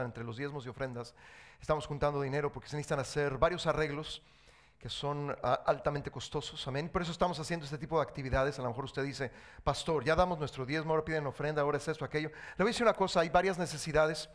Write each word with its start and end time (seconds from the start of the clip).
entre 0.00 0.24
los 0.24 0.38
diezmos 0.38 0.64
y 0.64 0.70
ofrendas, 0.70 1.14
estamos 1.60 1.86
juntando 1.86 2.22
dinero 2.22 2.50
porque 2.50 2.68
se 2.68 2.76
necesitan 2.76 3.00
hacer 3.00 3.36
varios 3.36 3.66
arreglos 3.66 4.22
que 4.78 4.88
son 4.88 5.36
ah, 5.42 5.62
altamente 5.66 6.10
costosos, 6.10 6.66
amén. 6.66 6.88
Por 6.88 7.02
eso 7.02 7.12
estamos 7.12 7.38
haciendo 7.38 7.64
este 7.64 7.78
tipo 7.78 7.98
de 7.98 8.02
actividades. 8.02 8.58
A 8.58 8.62
lo 8.62 8.68
mejor 8.68 8.86
usted 8.86 9.04
dice, 9.04 9.30
pastor, 9.62 10.02
ya 10.02 10.16
damos 10.16 10.38
nuestro 10.38 10.66
diezmo, 10.66 10.92
ahora 10.92 11.04
piden 11.04 11.26
ofrenda, 11.26 11.62
ahora 11.62 11.76
es 11.76 11.86
esto, 11.86 12.04
aquello. 12.04 12.30
Le 12.30 12.64
voy 12.64 12.68
a 12.68 12.72
decir 12.72 12.82
una 12.82 12.94
cosa, 12.94 13.20
hay 13.20 13.28
varias 13.28 13.58
necesidades 13.58 14.28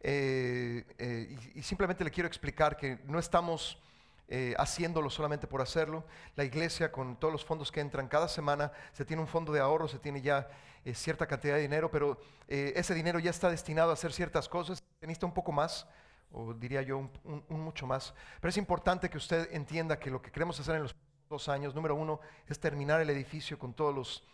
eh, 0.00 0.84
eh, 0.98 1.38
y, 1.54 1.60
y 1.60 1.62
simplemente 1.62 2.04
le 2.04 2.10
quiero 2.10 2.26
explicar 2.26 2.76
que 2.76 2.98
no 3.06 3.18
estamos 3.18 3.78
eh, 4.26 4.54
haciéndolo 4.56 5.10
solamente 5.10 5.46
por 5.46 5.60
hacerlo. 5.60 6.04
La 6.34 6.44
iglesia 6.44 6.90
con 6.90 7.16
todos 7.16 7.30
los 7.30 7.44
fondos 7.44 7.70
que 7.70 7.80
entran 7.80 8.08
cada 8.08 8.26
semana, 8.26 8.72
se 8.92 9.04
tiene 9.04 9.20
un 9.20 9.28
fondo 9.28 9.52
de 9.52 9.60
ahorro, 9.60 9.86
se 9.86 9.98
tiene 9.98 10.22
ya 10.22 10.48
eh, 10.84 10.94
cierta 10.94 11.26
cantidad 11.26 11.56
de 11.56 11.60
dinero, 11.60 11.90
pero 11.90 12.18
eh, 12.48 12.72
ese 12.74 12.94
dinero 12.94 13.18
ya 13.18 13.30
está 13.30 13.50
destinado 13.50 13.90
a 13.90 13.92
hacer 13.92 14.14
ciertas 14.14 14.48
cosas, 14.48 14.82
necesita 15.06 15.26
un 15.26 15.34
poco 15.34 15.52
más, 15.52 15.86
o 16.32 16.52
diría 16.54 16.82
yo 16.82 16.98
un, 16.98 17.44
mucho 17.48 17.86
más. 17.86 18.14
Pero 18.40 18.48
es 18.50 18.56
importante 18.56 19.08
que 19.08 19.18
usted 19.18 19.48
entienda 19.52 19.98
que 19.98 20.10
lo 20.10 20.20
que 20.20 20.30
queremos 20.30 20.58
hacer 20.58 20.76
en 20.76 20.82
los 20.82 20.94
dos 21.30 21.48
años, 21.48 21.74
número 21.74 21.94
uno, 21.94 22.20
es 22.48 22.58
terminar 22.58 23.00
el 23.00 23.10
edificio 23.10 23.58
con 23.58 23.72
todos 23.74 23.94
los, 23.94 24.24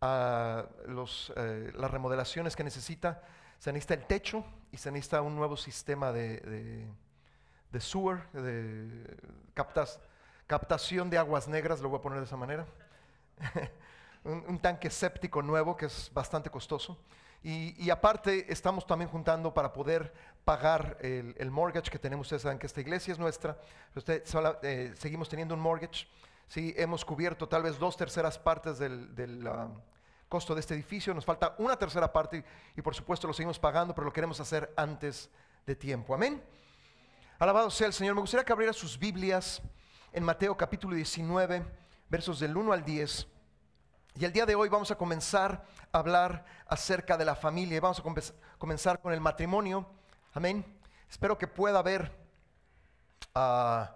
ah, 0.00 0.66
eh, 1.36 1.72
las 1.74 1.90
remodelaciones 1.90 2.56
que 2.56 2.64
necesita. 2.64 3.22
Se 3.58 3.72
necesita 3.72 3.94
el 3.94 4.06
techo 4.06 4.44
y 4.72 4.76
se 4.76 4.90
necesita 4.90 5.20
un 5.22 5.36
nuevo 5.36 5.56
sistema 5.56 6.12
de, 6.12 6.38
de, 6.40 6.86
de 7.70 7.80
sewer, 7.80 8.30
de 8.32 9.16
captas- 9.54 10.00
captación 10.46 11.10
de 11.10 11.18
aguas 11.18 11.46
negras, 11.46 11.80
lo 11.80 11.88
voy 11.90 11.98
a 11.98 12.02
poner 12.02 12.18
de 12.20 12.24
esa 12.24 12.36
manera. 12.36 12.66
un, 14.24 14.44
un 14.48 14.58
tanque 14.58 14.90
séptico 14.90 15.42
nuevo 15.42 15.76
que 15.76 15.86
es 15.86 16.10
bastante 16.12 16.50
costoso. 16.50 16.98
Y, 17.42 17.74
y 17.82 17.90
aparte 17.90 18.52
estamos 18.52 18.86
también 18.86 19.10
juntando 19.10 19.54
para 19.54 19.72
poder 19.72 20.12
pagar 20.44 20.98
el, 21.00 21.34
el 21.38 21.50
mortgage 21.50 21.90
que 21.90 21.98
tenemos. 21.98 22.26
Ustedes 22.26 22.42
saben 22.42 22.58
que 22.58 22.66
esta 22.66 22.80
iglesia 22.80 23.12
es 23.12 23.18
nuestra. 23.18 23.58
Usted 23.94 24.22
eh, 24.62 24.92
seguimos 24.98 25.28
teniendo 25.28 25.54
un 25.54 25.60
mortgage. 25.60 26.06
Sí, 26.48 26.74
hemos 26.76 27.04
cubierto 27.04 27.48
tal 27.48 27.62
vez 27.62 27.78
dos 27.78 27.96
terceras 27.96 28.38
partes 28.38 28.78
del, 28.78 29.14
del, 29.14 29.46
ah, 29.46 29.70
costo 30.28 30.54
de 30.54 30.60
este 30.60 30.74
edificio. 30.74 31.14
Nos 31.14 31.24
falta 31.24 31.54
una 31.58 31.76
tercera 31.76 32.12
parte 32.12 32.44
y 32.76 32.82
por 32.82 32.94
supuesto 32.94 33.26
lo 33.26 33.32
seguimos 33.32 33.58
pagando, 33.58 33.94
pero 33.94 34.04
lo 34.04 34.12
queremos 34.12 34.40
hacer 34.40 34.72
antes 34.76 35.30
de 35.64 35.76
tiempo. 35.76 36.14
Amén. 36.14 36.42
Alabado 37.38 37.70
sea 37.70 37.86
el 37.86 37.92
Señor. 37.92 38.14
Me 38.14 38.20
gustaría 38.20 38.44
que 38.44 38.52
abriera 38.52 38.72
sus 38.72 38.98
Biblias 38.98 39.62
en 40.12 40.24
Mateo 40.24 40.56
capítulo 40.56 40.94
19, 40.96 41.64
versos 42.08 42.40
del 42.40 42.56
1 42.56 42.72
al 42.72 42.84
10. 42.84 43.26
Y 44.16 44.24
el 44.24 44.32
día 44.32 44.44
de 44.46 44.54
hoy 44.54 44.68
vamos 44.68 44.90
a 44.90 44.96
comenzar 44.96 45.64
a 45.92 45.98
hablar 45.98 46.44
acerca 46.66 47.16
de 47.16 47.24
la 47.24 47.34
familia. 47.34 47.76
y 47.76 47.80
Vamos 47.80 48.00
a 48.00 48.02
comenzar 48.58 49.00
con 49.00 49.12
el 49.12 49.20
matrimonio. 49.20 49.86
Amén. 50.34 50.64
Espero 51.08 51.38
que 51.38 51.46
pueda 51.46 51.80
ver 51.82 52.12
ah, 53.34 53.94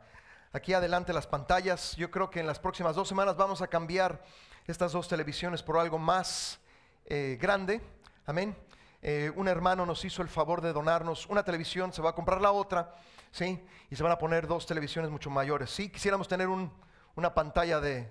aquí 0.52 0.72
adelante 0.72 1.12
las 1.12 1.26
pantallas. 1.26 1.96
Yo 1.96 2.10
creo 2.10 2.30
que 2.30 2.40
en 2.40 2.46
las 2.46 2.58
próximas 2.58 2.96
dos 2.96 3.08
semanas 3.08 3.36
vamos 3.36 3.60
a 3.60 3.66
cambiar 3.66 4.22
estas 4.66 4.92
dos 4.92 5.08
televisiones 5.08 5.62
por 5.62 5.78
algo 5.78 5.98
más 5.98 6.60
eh, 7.06 7.36
grande. 7.40 7.82
Amén. 8.26 8.56
Eh, 9.02 9.30
un 9.36 9.48
hermano 9.48 9.84
nos 9.84 10.02
hizo 10.04 10.22
el 10.22 10.28
favor 10.28 10.62
de 10.62 10.72
donarnos 10.72 11.26
una 11.26 11.44
televisión, 11.44 11.92
se 11.92 12.00
va 12.00 12.10
a 12.10 12.14
comprar 12.14 12.40
la 12.40 12.52
otra, 12.52 12.94
¿sí? 13.30 13.62
Y 13.90 13.96
se 13.96 14.02
van 14.02 14.12
a 14.12 14.16
poner 14.18 14.46
dos 14.46 14.64
televisiones 14.64 15.10
mucho 15.10 15.28
mayores. 15.28 15.70
Sí, 15.70 15.90
quisiéramos 15.90 16.26
tener 16.26 16.48
un- 16.48 16.72
una 17.14 17.34
pantalla 17.34 17.80
de, 17.80 18.10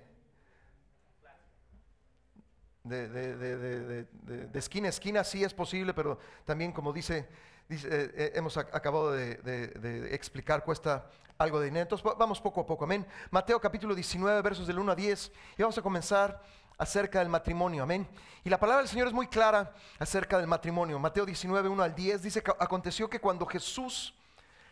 de, 2.84 3.08
de- 3.08 4.06
de- 4.48 4.60
esquina 4.60 4.88
a 4.88 4.90
esquina, 4.90 5.24
sí 5.24 5.44
es 5.44 5.54
posible, 5.54 5.94
pero 5.94 6.20
también 6.46 6.72
como 6.74 6.92
dice, 6.92 7.28
dice, 7.70 7.88
eh, 7.90 8.12
eh, 8.16 8.32
hemos 8.36 8.58
ac- 8.58 8.68
acabado 8.74 9.12
de, 9.12 10.10
explicar, 10.14 10.64
cuesta 10.64 11.10
algo 11.38 11.60
de 11.60 11.66
dinero. 11.68 11.84
Entonces 11.84 12.06
va- 12.06 12.16
vamos 12.16 12.42
poco 12.42 12.62
a 12.62 12.66
poco, 12.66 12.84
amén. 12.84 13.06
Mateo 13.32 13.60
capítulo 13.62 13.96
19, 13.96 14.42
versos 14.42 14.68
del 14.68 14.80
1 14.80 14.92
a 14.92 14.96
10, 14.96 15.32
y 15.58 15.62
vamos 15.62 15.78
a 15.78 15.82
comenzar 15.82 16.42
acerca 16.78 17.20
del 17.20 17.30
matrimonio, 17.30 17.84
amén. 17.84 18.06
Y 18.44 18.50
la 18.50 18.60
palabra 18.60 18.82
del 18.82 18.90
Señor 18.90 19.08
es 19.08 19.14
muy 19.14 19.28
clara 19.28 19.72
acerca 20.00 20.38
del 20.38 20.48
matrimonio. 20.48 21.00
Mateo 21.00 21.26
19, 21.26 21.70
1 21.70 21.84
al 21.84 21.96
10 21.96 22.22
dice 22.22 22.44
que 22.44 22.52
aconteció 22.60 23.10
que 23.10 23.22
cuando 23.22 23.46
Jesús 23.46 24.14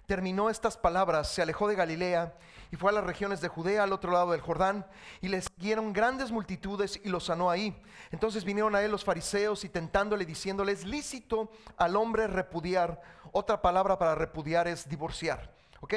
terminó 0.06 0.50
estas 0.50 0.76
palabras, 0.76 1.30
se 1.32 1.42
alejó 1.42 1.70
de 1.70 1.76
Galilea 1.76 2.34
y 2.72 2.78
fue 2.78 2.92
a 2.92 2.94
las 2.94 3.04
regiones 3.04 3.42
de 3.42 3.50
Judea 3.50 3.84
al 3.84 3.92
otro 3.92 4.12
lado 4.12 4.32
del 4.32 4.42
Jordán 4.42 4.86
y 5.20 5.28
le 5.28 5.42
siguieron 5.42 5.92
grandes 5.92 6.32
multitudes 6.32 7.00
y 7.04 7.10
lo 7.10 7.20
sanó 7.20 7.50
ahí. 7.50 7.80
Entonces 8.12 8.46
vinieron 8.46 8.76
a 8.76 8.82
él 8.82 8.92
los 8.92 9.04
fariseos 9.04 9.66
y 9.66 9.70
tentándole 9.70 10.26
diciéndole, 10.26 10.72
es 10.72 10.86
lícito 10.86 11.52
al 11.78 11.98
hombre 11.98 12.28
repudiar. 12.28 13.02
Otra 13.34 13.62
palabra 13.62 14.00
para 14.00 14.16
repudiar 14.16 14.68
es 14.68 14.88
divorciar, 14.88 15.54
¿ok? 15.82 15.96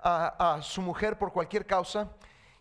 A, 0.00 0.54
a 0.56 0.62
su 0.62 0.82
mujer 0.82 1.18
por 1.18 1.32
cualquier 1.32 1.66
causa. 1.66 2.10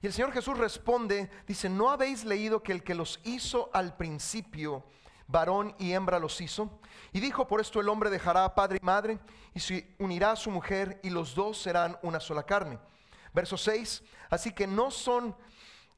Y 0.01 0.07
el 0.07 0.13
Señor 0.13 0.31
Jesús 0.31 0.57
responde, 0.57 1.29
dice, 1.45 1.69
¿no 1.69 1.91
habéis 1.91 2.23
leído 2.23 2.63
que 2.63 2.71
el 2.71 2.83
que 2.83 2.95
los 2.95 3.19
hizo 3.23 3.69
al 3.73 3.97
principio 3.97 4.83
varón 5.31 5.73
y 5.79 5.93
hembra 5.93 6.19
los 6.19 6.39
hizo. 6.41 6.69
Y 7.13 7.19
dijo, 7.19 7.47
por 7.47 7.61
esto 7.61 7.79
el 7.79 7.89
hombre 7.89 8.09
dejará 8.09 8.43
a 8.43 8.53
padre 8.53 8.79
y 8.81 8.85
madre 8.85 9.19
y 9.53 9.59
se 9.59 9.95
unirá 9.97 10.31
a 10.31 10.35
su 10.35 10.51
mujer 10.51 10.99
y 11.03 11.09
los 11.09 11.33
dos 11.33 11.61
serán 11.61 11.97
una 12.01 12.19
sola 12.19 12.43
carne. 12.43 12.77
Verso 13.33 13.57
6, 13.57 14.03
así 14.29 14.51
que 14.51 14.67
no 14.67 14.91
son 14.91 15.35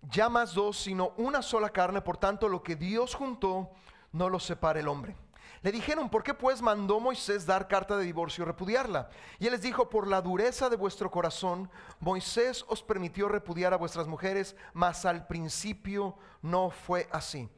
ya 0.09 0.29
más 0.29 0.53
dos, 0.53 0.77
sino 0.77 1.13
una 1.17 1.41
sola 1.41 1.69
carne, 1.69 2.01
por 2.01 2.17
tanto 2.17 2.47
lo 2.49 2.61
que 2.61 2.75
Dios 2.75 3.16
juntó, 3.16 3.71
no 4.11 4.29
lo 4.29 4.39
separe 4.39 4.81
el 4.81 4.88
hombre. 4.88 5.16
Le 5.63 5.71
dijeron, 5.71 6.09
¿por 6.09 6.23
qué 6.23 6.33
pues 6.33 6.61
mandó 6.61 6.99
Moisés 6.99 7.45
dar 7.45 7.69
carta 7.69 7.95
de 7.95 8.03
divorcio 8.03 8.44
y 8.44 8.47
repudiarla? 8.47 9.09
Y 9.39 9.45
él 9.45 9.53
les 9.53 9.61
dijo, 9.61 9.89
por 9.89 10.07
la 10.07 10.21
dureza 10.21 10.69
de 10.69 10.75
vuestro 10.75 11.09
corazón, 11.09 11.71
Moisés 12.01 12.66
os 12.67 12.83
permitió 12.83 13.29
repudiar 13.29 13.73
a 13.73 13.77
vuestras 13.77 14.05
mujeres, 14.05 14.57
mas 14.73 15.05
al 15.05 15.25
principio 15.25 16.17
no 16.41 16.69
fue 16.69 17.07
así. 17.13 17.50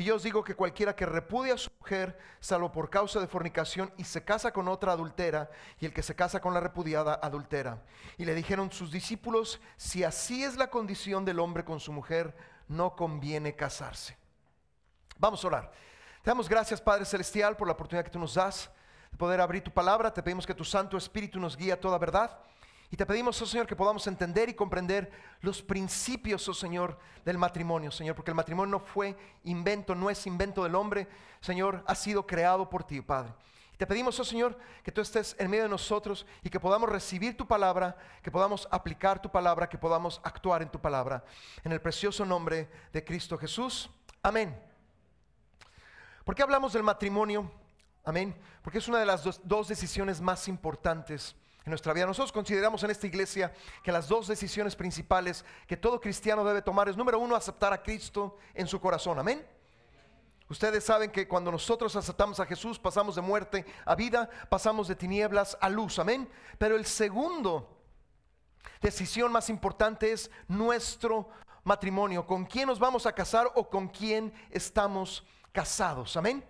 Y 0.00 0.04
yo 0.04 0.16
os 0.16 0.22
digo 0.22 0.42
que 0.42 0.54
cualquiera 0.54 0.96
que 0.96 1.04
repudia 1.04 1.52
a 1.52 1.58
su 1.58 1.68
mujer, 1.78 2.18
salvo 2.40 2.72
por 2.72 2.88
causa 2.88 3.20
de 3.20 3.26
fornicación, 3.26 3.92
y 3.98 4.04
se 4.04 4.24
casa 4.24 4.50
con 4.50 4.66
otra 4.66 4.92
adultera, 4.92 5.50
y 5.78 5.84
el 5.84 5.92
que 5.92 6.02
se 6.02 6.16
casa 6.16 6.40
con 6.40 6.54
la 6.54 6.60
repudiada 6.60 7.20
adultera. 7.22 7.82
Y 8.16 8.24
le 8.24 8.34
dijeron 8.34 8.72
sus 8.72 8.90
discípulos, 8.90 9.60
si 9.76 10.02
así 10.02 10.42
es 10.42 10.56
la 10.56 10.70
condición 10.70 11.26
del 11.26 11.38
hombre 11.38 11.66
con 11.66 11.80
su 11.80 11.92
mujer, 11.92 12.34
no 12.66 12.96
conviene 12.96 13.54
casarse. 13.54 14.16
Vamos 15.18 15.44
a 15.44 15.48
orar. 15.48 15.70
Te 16.22 16.30
damos 16.30 16.48
gracias, 16.48 16.80
Padre 16.80 17.04
Celestial, 17.04 17.54
por 17.58 17.66
la 17.66 17.74
oportunidad 17.74 18.06
que 18.06 18.10
tú 18.10 18.18
nos 18.18 18.32
das 18.32 18.70
de 19.10 19.18
poder 19.18 19.38
abrir 19.38 19.62
tu 19.62 19.70
palabra. 19.70 20.14
Te 20.14 20.22
pedimos 20.22 20.46
que 20.46 20.54
tu 20.54 20.64
Santo 20.64 20.96
Espíritu 20.96 21.38
nos 21.38 21.58
guíe 21.58 21.72
a 21.72 21.80
toda 21.80 21.98
verdad. 21.98 22.38
Y 22.90 22.96
te 22.96 23.06
pedimos, 23.06 23.40
oh 23.40 23.46
Señor, 23.46 23.68
que 23.68 23.76
podamos 23.76 24.06
entender 24.08 24.48
y 24.48 24.54
comprender 24.54 25.12
los 25.42 25.62
principios, 25.62 26.48
oh 26.48 26.54
Señor, 26.54 26.98
del 27.24 27.38
matrimonio, 27.38 27.92
Señor, 27.92 28.16
porque 28.16 28.32
el 28.32 28.34
matrimonio 28.34 28.72
no 28.72 28.80
fue 28.80 29.16
invento, 29.44 29.94
no 29.94 30.10
es 30.10 30.26
invento 30.26 30.64
del 30.64 30.74
hombre, 30.74 31.06
Señor, 31.40 31.84
ha 31.86 31.94
sido 31.94 32.26
creado 32.26 32.68
por 32.68 32.82
ti, 32.82 33.00
Padre. 33.00 33.32
Te 33.76 33.86
pedimos, 33.86 34.18
oh 34.18 34.24
Señor, 34.24 34.58
que 34.82 34.90
tú 34.90 35.00
estés 35.00 35.36
en 35.38 35.48
medio 35.48 35.62
de 35.62 35.70
nosotros 35.70 36.26
y 36.42 36.50
que 36.50 36.60
podamos 36.60 36.90
recibir 36.90 37.36
tu 37.36 37.46
palabra, 37.46 37.96
que 38.22 38.30
podamos 38.30 38.68
aplicar 38.72 39.22
tu 39.22 39.30
palabra, 39.30 39.68
que 39.68 39.78
podamos 39.78 40.20
actuar 40.24 40.60
en 40.60 40.68
tu 40.68 40.80
palabra. 40.80 41.24
En 41.64 41.72
el 41.72 41.80
precioso 41.80 42.26
nombre 42.26 42.68
de 42.92 43.04
Cristo 43.04 43.38
Jesús. 43.38 43.88
Amén. 44.22 44.60
¿Por 46.24 46.34
qué 46.34 46.42
hablamos 46.42 46.74
del 46.74 46.82
matrimonio? 46.82 47.50
Amén. 48.04 48.36
Porque 48.60 48.78
es 48.78 48.88
una 48.88 48.98
de 48.98 49.06
las 49.06 49.24
dos, 49.24 49.40
dos 49.44 49.68
decisiones 49.68 50.20
más 50.20 50.46
importantes 50.48 51.34
en 51.64 51.70
nuestra 51.70 51.92
vida. 51.92 52.06
Nosotros 52.06 52.32
consideramos 52.32 52.82
en 52.82 52.90
esta 52.90 53.06
iglesia 53.06 53.52
que 53.82 53.92
las 53.92 54.08
dos 54.08 54.26
decisiones 54.28 54.74
principales 54.76 55.44
que 55.66 55.76
todo 55.76 56.00
cristiano 56.00 56.44
debe 56.44 56.62
tomar 56.62 56.88
es, 56.88 56.96
número 56.96 57.18
uno, 57.18 57.36
aceptar 57.36 57.72
a 57.72 57.82
Cristo 57.82 58.38
en 58.54 58.66
su 58.66 58.80
corazón. 58.80 59.18
Amén. 59.18 59.46
Ustedes 60.48 60.82
saben 60.82 61.12
que 61.12 61.28
cuando 61.28 61.52
nosotros 61.52 61.94
aceptamos 61.94 62.40
a 62.40 62.46
Jesús 62.46 62.76
pasamos 62.76 63.14
de 63.14 63.22
muerte 63.22 63.64
a 63.84 63.94
vida, 63.94 64.28
pasamos 64.48 64.88
de 64.88 64.96
tinieblas 64.96 65.56
a 65.60 65.68
luz. 65.68 65.98
Amén. 66.00 66.28
Pero 66.58 66.74
el 66.74 66.86
segundo 66.86 67.68
decisión 68.80 69.30
más 69.30 69.48
importante 69.48 70.10
es 70.10 70.28
nuestro 70.48 71.28
matrimonio. 71.62 72.26
¿Con 72.26 72.44
quién 72.46 72.66
nos 72.66 72.80
vamos 72.80 73.06
a 73.06 73.12
casar 73.12 73.48
o 73.54 73.68
con 73.68 73.86
quién 73.88 74.32
estamos 74.50 75.24
casados? 75.52 76.16
Amén. 76.16 76.44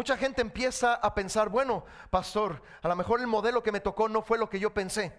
Mucha 0.00 0.16
gente 0.16 0.40
empieza 0.40 0.94
a 0.94 1.14
pensar, 1.14 1.50
bueno, 1.50 1.84
pastor, 2.08 2.62
a 2.80 2.88
lo 2.88 2.96
mejor 2.96 3.20
el 3.20 3.26
modelo 3.26 3.62
que 3.62 3.70
me 3.70 3.80
tocó 3.80 4.08
no 4.08 4.22
fue 4.22 4.38
lo 4.38 4.48
que 4.48 4.58
yo 4.58 4.72
pensé. 4.72 5.12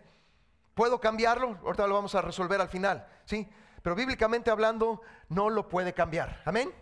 ¿Puedo 0.73 0.99
cambiarlo? 0.99 1.59
Ahorita 1.63 1.85
lo 1.85 1.93
vamos 1.93 2.15
a 2.15 2.21
resolver 2.23 2.59
al 2.59 2.67
final, 2.67 3.05
¿sí? 3.25 3.47
Pero 3.83 3.95
bíblicamente 3.95 4.49
hablando, 4.49 5.03
no 5.29 5.51
lo 5.51 5.69
puede 5.69 5.93
cambiar. 5.93 6.41
Amén. 6.45 6.73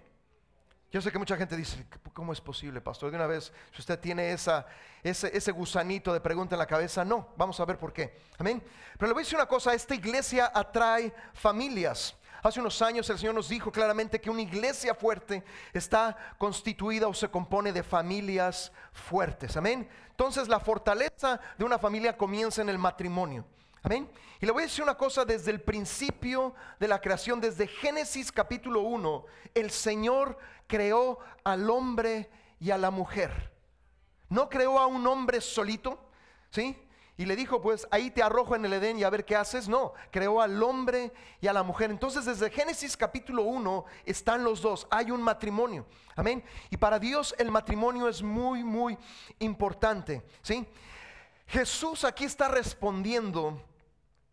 Yo 0.93 1.01
sé 1.01 1.11
que 1.11 1.19
mucha 1.19 1.35
gente 1.35 1.57
dice, 1.57 1.87
¿cómo 2.13 2.31
es 2.31 2.39
posible, 2.39 2.79
pastor? 2.79 3.11
De 3.11 3.17
una 3.17 3.27
vez, 3.27 3.51
si 3.73 3.81
usted 3.81 3.99
tiene 3.99 4.31
ese, 4.31 4.63
ese 5.03 5.51
gusanito 5.51 6.13
de 6.13 6.21
pregunta 6.21 6.55
en 6.55 6.59
la 6.59 6.67
cabeza, 6.67 7.03
no, 7.03 7.33
vamos 7.35 7.59
a 7.59 7.65
ver 7.65 7.77
por 7.77 7.91
qué. 7.91 8.17
Amén. 8.37 8.63
Pero 8.97 9.07
le 9.07 9.13
voy 9.13 9.23
a 9.23 9.25
decir 9.25 9.35
una 9.35 9.45
cosa, 9.45 9.73
esta 9.73 9.93
iglesia 9.93 10.49
atrae 10.55 11.13
familias. 11.33 12.15
Hace 12.41 12.59
unos 12.59 12.81
años 12.81 13.09
el 13.09 13.17
Señor 13.17 13.35
nos 13.35 13.49
dijo 13.49 13.71
claramente 13.71 14.21
que 14.21 14.29
una 14.29 14.41
iglesia 14.41 14.95
fuerte 14.95 15.43
está 15.73 16.15
constituida 16.37 17.07
o 17.07 17.13
se 17.13 17.29
compone 17.29 17.73
de 17.73 17.83
familias 17.83 18.71
fuertes. 18.93 19.57
Amén. 19.57 19.89
Entonces 20.09 20.47
la 20.47 20.59
fortaleza 20.59 21.39
de 21.57 21.65
una 21.65 21.79
familia 21.79 22.17
comienza 22.17 22.61
en 22.61 22.69
el 22.69 22.77
matrimonio. 22.77 23.45
Amén. 23.83 24.09
Y 24.41 24.45
le 24.45 24.51
voy 24.51 24.63
a 24.63 24.65
decir 24.65 24.83
una 24.83 24.95
cosa 24.95 25.25
desde 25.25 25.51
el 25.51 25.61
principio 25.61 26.53
de 26.79 26.87
la 26.87 27.01
creación, 27.01 27.41
desde 27.41 27.67
Génesis 27.67 28.31
capítulo 28.31 28.81
1, 28.81 29.25
el 29.53 29.71
Señor 29.71 30.37
creó 30.67 31.19
al 31.43 31.69
hombre 31.69 32.29
y 32.59 32.71
a 32.71 32.77
la 32.77 32.91
mujer. 32.91 33.53
No 34.29 34.49
creó 34.49 34.79
a 34.79 34.87
un 34.87 35.05
hombre 35.07 35.41
solito, 35.41 35.99
¿sí? 36.51 36.77
Y 37.19 37.25
le 37.25 37.35
dijo, 37.35 37.59
pues 37.59 37.85
ahí 37.91 38.11
te 38.11 38.23
arrojo 38.23 38.55
en 38.55 38.63
el 38.63 38.71
Edén 38.71 38.97
y 38.97 39.03
a 39.03 39.09
ver 39.09 39.25
qué 39.25 39.35
haces. 39.35 39.67
No, 39.67 39.91
creó 40.09 40.41
al 40.41 40.63
hombre 40.63 41.11
y 41.41 41.47
a 41.47 41.53
la 41.53 41.63
mujer. 41.63 41.91
Entonces 41.91 42.23
desde 42.23 42.49
Génesis 42.49 42.95
capítulo 42.95 43.43
1 43.43 43.83
están 44.05 44.41
los 44.41 44.61
dos. 44.61 44.87
Hay 44.89 45.11
un 45.11 45.21
matrimonio. 45.21 45.85
Amén. 46.15 46.41
Y 46.69 46.77
para 46.77 46.97
Dios 46.97 47.35
el 47.37 47.51
matrimonio 47.51 48.07
es 48.07 48.23
muy, 48.23 48.63
muy 48.63 48.97
importante. 49.39 50.23
¿Sí? 50.41 50.65
Jesús 51.45 52.05
aquí 52.05 52.23
está 52.23 52.47
respondiendo 52.47 53.61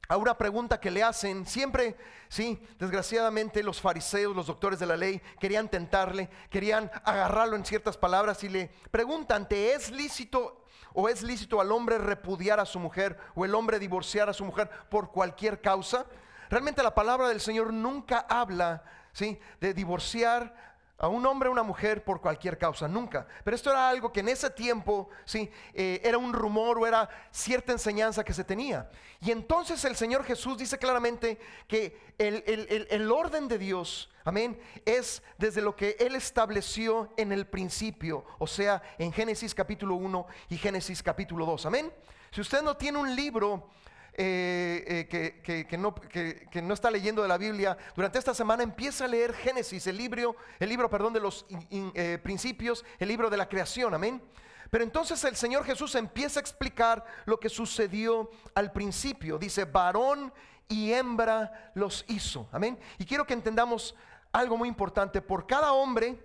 a 0.09 0.17
una 0.17 0.39
pregunta 0.39 0.79
que 0.79 0.93
le 0.93 1.03
hacen. 1.03 1.45
Siempre, 1.45 1.97
sí, 2.29 2.57
desgraciadamente 2.79 3.65
los 3.65 3.81
fariseos, 3.81 4.37
los 4.37 4.47
doctores 4.47 4.79
de 4.79 4.87
la 4.87 4.97
ley, 4.97 5.21
querían 5.41 5.69
tentarle, 5.69 6.31
querían 6.51 6.89
agarrarlo 7.03 7.57
en 7.57 7.65
ciertas 7.65 7.97
palabras 7.97 8.45
y 8.45 8.49
le 8.49 8.71
preguntan, 8.93 9.49
¿te 9.49 9.75
es 9.75 9.91
lícito 9.91 10.63
¿O 10.99 11.11
es 11.11 11.23
lícito 11.23 11.61
al 11.61 11.73
hombre 11.73 11.99
repudiar 11.99 12.59
a 12.59 12.65
su 12.65 12.79
mujer 12.79 13.19
o 13.35 13.45
el 13.45 13.55
hombre 13.55 13.79
divorciar 13.79 14.31
a 14.31 14.33
su 14.33 14.47
mujer 14.47 14.71
por 14.89 15.13
cualquier 15.13 15.61
causa? 15.61 16.07
Realmente 16.49 16.83
la 16.83 16.95
palabra 16.95 17.29
del 17.29 17.43
Señor 17.43 17.71
nunca 17.71 18.25
habla 18.27 18.83
¿sí? 19.13 19.39
de 19.61 19.75
divorciar 19.75 20.66
a 20.99 21.09
un 21.09 21.27
hombre 21.27 21.49
o 21.49 21.53
una 21.53 21.63
mujer 21.63 22.05
por 22.05 22.21
cualquier 22.21 22.57
causa, 22.57 22.89
nunca. 22.89 23.27
Pero 23.45 23.55
esto 23.55 23.71
era 23.71 23.89
algo 23.89 24.13
que 24.13 24.21
en 24.21 24.29
ese 24.29 24.51
tiempo, 24.51 25.11
sí, 25.25 25.51
eh, 25.75 26.01
era 26.03 26.17
un 26.17 26.33
rumor 26.33 26.79
o 26.79 26.87
era 26.87 27.09
cierta 27.31 27.73
enseñanza 27.73 28.25
que 28.25 28.33
se 28.33 28.45
tenía. 28.45 28.91
Y 29.21 29.31
entonces 29.31 29.85
el 29.85 29.97
Señor 29.97 30.25
Jesús 30.25 30.57
dice 30.57 30.79
claramente 30.79 31.39
que 31.67 31.99
el, 32.19 32.87
el 32.89 33.13
orden 33.13 33.47
de 33.49 33.59
Dios, 33.59 34.11
amén, 34.25 34.59
es 34.85 35.23
desde 35.37 35.61
lo 35.61 35.77
que 35.77 35.97
Él 35.99 36.15
estableció 36.15 37.13
en 37.17 37.33
el 37.33 37.47
principio, 37.47 38.25
o 38.39 38.47
sea, 38.47 38.83
en 38.99 39.13
Génesis 39.13 39.55
capítulo 39.55 39.97
1 39.97 40.27
y 40.49 40.57
Génesis 40.57 41.03
capítulo 41.03 41.45
2, 41.45 41.67
amén. 41.67 41.93
Si 42.31 42.41
usted 42.41 42.63
no 42.63 42.77
tiene 42.77 42.99
un 42.99 43.15
libro 43.15 43.69
eh, 44.19 45.07
eh, 45.13 45.67
que, 45.69 46.63
no, 46.63 46.75
está 46.75 46.91
leyendo 46.91 47.21
de 47.21 47.29
la 47.29 47.37
Biblia, 47.37 47.77
durante 47.95 48.19
esta 48.19 48.33
semana 48.33 48.63
empieza 48.63 49.05
a 49.05 49.09
leer 49.09 49.35
Génesis, 49.35 49.87
el 49.87 49.99
libro, 49.99 50.37
el 50.59 50.71
libro 50.71 50.89
perdón, 50.89 51.13
de 51.13 51.21
los 51.21 51.45
eh, 51.51 52.19
principios, 52.23 52.83
el 52.99 53.09
libro 53.09 53.29
de 53.29 53.37
la 53.37 53.47
creación, 53.47 53.93
amén. 53.93 54.23
Pero 54.71 54.85
entonces 54.85 55.23
el 55.25 55.37
Señor 55.37 55.65
Jesús 55.65 55.95
empieza 55.97 56.41
a 56.41 56.43
explicar 56.43 57.05
lo 57.27 57.39
que 57.39 57.51
sucedió 57.51 58.31
al 58.55 58.73
principio. 58.73 59.37
Dice, 59.39 59.67
varón 59.67 60.33
y 60.67 60.93
hembra 60.93 61.73
los 61.75 62.05
hizo, 62.09 62.49
amén. 62.53 62.79
Y 62.99 63.05
quiero 63.05 63.27
que 63.27 63.35
entendamos 63.35 63.95
algo 64.33 64.57
muy 64.57 64.69
importante, 64.69 65.21
por 65.21 65.47
cada 65.47 65.73
hombre 65.73 66.19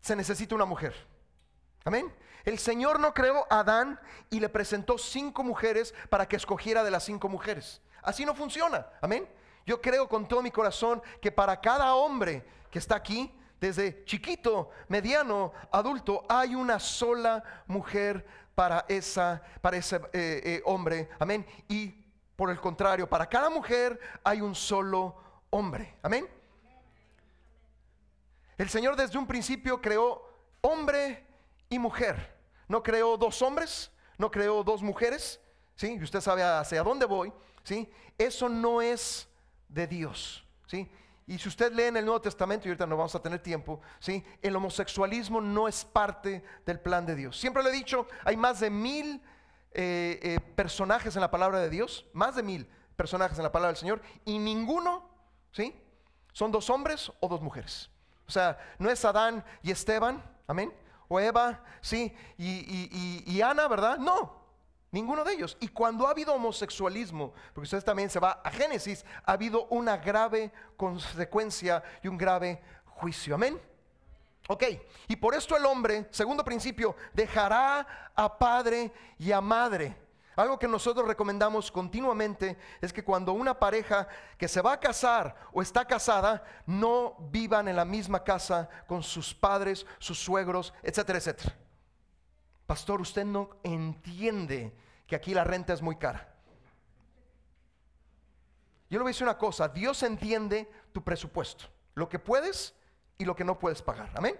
se 0.00 0.16
necesita 0.16 0.54
una 0.54 0.64
mujer, 0.64 0.94
amén. 1.84 2.10
El 2.48 2.58
Señor 2.58 2.98
no 2.98 3.12
creó 3.12 3.46
a 3.50 3.60
Adán 3.60 4.00
y 4.30 4.40
le 4.40 4.48
presentó 4.48 4.96
cinco 4.96 5.44
mujeres 5.44 5.92
para 6.08 6.26
que 6.26 6.36
escogiera 6.36 6.82
de 6.82 6.90
las 6.90 7.04
cinco 7.04 7.28
mujeres. 7.28 7.82
Así 8.02 8.24
no 8.24 8.34
funciona. 8.34 8.86
Amén. 9.02 9.28
Yo 9.66 9.82
creo 9.82 10.08
con 10.08 10.26
todo 10.26 10.40
mi 10.40 10.50
corazón 10.50 11.02
que 11.20 11.30
para 11.30 11.60
cada 11.60 11.94
hombre 11.94 12.42
que 12.70 12.78
está 12.78 12.96
aquí, 12.96 13.30
desde 13.60 14.02
chiquito, 14.06 14.70
mediano, 14.88 15.52
adulto, 15.70 16.24
hay 16.26 16.54
una 16.54 16.80
sola 16.80 17.44
mujer 17.66 18.26
para, 18.54 18.86
esa, 18.88 19.42
para 19.60 19.76
ese 19.76 19.96
eh, 20.14 20.40
eh, 20.42 20.62
hombre. 20.64 21.10
Amén. 21.18 21.46
Y 21.68 21.90
por 22.34 22.48
el 22.48 22.58
contrario, 22.58 23.06
para 23.06 23.28
cada 23.28 23.50
mujer 23.50 24.00
hay 24.24 24.40
un 24.40 24.54
solo 24.54 25.14
hombre. 25.50 25.96
Amén. 26.00 26.26
El 28.56 28.70
Señor 28.70 28.96
desde 28.96 29.18
un 29.18 29.26
principio 29.26 29.82
creó 29.82 30.26
hombre 30.62 31.26
y 31.68 31.78
mujer. 31.78 32.37
No 32.68 32.82
creó 32.82 33.16
dos 33.16 33.40
hombres, 33.42 33.90
no 34.18 34.30
creó 34.30 34.62
dos 34.62 34.82
mujeres, 34.82 35.40
¿sí? 35.74 35.96
Y 35.98 36.02
usted 36.02 36.20
sabe 36.20 36.42
hacia 36.42 36.82
dónde 36.82 37.06
voy, 37.06 37.32
¿sí? 37.64 37.90
Eso 38.18 38.48
no 38.48 38.82
es 38.82 39.26
de 39.68 39.86
Dios, 39.86 40.44
¿sí? 40.66 40.90
Y 41.26 41.38
si 41.38 41.48
usted 41.48 41.72
lee 41.72 41.84
en 41.84 41.96
el 41.96 42.04
Nuevo 42.04 42.20
Testamento, 42.20 42.66
y 42.66 42.70
ahorita 42.70 42.86
no 42.86 42.96
vamos 42.96 43.14
a 43.14 43.22
tener 43.22 43.40
tiempo, 43.42 43.80
¿sí? 44.00 44.24
El 44.42 44.56
homosexualismo 44.56 45.40
no 45.40 45.66
es 45.66 45.84
parte 45.84 46.44
del 46.66 46.80
plan 46.80 47.06
de 47.06 47.14
Dios. 47.14 47.38
Siempre 47.38 47.62
le 47.62 47.70
he 47.70 47.72
dicho, 47.72 48.06
hay 48.24 48.36
más 48.36 48.60
de 48.60 48.70
mil 48.70 49.22
eh, 49.72 50.18
eh, 50.22 50.40
personajes 50.54 51.14
en 51.16 51.20
la 51.22 51.30
palabra 51.30 51.60
de 51.60 51.70
Dios, 51.70 52.06
más 52.12 52.36
de 52.36 52.42
mil 52.42 52.68
personajes 52.96 53.38
en 53.38 53.44
la 53.44 53.52
palabra 53.52 53.68
del 53.68 53.80
Señor, 53.80 54.02
y 54.24 54.38
ninguno, 54.38 55.08
¿sí? 55.52 55.74
Son 56.32 56.50
dos 56.50 56.68
hombres 56.68 57.12
o 57.20 57.28
dos 57.28 57.40
mujeres. 57.40 57.90
O 58.26 58.30
sea, 58.30 58.58
no 58.78 58.90
es 58.90 59.04
Adán 59.04 59.44
y 59.62 59.70
Esteban, 59.70 60.22
amén 60.46 60.72
o 61.08 61.18
Eva, 61.18 61.62
sí, 61.80 62.14
y, 62.36 63.40
Ana, 63.40 63.66
¿verdad? 63.66 63.98
No, 63.98 64.36
ninguno 64.90 65.24
de 65.24 65.32
ellos. 65.32 65.56
Y 65.60 65.68
cuando 65.68 66.06
ha 66.06 66.10
habido 66.10 66.34
homosexualismo, 66.34 67.32
porque 67.54 67.64
usted 67.64 67.82
también 67.82 68.10
se 68.10 68.20
va 68.20 68.40
a 68.44 68.50
Génesis, 68.50 69.04
ha 69.24 69.32
habido 69.32 69.66
una 69.66 69.96
grave 69.96 70.52
consecuencia 70.76 71.82
y 72.02 72.08
un 72.08 72.18
grave 72.18 72.62
juicio. 72.84 73.34
Amén. 73.34 73.60
Ok, 74.48 74.64
y 75.08 75.16
por 75.16 75.34
esto 75.34 75.56
el 75.56 75.66
hombre, 75.66 76.06
segundo 76.10 76.44
principio, 76.44 76.96
dejará 77.12 78.12
a 78.14 78.38
padre 78.38 78.92
y 79.18 79.30
a 79.30 79.40
madre 79.40 80.07
algo 80.38 80.58
que 80.58 80.68
nosotros 80.68 81.06
recomendamos 81.06 81.70
continuamente 81.70 82.56
es 82.80 82.92
que 82.92 83.02
cuando 83.02 83.32
una 83.32 83.58
pareja 83.58 84.06
que 84.36 84.46
se 84.46 84.60
va 84.60 84.74
a 84.74 84.80
casar 84.80 85.34
o 85.52 85.60
está 85.62 85.84
casada, 85.84 86.44
no 86.64 87.16
vivan 87.30 87.66
en 87.66 87.74
la 87.74 87.84
misma 87.84 88.22
casa 88.22 88.68
con 88.86 89.02
sus 89.02 89.34
padres, 89.34 89.84
sus 89.98 90.18
suegros, 90.18 90.72
etcétera, 90.82 91.18
etcétera. 91.18 91.56
Pastor, 92.66 93.00
usted 93.00 93.24
no 93.24 93.50
entiende 93.64 94.72
que 95.06 95.16
aquí 95.16 95.34
la 95.34 95.42
renta 95.42 95.72
es 95.72 95.82
muy 95.82 95.96
cara. 95.96 96.28
Yo 98.90 98.98
le 98.98 99.02
voy 99.02 99.10
a 99.10 99.12
decir 99.12 99.24
una 99.24 99.38
cosa, 99.38 99.68
Dios 99.68 100.02
entiende 100.02 100.70
tu 100.92 101.02
presupuesto, 101.02 101.64
lo 101.94 102.08
que 102.08 102.18
puedes 102.18 102.74
y 103.18 103.24
lo 103.24 103.34
que 103.34 103.44
no 103.44 103.58
puedes 103.58 103.82
pagar. 103.82 104.10
Amén. 104.14 104.38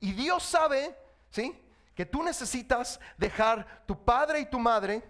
Y 0.00 0.12
Dios 0.12 0.44
sabe, 0.44 0.96
¿sí? 1.30 1.60
Que 1.98 2.06
tú 2.06 2.22
necesitas 2.22 3.00
dejar 3.16 3.82
tu 3.84 4.04
padre 4.04 4.38
y 4.38 4.46
tu 4.46 4.60
madre 4.60 5.02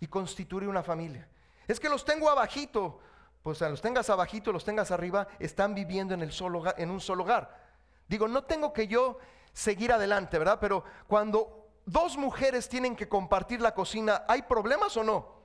y 0.00 0.08
constituir 0.08 0.68
una 0.68 0.82
familia. 0.82 1.28
Es 1.68 1.78
que 1.78 1.88
los 1.88 2.04
tengo 2.04 2.28
abajito, 2.28 2.98
pues 3.44 3.60
los 3.60 3.80
tengas 3.80 4.10
abajito, 4.10 4.50
los 4.50 4.64
tengas 4.64 4.90
arriba, 4.90 5.28
están 5.38 5.72
viviendo 5.72 6.14
en, 6.14 6.22
el 6.22 6.32
solo, 6.32 6.64
en 6.76 6.90
un 6.90 7.00
solo 7.00 7.22
hogar. 7.22 7.64
Digo, 8.08 8.26
no 8.26 8.42
tengo 8.42 8.72
que 8.72 8.88
yo 8.88 9.20
seguir 9.52 9.92
adelante, 9.92 10.36
¿verdad? 10.36 10.58
Pero 10.60 10.82
cuando 11.06 11.68
dos 11.86 12.16
mujeres 12.16 12.68
tienen 12.68 12.96
que 12.96 13.08
compartir 13.08 13.60
la 13.60 13.74
cocina, 13.74 14.24
¿hay 14.26 14.42
problemas 14.42 14.96
o 14.96 15.04
no? 15.04 15.38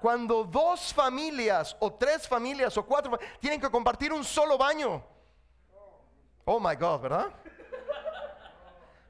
Cuando 0.00 0.44
dos 0.44 0.94
familias 0.94 1.76
o 1.80 1.92
tres 1.94 2.28
familias 2.28 2.76
o 2.76 2.86
cuatro 2.86 3.18
tienen 3.40 3.60
que 3.60 3.72
compartir 3.72 4.12
un 4.12 4.22
solo 4.22 4.56
baño, 4.56 5.02
Oh 6.52 6.58
my 6.58 6.74
God, 6.74 7.00
¿verdad? 7.00 7.28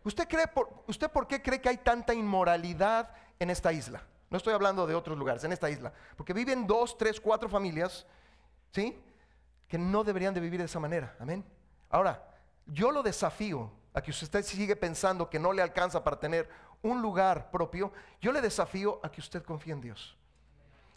¿Usted, 0.05 0.29
cree 0.29 0.47
por, 0.47 0.69
¿Usted 0.87 1.11
por 1.11 1.27
qué 1.27 1.41
cree 1.41 1.59
que 1.59 1.71
hay 1.71 1.79
tanta 1.79 2.13
inmoralidad 2.13 3.09
en 3.39 3.49
esta 3.49 3.73
isla? 3.73 4.03
No 4.29 4.37
estoy 4.37 4.53
hablando 4.53 4.87
de 4.87 4.95
otros 4.95 5.17
lugares, 5.17 5.43
en 5.45 5.53
esta 5.53 5.71
isla. 5.71 5.91
Porque 6.19 6.35
viven 6.35 6.67
dos, 6.67 6.99
tres, 6.99 7.19
cuatro 7.19 7.49
familias, 7.49 8.07
¿sí? 8.73 9.03
Que 9.67 9.79
no 9.79 10.05
deberían 10.05 10.35
de 10.35 10.41
vivir 10.41 10.61
de 10.61 10.67
esa 10.67 10.79
manera. 10.81 11.17
Amén. 11.19 11.43
Ahora, 11.89 12.23
yo 12.67 12.91
lo 12.91 13.03
desafío 13.03 13.73
a 13.95 14.03
que 14.03 14.11
usted 14.11 14.45
sigue 14.45 14.77
pensando 14.77 15.31
que 15.31 15.39
no 15.39 15.55
le 15.55 15.63
alcanza 15.63 16.05
para 16.05 16.21
tener 16.21 16.47
un 16.83 17.01
lugar 17.01 17.51
propio. 17.51 17.91
Yo 18.21 18.33
le 18.33 18.43
desafío 18.43 19.01
a 19.03 19.11
que 19.11 19.23
usted 19.23 19.43
confíe 19.45 19.73
en 19.73 19.81
Dios. 19.81 20.15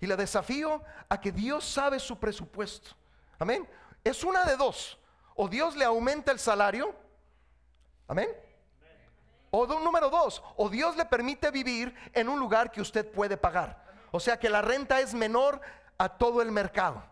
Y 0.02 0.08
le 0.08 0.18
desafío 0.18 0.84
a 1.08 1.22
que 1.22 1.32
Dios 1.32 1.64
sabe 1.64 2.00
su 2.02 2.20
presupuesto. 2.20 2.90
Amén. 3.40 3.66
Es 4.04 4.26
una 4.26 4.44
de 4.44 4.58
dos 4.58 5.00
o 5.36 5.48
Dios 5.48 5.76
le 5.76 5.86
aumenta 5.86 6.32
el 6.32 6.40
salario. 6.40 6.94
Amén. 8.08 8.30
O 9.56 9.68
número 9.68 10.10
dos, 10.10 10.44
o 10.58 10.68
Dios 10.68 10.98
le 10.98 11.06
permite 11.06 11.52
vivir 11.52 11.94
en 12.14 12.28
un 12.28 12.40
lugar 12.40 12.72
que 12.72 12.82
usted 12.82 13.12
puede 13.12 13.38
pagar. 13.38 13.84
O 14.12 14.20
sea 14.20 14.40
que 14.40 14.50
la 14.50 14.62
renta 14.62 15.00
es 15.00 15.14
menor 15.14 15.62
a 15.98 16.10
todo 16.10 16.42
el 16.42 16.52
mercado. 16.52 17.04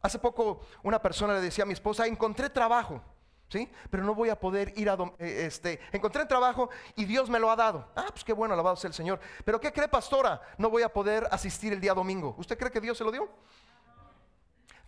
Hace 0.00 0.18
poco 0.18 0.60
una 0.82 1.02
persona 1.02 1.34
le 1.34 1.40
decía 1.40 1.64
a 1.64 1.66
mi 1.66 1.74
esposa, 1.74 2.06
encontré 2.06 2.48
trabajo. 2.48 3.02
¿Sí? 3.50 3.70
Pero 3.88 4.04
no 4.04 4.14
voy 4.14 4.28
a 4.28 4.38
poder 4.38 4.74
ir 4.76 4.90
a... 4.90 4.94
Eh, 5.18 5.46
este, 5.46 5.80
encontré 5.92 6.26
trabajo 6.26 6.68
y 6.96 7.06
Dios 7.06 7.30
me 7.30 7.38
lo 7.38 7.50
ha 7.50 7.56
dado. 7.56 7.90
Ah, 7.96 8.06
pues 8.10 8.22
qué 8.22 8.34
bueno, 8.34 8.52
alabado 8.52 8.76
sea 8.76 8.88
el 8.88 8.94
Señor. 8.94 9.20
Pero 9.42 9.58
¿qué 9.58 9.72
cree, 9.72 9.88
pastora? 9.88 10.40
No 10.58 10.68
voy 10.68 10.82
a 10.82 10.92
poder 10.92 11.26
asistir 11.30 11.72
el 11.72 11.80
día 11.80 11.94
domingo. 11.94 12.34
¿Usted 12.36 12.58
cree 12.58 12.70
que 12.70 12.80
Dios 12.80 12.98
se 12.98 13.04
lo 13.04 13.10
dio? 13.10 13.26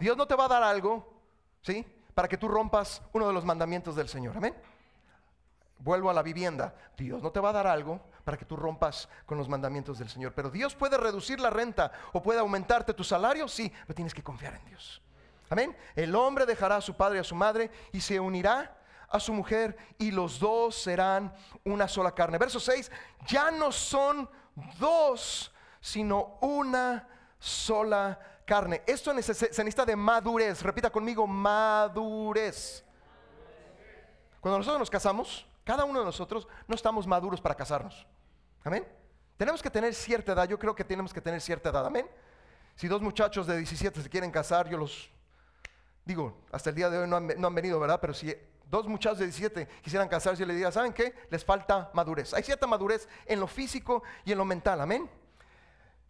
Dios 0.01 0.17
no 0.17 0.27
te 0.27 0.35
va 0.35 0.47
a 0.47 0.49
dar 0.49 0.63
algo, 0.63 1.07
¿sí? 1.61 1.87
Para 2.15 2.27
que 2.27 2.39
tú 2.39 2.49
rompas 2.49 3.03
uno 3.13 3.27
de 3.27 3.35
los 3.35 3.45
mandamientos 3.45 3.95
del 3.95 4.09
Señor. 4.09 4.35
Amén. 4.37 4.57
Vuelvo 5.79 6.09
a 6.09 6.15
la 6.15 6.23
vivienda. 6.23 6.75
Dios 6.97 7.23
no 7.23 7.31
te 7.31 7.39
va 7.39 7.51
a 7.51 7.53
dar 7.53 7.67
algo 7.67 8.01
para 8.25 8.39
que 8.39 8.47
tú 8.47 8.57
rompas 8.57 9.11
con 9.27 9.37
los 9.37 9.49
mandamientos 9.49 9.99
del 9.99 10.09
Señor. 10.09 10.33
Pero 10.35 10.51
Dios 10.51 10.75
puede 10.75 10.97
reducir 10.97 11.39
la 11.39 11.51
renta 11.51 11.93
o 12.13 12.23
puede 12.23 12.41
aumentarte 12.41 12.95
tu 12.95 13.05
salario, 13.05 13.47
sí, 13.47 13.71
pero 13.87 13.95
tienes 13.95 14.15
que 14.15 14.23
confiar 14.23 14.55
en 14.55 14.65
Dios. 14.65 15.03
Amén. 15.51 15.77
El 15.95 16.15
hombre 16.15 16.47
dejará 16.47 16.77
a 16.77 16.81
su 16.81 16.95
padre 16.95 17.19
y 17.19 17.21
a 17.21 17.25
su 17.25 17.35
madre 17.35 17.71
y 17.93 18.01
se 18.01 18.19
unirá 18.19 18.79
a 19.07 19.21
su 19.21 19.35
mujer 19.35 19.77
y 19.99 20.13
los 20.13 20.39
dos 20.39 20.77
serán 20.77 21.35
una 21.65 21.89
sola 21.89 22.15
carne. 22.15 22.39
Verso 22.39 22.59
6, 22.59 22.91
ya 23.27 23.51
no 23.51 23.71
son 23.71 24.31
dos, 24.79 25.53
sino 25.81 26.39
una 26.41 27.07
sola 27.39 28.19
carne. 28.51 28.83
Esto 28.85 29.13
se 29.23 29.63
necesita 29.63 29.87
de 29.87 29.95
madurez. 29.95 30.61
Repita 30.61 30.91
conmigo, 30.91 31.25
madurez. 31.25 32.85
Cuando 34.41 34.59
nosotros 34.59 34.81
nos 34.81 34.91
casamos, 34.91 35.47
cada 35.63 35.85
uno 35.85 36.01
de 36.01 36.07
nosotros 36.07 36.49
no 36.67 36.75
estamos 36.75 37.07
maduros 37.07 37.41
para 37.41 37.55
casarnos. 37.55 38.05
Amén. 38.65 38.85
Tenemos 39.37 39.63
que 39.63 39.71
tener 39.71 39.95
cierta 39.95 40.33
edad. 40.33 40.49
Yo 40.49 40.59
creo 40.59 40.75
que 40.75 40.83
tenemos 40.83 41.15
que 41.15 41.21
tener 41.21 41.41
cierta 41.41 41.69
edad. 41.69 41.87
Amén. 41.87 42.11
Si 42.75 42.89
dos 42.89 43.01
muchachos 43.01 43.47
de 43.47 43.57
17 43.57 44.03
se 44.03 44.09
quieren 44.09 44.33
casar, 44.33 44.69
yo 44.69 44.79
los 44.79 45.09
digo, 46.05 46.37
hasta 46.51 46.71
el 46.71 46.75
día 46.75 46.91
de 46.91 46.99
hoy 46.99 47.09
no 47.09 47.19
han, 47.19 47.55
venido, 47.55 47.79
¿verdad? 47.79 48.01
Pero 48.01 48.13
si 48.13 48.35
dos 48.67 48.89
muchachos 48.89 49.21
de 49.21 49.27
17 49.27 49.69
quisieran 49.81 50.09
casarse, 50.09 50.41
yo 50.41 50.47
les 50.47 50.57
diría, 50.57 50.73
¿saben 50.73 50.93
qué? 50.93 51.15
Les 51.31 51.45
falta 51.45 51.89
madurez. 51.95 52.35
Hay 52.35 52.43
cierta 52.43 52.67
madurez 52.67 53.09
en 53.27 53.39
lo 53.39 53.47
físico 53.47 54.03
y 54.25 54.33
en 54.33 54.39
lo 54.39 54.45
mental. 54.45 54.81
Amén. 54.81 55.09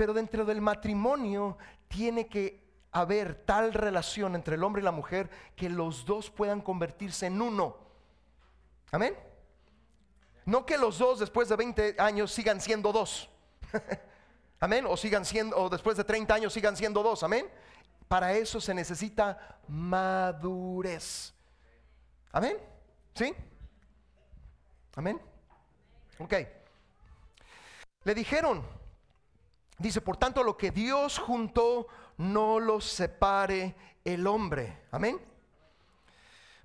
Pero 0.01 0.15
dentro 0.15 0.47
del 0.47 0.63
matrimonio 0.63 1.59
tiene 1.87 2.27
que 2.27 2.65
haber 2.91 3.45
tal 3.45 3.75
relación 3.75 4.35
entre 4.35 4.55
el 4.55 4.65
hombre 4.65 4.81
y 4.81 4.85
la 4.87 4.93
mujer 4.93 5.29
que 5.55 5.69
los 5.69 6.07
dos 6.07 6.31
puedan 6.31 6.63
convertirse 6.63 7.27
en 7.27 7.43
uno. 7.43 7.77
Amén. 8.93 9.15
No 10.47 10.65
que 10.65 10.79
los 10.79 10.97
dos 10.97 11.19
después 11.19 11.51
de 11.51 11.57
20 11.57 11.97
años 11.99 12.33
sigan 12.33 12.63
siendo 12.63 12.93
dos. 12.93 13.29
Amén. 14.61 14.87
O 14.89 14.97
sigan 14.97 15.27
siendo, 15.27 15.55
o 15.59 15.69
después 15.69 15.99
de 15.99 16.05
30 16.05 16.33
años 16.33 16.55
sigan 16.55 16.79
siendo 16.79 17.03
dos. 17.03 17.23
Amén. 17.23 17.47
Para 18.09 18.33
eso 18.33 18.59
se 18.59 18.73
necesita 18.73 19.59
madurez. 19.69 21.35
Amén. 22.33 22.57
¿Sí? 23.15 23.35
Amén. 24.97 25.21
Ok. 26.19 26.35
Le 28.05 28.15
dijeron, 28.15 28.80
dice, 29.81 30.01
por 30.01 30.17
tanto, 30.17 30.45
lo 30.45 30.57
que 30.57 30.71
Dios 30.71 31.19
juntó, 31.19 31.89
no 32.19 32.61
lo 32.61 32.81
separe 32.81 33.75
el 34.05 34.27
hombre. 34.27 34.79
Amén. 34.91 35.21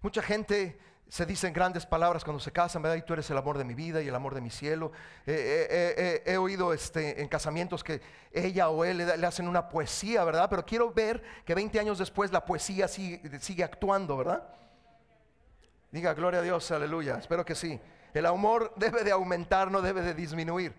Mucha 0.02 0.22
gente 0.22 0.80
se 1.08 1.26
dicen 1.26 1.54
grandes 1.54 1.86
palabras 1.86 2.24
cuando 2.24 2.40
se 2.40 2.52
casan, 2.52 2.82
¿verdad? 2.82 2.98
Y 2.98 3.02
tú 3.04 3.14
eres 3.14 3.30
el 3.30 3.38
amor 3.38 3.58
de 3.58 3.64
mi 3.64 3.74
vida 3.74 4.02
y 4.02 4.08
el 4.08 4.16
amor 4.16 4.36
de 4.36 4.42
mi 4.42 4.50
cielo. 4.50 4.92
he 5.26 6.38
oído 6.38 6.74
este, 6.74 7.22
en 7.22 7.28
casamientos 7.28 7.84
que 7.84 8.02
ella 8.32 8.70
o 8.70 8.84
él 8.84 8.98
le, 8.98 9.26
hacen 9.26 9.48
una 9.48 9.70
poesía, 9.70 10.24
¿verdad? 10.24 10.50
Pero 10.50 10.66
quiero 10.66 10.92
ver 10.92 11.24
que 11.46 11.56
20 11.56 11.80
años 11.80 12.00
después 12.00 12.32
la 12.32 12.44
poesía 12.44 12.88
sigue, 12.88 13.40
sigue 13.40 13.64
actuando, 13.64 14.18
¿verdad? 14.18 14.44
Diga, 15.92 16.14
gloria 16.14 16.42
a 16.42 16.44
Dios, 16.44 16.70
aleluya. 16.72 17.18
Espero 17.18 17.46
que 17.46 17.56
sí. 17.56 17.80
El 18.14 18.26
amor 18.26 18.74
debe 18.76 19.04
de 19.04 19.12
aumentar, 19.12 19.72
no 19.72 19.82
debe 19.82 20.02
de 20.02 20.14
disminuir. 20.14 20.76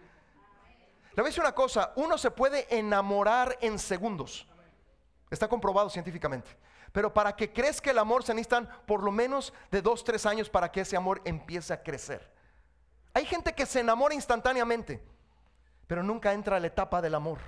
Le 1.16 1.22
voy 1.22 1.28
a 1.28 1.30
decir 1.30 1.42
una 1.42 1.54
cosa, 1.54 1.94
uno 1.96 2.18
se 2.18 2.30
puede 2.30 2.66
enamorar 2.76 3.56
en 3.62 3.78
segundos. 3.78 4.46
Está 5.30 5.48
comprobado 5.48 5.88
científicamente. 5.88 6.50
Pero 6.92 7.12
para 7.12 7.34
que 7.34 7.50
crezca 7.50 7.90
el 7.90 7.98
amor 7.98 8.22
se 8.22 8.34
necesitan 8.34 8.68
por 8.86 9.02
lo 9.02 9.10
menos 9.10 9.54
de 9.70 9.80
dos, 9.80 10.04
tres 10.04 10.26
años 10.26 10.50
para 10.50 10.70
que 10.70 10.82
ese 10.82 10.94
amor 10.94 11.22
empiece 11.24 11.72
a 11.72 11.82
crecer. 11.82 12.30
Hay 13.14 13.24
gente 13.24 13.54
que 13.54 13.64
se 13.64 13.80
enamora 13.80 14.14
instantáneamente, 14.14 15.02
pero 15.86 16.02
nunca 16.02 16.34
entra 16.34 16.58
a 16.58 16.60
la 16.60 16.66
etapa 16.66 17.00
del 17.00 17.14
amor. 17.14 17.38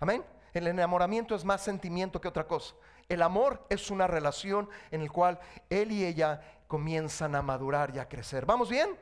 Amén. 0.00 0.24
El 0.54 0.66
enamoramiento 0.66 1.34
es 1.34 1.44
más 1.44 1.62
sentimiento 1.62 2.22
que 2.22 2.28
otra 2.28 2.46
cosa. 2.46 2.74
El 3.06 3.20
amor 3.20 3.66
es 3.68 3.90
una 3.90 4.06
relación 4.06 4.66
en 4.90 5.04
la 5.04 5.10
cual 5.10 5.38
él 5.68 5.92
y 5.92 6.06
ella 6.06 6.40
comienzan 6.66 7.34
a 7.34 7.42
madurar 7.42 7.94
y 7.94 7.98
a 7.98 8.08
crecer. 8.08 8.46
¿Vamos 8.46 8.70
bien? 8.70 8.96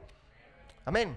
Amén. 0.85 1.17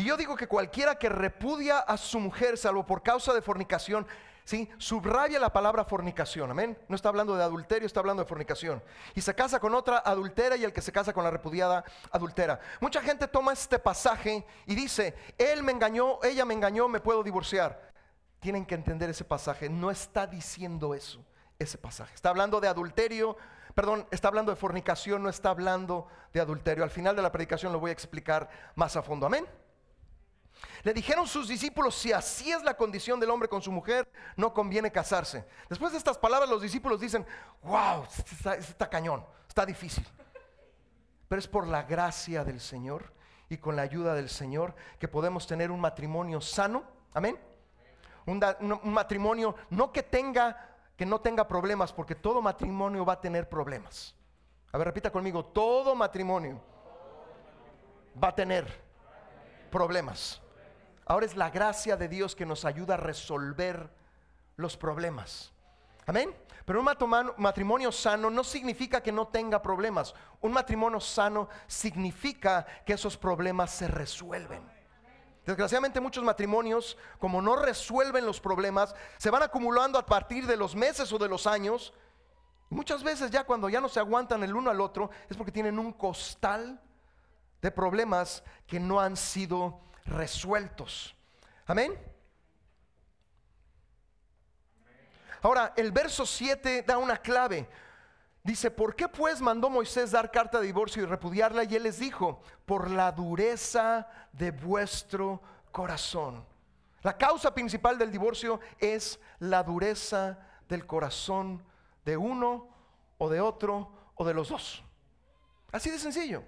Y 0.00 0.04
yo 0.04 0.16
digo 0.16 0.34
que 0.34 0.48
cualquiera 0.48 0.94
que 0.94 1.10
repudia 1.10 1.80
a 1.80 1.98
su 1.98 2.18
mujer, 2.18 2.56
salvo 2.56 2.86
por 2.86 3.02
causa 3.02 3.34
de 3.34 3.42
fornicación, 3.42 4.06
¿sí? 4.46 4.66
Subraya 4.78 5.38
la 5.38 5.52
palabra 5.52 5.84
fornicación, 5.84 6.50
amén. 6.50 6.78
No 6.88 6.96
está 6.96 7.10
hablando 7.10 7.36
de 7.36 7.42
adulterio, 7.42 7.84
está 7.84 8.00
hablando 8.00 8.22
de 8.22 8.26
fornicación. 8.26 8.82
Y 9.14 9.20
se 9.20 9.34
casa 9.34 9.60
con 9.60 9.74
otra 9.74 9.98
adultera 9.98 10.56
y 10.56 10.64
el 10.64 10.72
que 10.72 10.80
se 10.80 10.90
casa 10.90 11.12
con 11.12 11.22
la 11.22 11.30
repudiada 11.30 11.84
adultera. 12.12 12.58
Mucha 12.80 13.02
gente 13.02 13.28
toma 13.28 13.52
este 13.52 13.78
pasaje 13.78 14.46
y 14.64 14.74
dice, 14.74 15.14
él 15.36 15.62
me 15.62 15.72
engañó, 15.72 16.18
ella 16.22 16.46
me 16.46 16.54
engañó, 16.54 16.88
me 16.88 17.00
puedo 17.00 17.22
divorciar. 17.22 17.92
Tienen 18.38 18.64
que 18.64 18.76
entender 18.76 19.10
ese 19.10 19.24
pasaje, 19.24 19.68
no 19.68 19.90
está 19.90 20.26
diciendo 20.26 20.94
eso, 20.94 21.22
ese 21.58 21.76
pasaje. 21.76 22.14
Está 22.14 22.30
hablando 22.30 22.58
de 22.58 22.68
adulterio, 22.68 23.36
perdón, 23.74 24.08
está 24.10 24.28
hablando 24.28 24.50
de 24.50 24.56
fornicación, 24.56 25.22
no 25.22 25.28
está 25.28 25.50
hablando 25.50 26.08
de 26.32 26.40
adulterio. 26.40 26.84
Al 26.84 26.90
final 26.90 27.14
de 27.14 27.20
la 27.20 27.30
predicación 27.30 27.70
lo 27.70 27.80
voy 27.80 27.90
a 27.90 27.92
explicar 27.92 28.48
más 28.76 28.96
a 28.96 29.02
fondo, 29.02 29.26
amén. 29.26 29.46
Le 30.82 30.94
dijeron 30.94 31.26
sus 31.26 31.48
discípulos, 31.48 31.94
si 31.94 32.12
así 32.12 32.50
es 32.50 32.62
la 32.62 32.74
condición 32.74 33.20
del 33.20 33.30
hombre 33.30 33.48
con 33.48 33.60
su 33.60 33.70
mujer, 33.70 34.08
no 34.36 34.54
conviene 34.54 34.90
casarse. 34.90 35.44
Después 35.68 35.92
de 35.92 35.98
estas 35.98 36.18
palabras 36.18 36.48
los 36.48 36.62
discípulos 36.62 37.00
dicen, 37.00 37.26
wow, 37.62 38.04
está, 38.04 38.54
está 38.54 38.88
cañón, 38.88 39.24
está 39.46 39.66
difícil. 39.66 40.06
Pero 41.28 41.38
es 41.38 41.48
por 41.48 41.66
la 41.66 41.82
gracia 41.82 42.44
del 42.44 42.60
Señor 42.60 43.12
y 43.48 43.58
con 43.58 43.76
la 43.76 43.82
ayuda 43.82 44.14
del 44.14 44.28
Señor 44.28 44.74
que 44.98 45.08
podemos 45.08 45.46
tener 45.46 45.70
un 45.70 45.80
matrimonio 45.80 46.40
sano. 46.40 46.84
Amén. 47.12 47.38
Un, 48.26 48.40
un, 48.60 48.92
matrimonio 48.92 49.54
no 49.70 49.92
que 49.92 50.02
tenga 50.02 50.66
que 50.96 51.06
no 51.06 51.18
tenga 51.22 51.48
problemas, 51.48 51.94
porque 51.94 52.14
todo 52.14 52.42
matrimonio 52.42 53.06
va 53.06 53.14
a 53.14 53.20
tener 53.22 53.48
problemas. 53.48 54.14
A 54.70 54.76
ver, 54.76 54.88
repita 54.88 55.10
conmigo, 55.10 55.46
todo 55.46 55.94
matrimonio 55.94 56.60
va 58.22 58.28
a 58.28 58.34
tener 58.34 58.66
problemas. 59.70 60.42
Ahora 61.10 61.26
es 61.26 61.34
la 61.34 61.50
gracia 61.50 61.96
de 61.96 62.06
Dios 62.06 62.36
que 62.36 62.46
nos 62.46 62.64
ayuda 62.64 62.94
a 62.94 62.96
resolver 62.96 63.90
los 64.54 64.76
problemas. 64.76 65.52
Amén. 66.06 66.32
Pero 66.64 66.78
un 66.78 67.32
matrimonio 67.36 67.90
sano 67.90 68.30
no 68.30 68.44
significa 68.44 69.02
que 69.02 69.10
no 69.10 69.26
tenga 69.26 69.60
problemas. 69.60 70.14
Un 70.40 70.52
matrimonio 70.52 71.00
sano 71.00 71.48
significa 71.66 72.64
que 72.86 72.92
esos 72.92 73.16
problemas 73.16 73.72
se 73.72 73.88
resuelven. 73.88 74.62
Desgraciadamente 75.44 75.98
muchos 75.98 76.22
matrimonios, 76.22 76.96
como 77.18 77.42
no 77.42 77.56
resuelven 77.56 78.24
los 78.24 78.38
problemas, 78.38 78.94
se 79.18 79.30
van 79.30 79.42
acumulando 79.42 79.98
a 79.98 80.06
partir 80.06 80.46
de 80.46 80.56
los 80.56 80.76
meses 80.76 81.12
o 81.12 81.18
de 81.18 81.28
los 81.28 81.48
años. 81.48 81.92
muchas 82.68 83.02
veces 83.02 83.32
ya 83.32 83.42
cuando 83.42 83.68
ya 83.68 83.80
no 83.80 83.88
se 83.88 83.98
aguantan 83.98 84.44
el 84.44 84.54
uno 84.54 84.70
al 84.70 84.80
otro 84.80 85.10
es 85.28 85.36
porque 85.36 85.50
tienen 85.50 85.76
un 85.76 85.92
costal 85.92 86.80
de 87.60 87.72
problemas 87.72 88.44
que 88.68 88.78
no 88.78 89.00
han 89.00 89.16
sido 89.16 89.89
resueltos. 90.06 91.14
Amén. 91.66 91.98
Ahora, 95.42 95.72
el 95.76 95.90
verso 95.92 96.26
7 96.26 96.82
da 96.82 96.98
una 96.98 97.16
clave. 97.16 97.68
Dice, 98.42 98.70
¿por 98.70 98.96
qué 98.96 99.08
pues 99.08 99.40
mandó 99.40 99.68
Moisés 99.68 100.10
dar 100.10 100.30
carta 100.30 100.60
de 100.60 100.66
divorcio 100.66 101.02
y 101.02 101.06
repudiarla? 101.06 101.64
Y 101.64 101.76
él 101.76 101.82
les 101.82 101.98
dijo, 101.98 102.42
por 102.66 102.90
la 102.90 103.12
dureza 103.12 104.08
de 104.32 104.50
vuestro 104.50 105.42
corazón. 105.70 106.44
La 107.02 107.16
causa 107.16 107.54
principal 107.54 107.98
del 107.98 108.10
divorcio 108.10 108.60
es 108.78 109.18
la 109.38 109.62
dureza 109.62 110.38
del 110.68 110.86
corazón 110.86 111.62
de 112.04 112.16
uno 112.16 112.68
o 113.18 113.28
de 113.28 113.40
otro 113.40 113.92
o 114.14 114.24
de 114.24 114.34
los 114.34 114.48
dos. 114.48 114.82
Así 115.72 115.90
de 115.90 115.98
sencillo. 115.98 116.42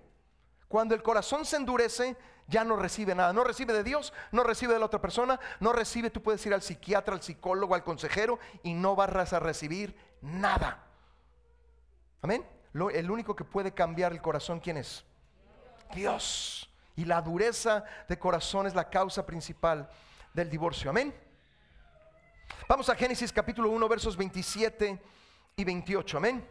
Cuando 0.68 0.94
el 0.94 1.02
corazón 1.02 1.44
se 1.44 1.56
endurece, 1.56 2.16
ya 2.48 2.64
no 2.64 2.76
recibe 2.76 3.14
nada. 3.14 3.32
No 3.32 3.44
recibe 3.44 3.72
de 3.72 3.82
Dios, 3.82 4.12
no 4.30 4.42
recibe 4.44 4.74
de 4.74 4.78
la 4.78 4.86
otra 4.86 5.00
persona, 5.00 5.38
no 5.60 5.72
recibe, 5.72 6.10
tú 6.10 6.22
puedes 6.22 6.44
ir 6.46 6.54
al 6.54 6.62
psiquiatra, 6.62 7.14
al 7.14 7.22
psicólogo, 7.22 7.74
al 7.74 7.84
consejero 7.84 8.38
y 8.62 8.74
no 8.74 8.96
vas 8.96 9.32
a 9.32 9.40
recibir 9.40 9.96
nada. 10.20 10.84
Amén. 12.20 12.46
el 12.92 13.10
único 13.10 13.34
que 13.34 13.44
puede 13.44 13.72
cambiar 13.72 14.12
el 14.12 14.22
corazón, 14.22 14.60
¿quién 14.60 14.76
es? 14.76 15.04
Dios. 15.94 16.68
Y 16.94 17.04
la 17.04 17.20
dureza 17.22 17.84
de 18.08 18.18
corazón 18.18 18.66
es 18.66 18.74
la 18.74 18.88
causa 18.88 19.24
principal 19.24 19.88
del 20.32 20.50
divorcio. 20.50 20.90
Amén. 20.90 21.14
Vamos 22.68 22.88
a 22.88 22.94
Génesis 22.94 23.32
capítulo 23.32 23.70
1, 23.70 23.88
versos 23.88 24.16
27 24.16 25.02
y 25.56 25.64
28. 25.64 26.16
Amén. 26.16 26.46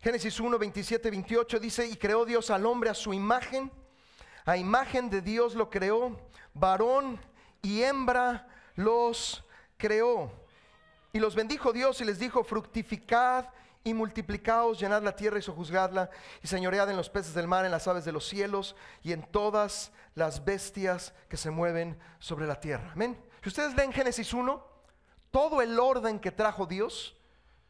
Génesis 0.00 0.40
1, 0.40 0.58
27, 0.58 1.10
28 1.10 1.60
dice, 1.60 1.86
y 1.86 1.94
creó 1.96 2.24
Dios 2.24 2.48
al 2.50 2.64
hombre 2.64 2.88
a 2.88 2.94
su 2.94 3.12
imagen, 3.12 3.70
a 4.46 4.56
imagen 4.56 5.10
de 5.10 5.20
Dios 5.20 5.54
lo 5.54 5.68
creó, 5.68 6.18
varón 6.54 7.20
y 7.60 7.82
hembra 7.82 8.48
los 8.76 9.44
creó. 9.76 10.32
Y 11.12 11.18
los 11.18 11.34
bendijo 11.34 11.72
Dios 11.74 12.00
y 12.00 12.06
les 12.06 12.18
dijo, 12.18 12.42
fructificad 12.44 13.48
y 13.84 13.92
multiplicaos, 13.92 14.80
llenad 14.80 15.02
la 15.02 15.14
tierra 15.14 15.38
y 15.38 15.42
sojuzgadla, 15.42 16.08
y 16.42 16.46
señoread 16.46 16.88
en 16.88 16.96
los 16.96 17.10
peces 17.10 17.34
del 17.34 17.46
mar, 17.46 17.66
en 17.66 17.70
las 17.70 17.86
aves 17.86 18.06
de 18.06 18.12
los 18.12 18.26
cielos 18.26 18.76
y 19.02 19.12
en 19.12 19.22
todas 19.22 19.92
las 20.14 20.42
bestias 20.46 21.12
que 21.28 21.36
se 21.36 21.50
mueven 21.50 21.98
sobre 22.20 22.46
la 22.46 22.58
tierra. 22.58 22.90
Amén. 22.92 23.22
Si 23.42 23.50
ustedes 23.50 23.74
leen 23.74 23.92
Génesis 23.92 24.32
1, 24.32 24.66
todo 25.30 25.60
el 25.60 25.78
orden 25.78 26.18
que 26.20 26.30
trajo 26.30 26.64
Dios, 26.64 27.16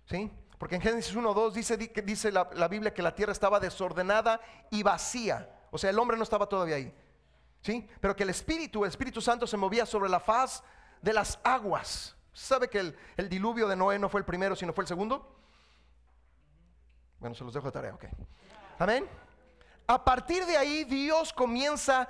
¿sí? 0.08 0.30
Porque 0.60 0.74
en 0.74 0.82
Génesis 0.82 1.16
1, 1.16 1.32
2 1.32 1.54
dice, 1.54 1.78
dice 1.78 2.30
la, 2.30 2.50
la 2.52 2.68
Biblia 2.68 2.92
que 2.92 3.00
la 3.00 3.14
tierra 3.14 3.32
estaba 3.32 3.58
desordenada 3.58 4.42
y 4.70 4.82
vacía. 4.82 5.48
O 5.70 5.78
sea, 5.78 5.88
el 5.88 5.98
hombre 5.98 6.18
no 6.18 6.22
estaba 6.22 6.46
todavía 6.46 6.76
ahí. 6.76 6.94
¿Sí? 7.62 7.88
Pero 7.98 8.14
que 8.14 8.24
el 8.24 8.28
Espíritu, 8.28 8.84
el 8.84 8.90
Espíritu 8.90 9.22
Santo 9.22 9.46
se 9.46 9.56
movía 9.56 9.86
sobre 9.86 10.10
la 10.10 10.20
faz 10.20 10.62
de 11.00 11.14
las 11.14 11.38
aguas. 11.44 12.14
¿Sabe 12.34 12.68
que 12.68 12.78
el, 12.78 12.98
el 13.16 13.30
diluvio 13.30 13.68
de 13.68 13.74
Noé 13.74 13.98
no 13.98 14.10
fue 14.10 14.20
el 14.20 14.26
primero, 14.26 14.54
sino 14.54 14.74
fue 14.74 14.84
el 14.84 14.88
segundo? 14.88 15.34
Bueno, 17.20 17.34
se 17.34 17.42
los 17.42 17.54
dejo 17.54 17.64
de 17.64 17.72
tarea, 17.72 17.94
ok. 17.94 18.04
Amén. 18.80 19.08
A 19.86 20.04
partir 20.04 20.44
de 20.44 20.58
ahí 20.58 20.84
Dios 20.84 21.32
comienza 21.32 22.06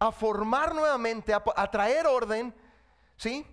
a 0.00 0.10
formar 0.10 0.74
nuevamente, 0.74 1.32
a, 1.32 1.40
a 1.54 1.70
traer 1.70 2.08
orden, 2.08 2.52
¿sí? 3.16 3.46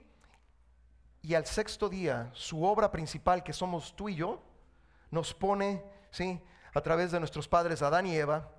Y 1.22 1.34
al 1.34 1.46
sexto 1.46 1.90
día, 1.90 2.30
su 2.34 2.64
obra 2.64 2.92
principal, 2.92 3.44
que 3.44 3.54
somos 3.54 3.96
tú 3.96 4.10
y 4.10 4.16
yo, 4.16 4.42
nos 5.12 5.34
pone, 5.34 5.84
¿sí? 6.12 6.42
A 6.74 6.82
través 6.82 7.12
de 7.12 7.20
nuestros 7.20 7.48
padres 7.48 7.82
Adán 7.82 8.06
y 8.06 8.16
Eva, 8.16 8.50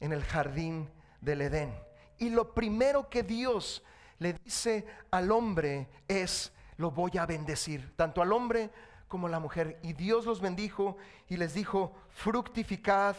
en 0.00 0.12
el 0.12 0.24
jardín 0.24 0.90
del 1.20 1.42
Edén. 1.42 1.78
Y 2.18 2.30
lo 2.30 2.54
primero 2.54 3.08
que 3.08 3.22
Dios 3.22 3.82
le 4.18 4.32
dice 4.32 4.86
al 5.10 5.30
hombre 5.30 5.88
es, 6.08 6.52
lo 6.76 6.90
voy 6.90 7.16
a 7.18 7.26
bendecir, 7.26 7.94
tanto 7.96 8.22
al 8.22 8.32
hombre 8.32 8.70
como 9.06 9.26
a 9.26 9.30
la 9.30 9.40
mujer. 9.40 9.78
Y 9.82 9.92
Dios 9.92 10.26
los 10.26 10.40
bendijo 10.40 10.96
y 11.28 11.36
les 11.36 11.54
dijo, 11.54 11.94
fructificad 12.10 13.16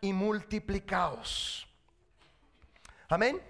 y 0.00 0.12
multiplicaos. 0.12 1.66
Amén. 3.08 3.40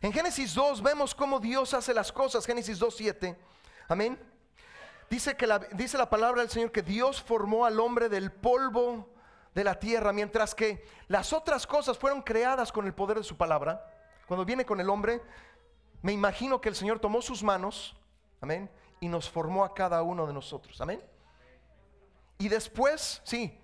En 0.00 0.12
Génesis 0.12 0.54
2 0.54 0.82
vemos 0.82 1.14
cómo 1.14 1.38
Dios 1.38 1.74
hace 1.74 1.94
las 1.94 2.10
cosas. 2.10 2.44
Génesis 2.44 2.78
2, 2.78 2.96
7. 2.96 3.36
Amén. 3.92 4.18
Dice, 5.10 5.36
que 5.36 5.46
la, 5.46 5.58
dice 5.58 5.98
la 5.98 6.08
palabra 6.08 6.40
del 6.40 6.50
Señor 6.50 6.72
que 6.72 6.80
Dios 6.80 7.22
formó 7.22 7.66
al 7.66 7.78
hombre 7.78 8.08
del 8.08 8.32
polvo 8.32 9.10
de 9.54 9.64
la 9.64 9.78
tierra, 9.78 10.14
mientras 10.14 10.54
que 10.54 10.82
las 11.08 11.34
otras 11.34 11.66
cosas 11.66 11.98
fueron 11.98 12.22
creadas 12.22 12.72
con 12.72 12.86
el 12.86 12.94
poder 12.94 13.18
de 13.18 13.24
su 13.24 13.36
palabra. 13.36 13.84
Cuando 14.26 14.46
viene 14.46 14.64
con 14.64 14.80
el 14.80 14.88
hombre, 14.88 15.20
me 16.00 16.12
imagino 16.12 16.58
que 16.58 16.70
el 16.70 16.74
Señor 16.74 17.00
tomó 17.00 17.20
sus 17.20 17.42
manos, 17.42 17.94
amén, 18.40 18.70
y 18.98 19.08
nos 19.08 19.28
formó 19.28 19.62
a 19.62 19.74
cada 19.74 20.02
uno 20.02 20.26
de 20.26 20.32
nosotros, 20.32 20.80
amén. 20.80 21.02
Y 22.38 22.48
después, 22.48 23.20
sí, 23.24 23.60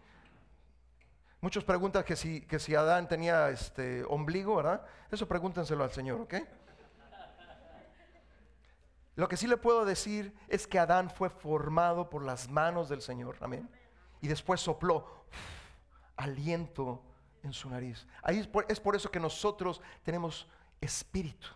muchos 1.40 1.64
preguntan 1.64 2.04
que 2.04 2.16
si, 2.16 2.42
que 2.42 2.58
si 2.58 2.74
Adán 2.74 3.08
tenía 3.08 3.48
este 3.48 4.04
ombligo, 4.04 4.56
¿verdad? 4.56 4.84
Eso 5.10 5.26
pregúntenselo 5.26 5.84
al 5.84 5.92
Señor, 5.92 6.20
¿ok? 6.20 6.34
Lo 9.18 9.26
que 9.26 9.36
sí 9.36 9.48
le 9.48 9.56
puedo 9.56 9.84
decir 9.84 10.32
es 10.46 10.68
que 10.68 10.78
Adán 10.78 11.10
fue 11.10 11.28
formado 11.28 12.08
por 12.08 12.24
las 12.24 12.48
manos 12.48 12.88
del 12.88 13.02
Señor, 13.02 13.36
amén. 13.40 13.68
Y 14.20 14.28
después 14.28 14.60
sopló 14.60 15.24
aliento 16.16 17.02
en 17.42 17.52
su 17.52 17.68
nariz. 17.68 18.06
Ahí 18.22 18.38
es 18.38 18.46
por, 18.46 18.64
es 18.68 18.78
por 18.78 18.94
eso 18.94 19.10
que 19.10 19.18
nosotros 19.18 19.80
tenemos 20.04 20.46
espíritu. 20.80 21.48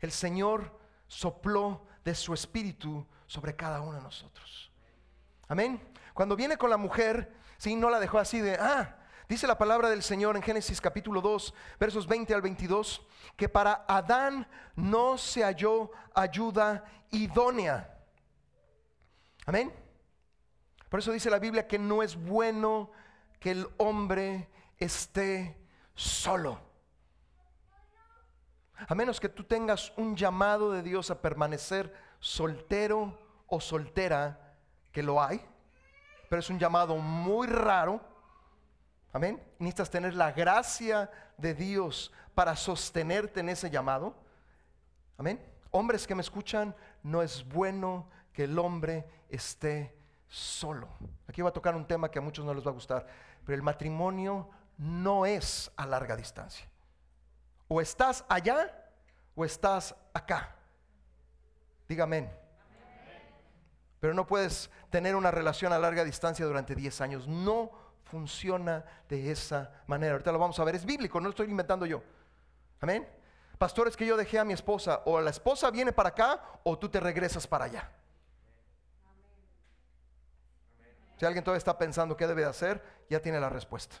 El 0.00 0.12
Señor 0.12 0.78
sopló 1.06 1.86
de 2.04 2.14
su 2.14 2.34
espíritu 2.34 3.06
sobre 3.26 3.56
cada 3.56 3.80
uno 3.80 3.94
de 3.94 4.02
nosotros. 4.02 4.70
Amén. 5.48 5.80
Cuando 6.12 6.36
viene 6.36 6.58
con 6.58 6.68
la 6.68 6.76
mujer, 6.76 7.34
sí, 7.56 7.74
no 7.74 7.88
la 7.88 8.00
dejó 8.00 8.18
así 8.18 8.38
de, 8.38 8.56
ah, 8.60 8.97
Dice 9.28 9.46
la 9.46 9.58
palabra 9.58 9.90
del 9.90 10.02
Señor 10.02 10.36
en 10.36 10.42
Génesis 10.42 10.80
capítulo 10.80 11.20
2, 11.20 11.52
versos 11.78 12.06
20 12.06 12.32
al 12.32 12.40
22, 12.40 13.06
que 13.36 13.46
para 13.46 13.84
Adán 13.86 14.48
no 14.74 15.18
se 15.18 15.42
halló 15.42 15.90
ayuda 16.14 16.82
idónea. 17.10 17.94
Amén. 19.44 19.70
Por 20.88 21.00
eso 21.00 21.12
dice 21.12 21.28
la 21.28 21.38
Biblia 21.38 21.68
que 21.68 21.78
no 21.78 22.02
es 22.02 22.16
bueno 22.16 22.90
que 23.38 23.50
el 23.50 23.68
hombre 23.76 24.48
esté 24.78 25.58
solo. 25.94 26.58
A 28.88 28.94
menos 28.94 29.20
que 29.20 29.28
tú 29.28 29.44
tengas 29.44 29.92
un 29.98 30.16
llamado 30.16 30.72
de 30.72 30.82
Dios 30.82 31.10
a 31.10 31.20
permanecer 31.20 31.94
soltero 32.18 33.18
o 33.46 33.60
soltera, 33.60 34.54
que 34.90 35.02
lo 35.02 35.22
hay, 35.22 35.44
pero 36.30 36.40
es 36.40 36.48
un 36.48 36.58
llamado 36.58 36.96
muy 36.96 37.46
raro 37.46 38.16
Amén. 39.18 39.42
Necesitas 39.58 39.90
tener 39.90 40.14
la 40.14 40.30
gracia 40.30 41.10
de 41.36 41.52
Dios 41.52 42.12
para 42.36 42.54
sostenerte 42.54 43.40
en 43.40 43.48
ese 43.48 43.68
llamado. 43.68 44.14
Amén. 45.16 45.44
Hombres 45.72 46.06
que 46.06 46.14
me 46.14 46.20
escuchan, 46.20 46.72
no 47.02 47.20
es 47.20 47.44
bueno 47.48 48.08
que 48.32 48.44
el 48.44 48.56
hombre 48.60 49.04
esté 49.28 49.92
solo. 50.28 50.88
Aquí 51.26 51.42
va 51.42 51.48
a 51.48 51.52
tocar 51.52 51.74
un 51.74 51.84
tema 51.84 52.12
que 52.12 52.20
a 52.20 52.22
muchos 52.22 52.44
no 52.44 52.54
les 52.54 52.64
va 52.64 52.70
a 52.70 52.74
gustar, 52.74 53.08
pero 53.44 53.56
el 53.56 53.62
matrimonio 53.62 54.50
no 54.76 55.26
es 55.26 55.72
a 55.76 55.84
larga 55.84 56.14
distancia. 56.14 56.68
O 57.66 57.80
estás 57.80 58.24
allá 58.28 58.72
o 59.34 59.44
estás 59.44 59.96
acá. 60.14 60.54
Dígame. 61.88 62.30
Pero 63.98 64.14
no 64.14 64.28
puedes 64.28 64.70
tener 64.90 65.16
una 65.16 65.32
relación 65.32 65.72
a 65.72 65.78
larga 65.80 66.04
distancia 66.04 66.46
durante 66.46 66.76
10 66.76 67.00
años. 67.00 67.26
No 67.26 67.87
funciona 68.10 68.84
de 69.08 69.30
esa 69.30 69.70
manera. 69.86 70.12
Ahorita 70.12 70.32
lo 70.32 70.38
vamos 70.38 70.58
a 70.58 70.64
ver, 70.64 70.74
es 70.74 70.84
bíblico, 70.84 71.20
no 71.20 71.24
lo 71.24 71.30
estoy 71.30 71.50
inventando 71.50 71.86
yo. 71.86 72.02
Amén. 72.80 73.06
Pastores 73.58 73.96
que 73.96 74.06
yo 74.06 74.16
dejé 74.16 74.38
a 74.38 74.44
mi 74.44 74.52
esposa, 74.52 75.02
o 75.04 75.20
la 75.20 75.30
esposa 75.30 75.70
viene 75.70 75.92
para 75.92 76.10
acá 76.10 76.40
o 76.62 76.78
tú 76.78 76.88
te 76.88 77.00
regresas 77.00 77.46
para 77.46 77.64
allá. 77.64 77.90
Si 81.18 81.26
alguien 81.26 81.42
todavía 81.42 81.58
está 81.58 81.76
pensando 81.76 82.16
qué 82.16 82.26
debe 82.28 82.44
hacer, 82.44 82.82
ya 83.10 83.20
tiene 83.20 83.40
la 83.40 83.48
respuesta. 83.48 83.96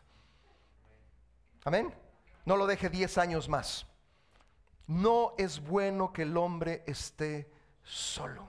Amén. 1.64 1.92
No 2.44 2.56
lo 2.56 2.66
deje 2.66 2.88
10 2.88 3.18
años 3.18 3.48
más. 3.48 3.86
No 4.86 5.34
es 5.36 5.60
bueno 5.60 6.12
que 6.12 6.22
el 6.22 6.36
hombre 6.36 6.84
esté 6.86 7.50
solo. 7.82 8.48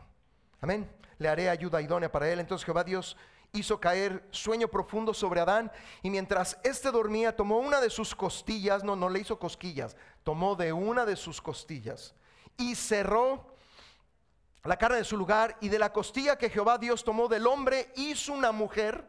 Amén. 0.61 0.89
Le 1.17 1.27
haré 1.27 1.49
ayuda 1.49 1.81
idónea 1.81 2.11
para 2.11 2.29
él. 2.29 2.39
Entonces 2.39 2.63
Jehová 2.63 2.83
Dios 2.83 3.17
hizo 3.51 3.79
caer 3.79 4.27
sueño 4.31 4.67
profundo 4.67 5.13
sobre 5.13 5.41
Adán 5.41 5.71
y 6.01 6.09
mientras 6.09 6.57
éste 6.63 6.91
dormía 6.91 7.35
tomó 7.35 7.57
una 7.57 7.81
de 7.81 7.89
sus 7.89 8.13
costillas, 8.15 8.83
no, 8.83 8.95
no 8.95 9.09
le 9.09 9.19
hizo 9.19 9.39
cosquillas, 9.39 9.95
tomó 10.23 10.55
de 10.55 10.73
una 10.73 11.05
de 11.05 11.15
sus 11.15 11.41
costillas 11.41 12.13
y 12.57 12.75
cerró 12.75 13.55
la 14.63 14.77
carne 14.77 14.97
de 14.97 15.03
su 15.03 15.17
lugar 15.17 15.57
y 15.61 15.69
de 15.69 15.79
la 15.79 15.91
costilla 15.91 16.37
que 16.37 16.49
Jehová 16.49 16.77
Dios 16.77 17.03
tomó 17.03 17.27
del 17.27 17.47
hombre 17.47 17.91
hizo 17.95 18.33
una 18.33 18.51
mujer. 18.51 19.05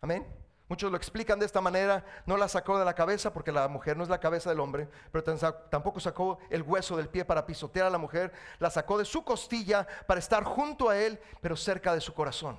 Amén. 0.00 0.26
Muchos 0.68 0.90
lo 0.90 0.98
explican 0.98 1.38
de 1.38 1.46
esta 1.46 1.62
manera, 1.62 2.04
no 2.26 2.36
la 2.36 2.46
sacó 2.46 2.78
de 2.78 2.84
la 2.84 2.94
cabeza 2.94 3.32
porque 3.32 3.52
la 3.52 3.68
mujer 3.68 3.96
no 3.96 4.02
es 4.02 4.10
la 4.10 4.20
cabeza 4.20 4.50
del 4.50 4.60
hombre, 4.60 4.86
pero 5.10 5.24
tampoco 5.70 5.98
sacó 5.98 6.38
el 6.50 6.62
hueso 6.62 6.94
del 6.94 7.08
pie 7.08 7.24
para 7.24 7.46
pisotear 7.46 7.86
a 7.86 7.90
la 7.90 7.96
mujer, 7.96 8.32
la 8.58 8.68
sacó 8.68 8.98
de 8.98 9.06
su 9.06 9.24
costilla 9.24 9.86
para 10.06 10.20
estar 10.20 10.44
junto 10.44 10.90
a 10.90 10.98
él, 10.98 11.18
pero 11.40 11.56
cerca 11.56 11.94
de 11.94 12.02
su 12.02 12.12
corazón. 12.12 12.58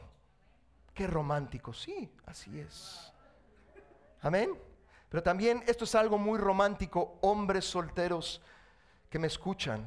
Romántico, 1.08 1.74
sí, 1.74 2.12
así 2.26 2.60
es. 2.60 3.14
Amén. 4.22 4.58
Pero 5.10 5.24
también 5.24 5.64
esto 5.68 5.86
es 5.86 5.96
algo 5.96 6.18
muy 6.18 6.38
romántico, 6.38 7.18
hombres 7.22 7.66
solteros 7.66 8.42
que 9.10 9.20
me 9.20 9.28
escuchan. 9.28 9.86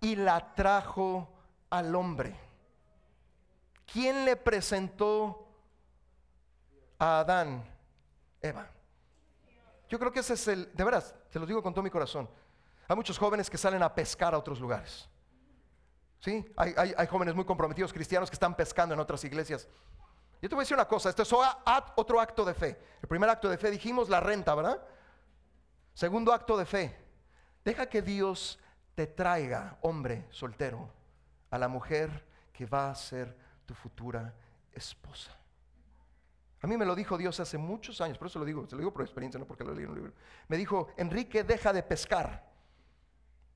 Y 0.00 0.16
la 0.16 0.54
trajo 0.54 1.28
al 1.70 1.94
hombre. 1.94 2.36
¿Quién 3.90 4.24
le 4.24 4.36
presentó 4.36 5.48
a 6.98 7.20
Adán? 7.20 7.64
Eva. 8.40 8.68
Yo 9.88 9.98
creo 9.98 10.12
que 10.12 10.20
ese 10.20 10.34
es 10.34 10.48
el, 10.48 10.70
de 10.74 10.84
veras, 10.84 11.14
te 11.30 11.38
lo 11.38 11.46
digo 11.46 11.62
con 11.62 11.72
todo 11.72 11.82
mi 11.82 11.90
corazón. 11.90 12.28
Hay 12.88 12.96
muchos 12.96 13.16
jóvenes 13.16 13.48
que 13.48 13.56
salen 13.56 13.82
a 13.82 13.94
pescar 13.94 14.34
a 14.34 14.38
otros 14.38 14.60
lugares. 14.60 15.08
¿Sí? 16.20 16.44
Hay 16.56 17.06
jóvenes 17.06 17.34
muy 17.34 17.44
comprometidos 17.44 17.92
cristianos 17.92 18.30
que 18.30 18.34
están 18.34 18.56
pescando 18.56 18.94
en 18.94 19.00
otras 19.00 19.22
iglesias. 19.24 19.68
Yo 20.44 20.50
te 20.50 20.56
voy 20.56 20.60
a 20.60 20.64
decir 20.64 20.76
una 20.76 20.86
cosa, 20.86 21.08
este 21.08 21.22
es 21.22 21.32
otro 21.32 22.20
acto 22.20 22.44
de 22.44 22.52
fe. 22.52 22.78
El 23.00 23.08
primer 23.08 23.30
acto 23.30 23.48
de 23.48 23.56
fe 23.56 23.70
dijimos 23.70 24.10
la 24.10 24.20
renta, 24.20 24.54
¿verdad? 24.54 24.78
Segundo 25.94 26.34
acto 26.34 26.58
de 26.58 26.66
fe, 26.66 26.94
deja 27.64 27.88
que 27.88 28.02
Dios 28.02 28.58
te 28.94 29.06
traiga, 29.06 29.78
hombre 29.80 30.26
soltero, 30.28 30.90
a 31.48 31.56
la 31.56 31.66
mujer 31.66 32.26
que 32.52 32.66
va 32.66 32.90
a 32.90 32.94
ser 32.94 33.34
tu 33.64 33.72
futura 33.72 34.34
esposa. 34.74 35.34
A 36.60 36.66
mí 36.66 36.76
me 36.76 36.84
lo 36.84 36.94
dijo 36.94 37.16
Dios 37.16 37.40
hace 37.40 37.56
muchos 37.56 38.02
años, 38.02 38.18
por 38.18 38.26
eso 38.26 38.38
lo 38.38 38.44
digo, 38.44 38.66
se 38.66 38.72
lo 38.72 38.80
digo 38.80 38.92
por 38.92 39.00
experiencia, 39.00 39.40
no 39.40 39.46
porque 39.46 39.64
lo 39.64 39.72
leí 39.72 39.84
en 39.84 39.90
un 39.92 39.96
libro. 39.96 40.12
Me 40.48 40.58
dijo, 40.58 40.88
Enrique, 40.98 41.42
deja 41.42 41.72
de 41.72 41.82
pescar. 41.82 42.52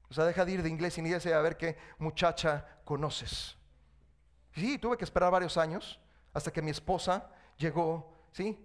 O 0.09 0.15
sea, 0.15 0.25
deja 0.25 0.43
de 0.43 0.53
ir 0.53 0.63
de 0.63 0.71
inglés 0.71 0.97
y 0.97 1.03
inglés 1.03 1.27
a 1.27 1.43
ver 1.43 1.59
qué 1.59 1.77
muchacha 1.99 2.79
conoces. 2.87 3.59
Sí, 4.55 4.79
tuve 4.79 4.97
que 4.97 5.05
esperar 5.05 5.31
varios 5.31 5.59
años 5.59 6.01
hasta 6.33 6.53
que 6.53 6.63
mi 6.63 6.71
esposa 6.71 7.31
llegó, 7.57 8.13
¿sí? 8.33 8.59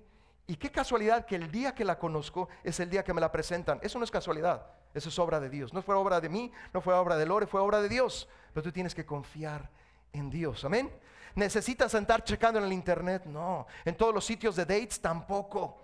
Y 0.45 0.55
qué 0.55 0.71
casualidad 0.71 1.25
que 1.25 1.35
el 1.35 1.51
día 1.51 1.73
que 1.73 1.85
la 1.85 1.97
conozco 1.97 2.49
es 2.63 2.79
el 2.79 2.89
día 2.89 3.03
que 3.03 3.13
me 3.13 3.21
la 3.21 3.31
presentan. 3.31 3.79
Eso 3.81 3.97
no 3.97 4.05
es 4.05 4.11
casualidad, 4.11 4.65
eso 4.93 5.09
es 5.09 5.17
obra 5.19 5.39
de 5.39 5.49
Dios. 5.49 5.73
No 5.73 5.81
fue 5.81 5.95
obra 5.95 6.19
de 6.19 6.29
mí, 6.29 6.51
no 6.73 6.81
fue 6.81 6.93
obra 6.93 7.15
de 7.15 7.25
Lore, 7.25 7.47
fue 7.47 7.61
obra 7.61 7.81
de 7.81 7.89
Dios. 7.89 8.27
Pero 8.53 8.63
tú 8.63 8.71
tienes 8.71 8.93
que 8.93 9.05
confiar 9.05 9.69
en 10.11 10.29
Dios, 10.29 10.65
amén. 10.65 10.91
¿Necesitas 11.35 11.93
estar 11.93 12.23
checando 12.23 12.59
en 12.59 12.65
el 12.65 12.73
internet? 12.73 13.25
No. 13.25 13.65
En 13.85 13.95
todos 13.95 14.13
los 14.13 14.25
sitios 14.25 14.55
de 14.55 14.65
dates 14.65 15.01
tampoco. 15.01 15.79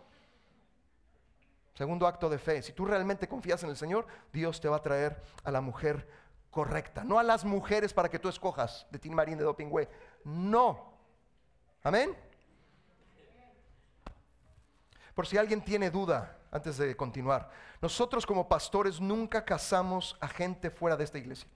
Segundo 1.73 2.05
acto 2.05 2.29
de 2.29 2.37
fe. 2.37 2.61
Si 2.61 2.73
tú 2.73 2.85
realmente 2.85 3.27
confías 3.27 3.63
en 3.63 3.69
el 3.69 3.77
Señor, 3.77 4.05
Dios 4.31 4.59
te 4.59 4.67
va 4.67 4.77
a 4.77 4.81
traer 4.81 5.23
a 5.43 5.51
la 5.51 5.61
mujer 5.61 6.07
correcta. 6.51 7.03
No 7.03 7.17
a 7.17 7.23
las 7.23 7.45
mujeres 7.45 7.93
para 7.93 8.09
que 8.09 8.19
tú 8.19 8.27
escojas 8.27 8.85
de 8.91 8.99
Tim 8.99 9.13
Marín 9.13 9.37
de 9.37 9.43
Doping 9.45 9.69
Way. 9.71 9.87
No. 10.25 10.98
Amén. 11.83 12.15
Por 15.15 15.27
si 15.27 15.37
alguien 15.37 15.63
tiene 15.63 15.89
duda, 15.89 16.37
antes 16.51 16.77
de 16.77 16.95
continuar, 16.95 17.51
nosotros 17.81 18.25
como 18.25 18.47
pastores 18.47 18.99
nunca 18.99 19.43
casamos 19.45 20.17
a 20.19 20.27
gente 20.27 20.69
fuera 20.69 20.97
de 20.97 21.03
esta 21.03 21.17
iglesia. 21.17 21.47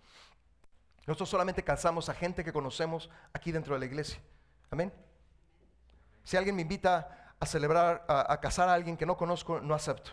Nosotros 1.06 1.30
solamente 1.30 1.64
casamos 1.64 2.08
a 2.10 2.14
gente 2.14 2.44
que 2.44 2.54
conocemos 2.54 3.10
aquí 3.34 3.52
dentro 3.52 3.74
de 3.74 3.80
la 3.80 3.86
iglesia. 3.86 4.20
Amén. 4.70 4.92
Si 6.24 6.38
alguien 6.38 6.56
me 6.56 6.62
invita 6.62 7.36
a 7.40 7.46
celebrar, 7.46 8.06
a, 8.08 8.40
casar 8.40 8.70
a 8.70 8.74
alguien 8.74 8.96
que 8.96 9.06
no 9.06 9.18
conozco, 9.18 9.60
no 9.60 9.76
acepto. 9.76 10.12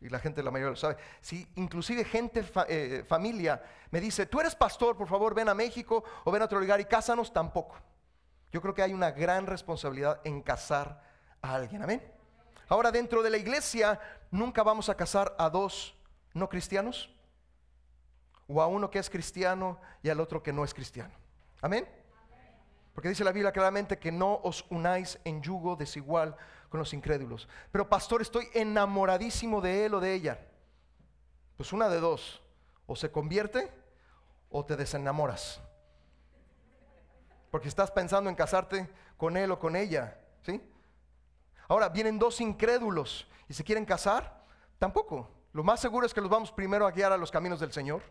Y 0.00 0.08
la 0.08 0.20
gente, 0.20 0.42
la 0.42 0.50
mayoría 0.50 0.70
lo 0.70 0.76
sabe. 0.76 0.96
Si 1.20 1.46
inclusive 1.56 2.04
gente, 2.04 2.44
eh, 2.68 3.04
familia, 3.06 3.62
me 3.90 4.00
dice, 4.00 4.26
tú 4.26 4.40
eres 4.40 4.54
pastor, 4.54 4.96
por 4.96 5.08
favor, 5.08 5.34
ven 5.34 5.48
a 5.48 5.54
México 5.54 6.04
o 6.24 6.30
ven 6.30 6.42
a 6.42 6.44
otro 6.44 6.60
lugar 6.60 6.80
y 6.80 6.84
cásanos, 6.84 7.32
tampoco. 7.32 7.76
Yo 8.52 8.60
creo 8.60 8.74
que 8.74 8.82
hay 8.82 8.92
una 8.92 9.10
gran 9.10 9.46
responsabilidad 9.46 10.20
en 10.24 10.42
casar 10.42 11.02
a 11.42 11.54
alguien. 11.54 11.82
Amén. 11.82 12.02
Ahora, 12.68 12.90
dentro 12.90 13.22
de 13.22 13.30
la 13.30 13.36
iglesia, 13.36 14.00
nunca 14.30 14.62
vamos 14.62 14.88
a 14.88 14.96
casar 14.96 15.34
a 15.38 15.50
dos 15.50 15.94
no 16.34 16.48
cristianos 16.48 17.10
o 18.46 18.60
a 18.60 18.66
uno 18.66 18.90
que 18.90 18.98
es 18.98 19.10
cristiano 19.10 19.80
y 20.02 20.08
al 20.08 20.20
otro 20.20 20.42
que 20.42 20.52
no 20.52 20.64
es 20.64 20.74
cristiano. 20.74 21.14
Amén. 21.60 21.88
Porque 22.94 23.08
dice 23.08 23.24
la 23.24 23.32
Biblia 23.32 23.52
claramente 23.52 23.98
que 23.98 24.12
no 24.12 24.40
os 24.42 24.64
unáis 24.70 25.18
en 25.24 25.42
yugo 25.42 25.76
desigual 25.76 26.36
con 26.68 26.80
los 26.80 26.92
incrédulos. 26.92 27.48
Pero 27.70 27.88
pastor, 27.88 28.22
estoy 28.22 28.48
enamoradísimo 28.54 29.60
de 29.60 29.86
él 29.86 29.94
o 29.94 30.00
de 30.00 30.14
ella. 30.14 30.46
Pues 31.56 31.72
una 31.72 31.88
de 31.88 32.00
dos, 32.00 32.40
o 32.86 32.96
se 32.96 33.12
convierte 33.12 33.70
o 34.50 34.64
te 34.64 34.76
desenamoras. 34.76 35.60
Porque 37.50 37.68
estás 37.68 37.90
pensando 37.90 38.30
en 38.30 38.36
casarte 38.36 38.88
con 39.16 39.36
él 39.36 39.50
o 39.50 39.58
con 39.58 39.76
ella, 39.76 40.18
¿sí? 40.42 40.60
Ahora 41.68 41.88
vienen 41.88 42.18
dos 42.18 42.40
incrédulos 42.40 43.26
y 43.48 43.54
se 43.54 43.64
quieren 43.64 43.84
casar, 43.84 44.44
tampoco. 44.78 45.28
Lo 45.52 45.64
más 45.64 45.80
seguro 45.80 46.06
es 46.06 46.14
que 46.14 46.20
los 46.20 46.30
vamos 46.30 46.52
primero 46.52 46.86
a 46.86 46.90
guiar 46.90 47.12
a 47.12 47.16
los 47.16 47.30
caminos 47.30 47.60
del 47.60 47.72
Señor. 47.72 48.02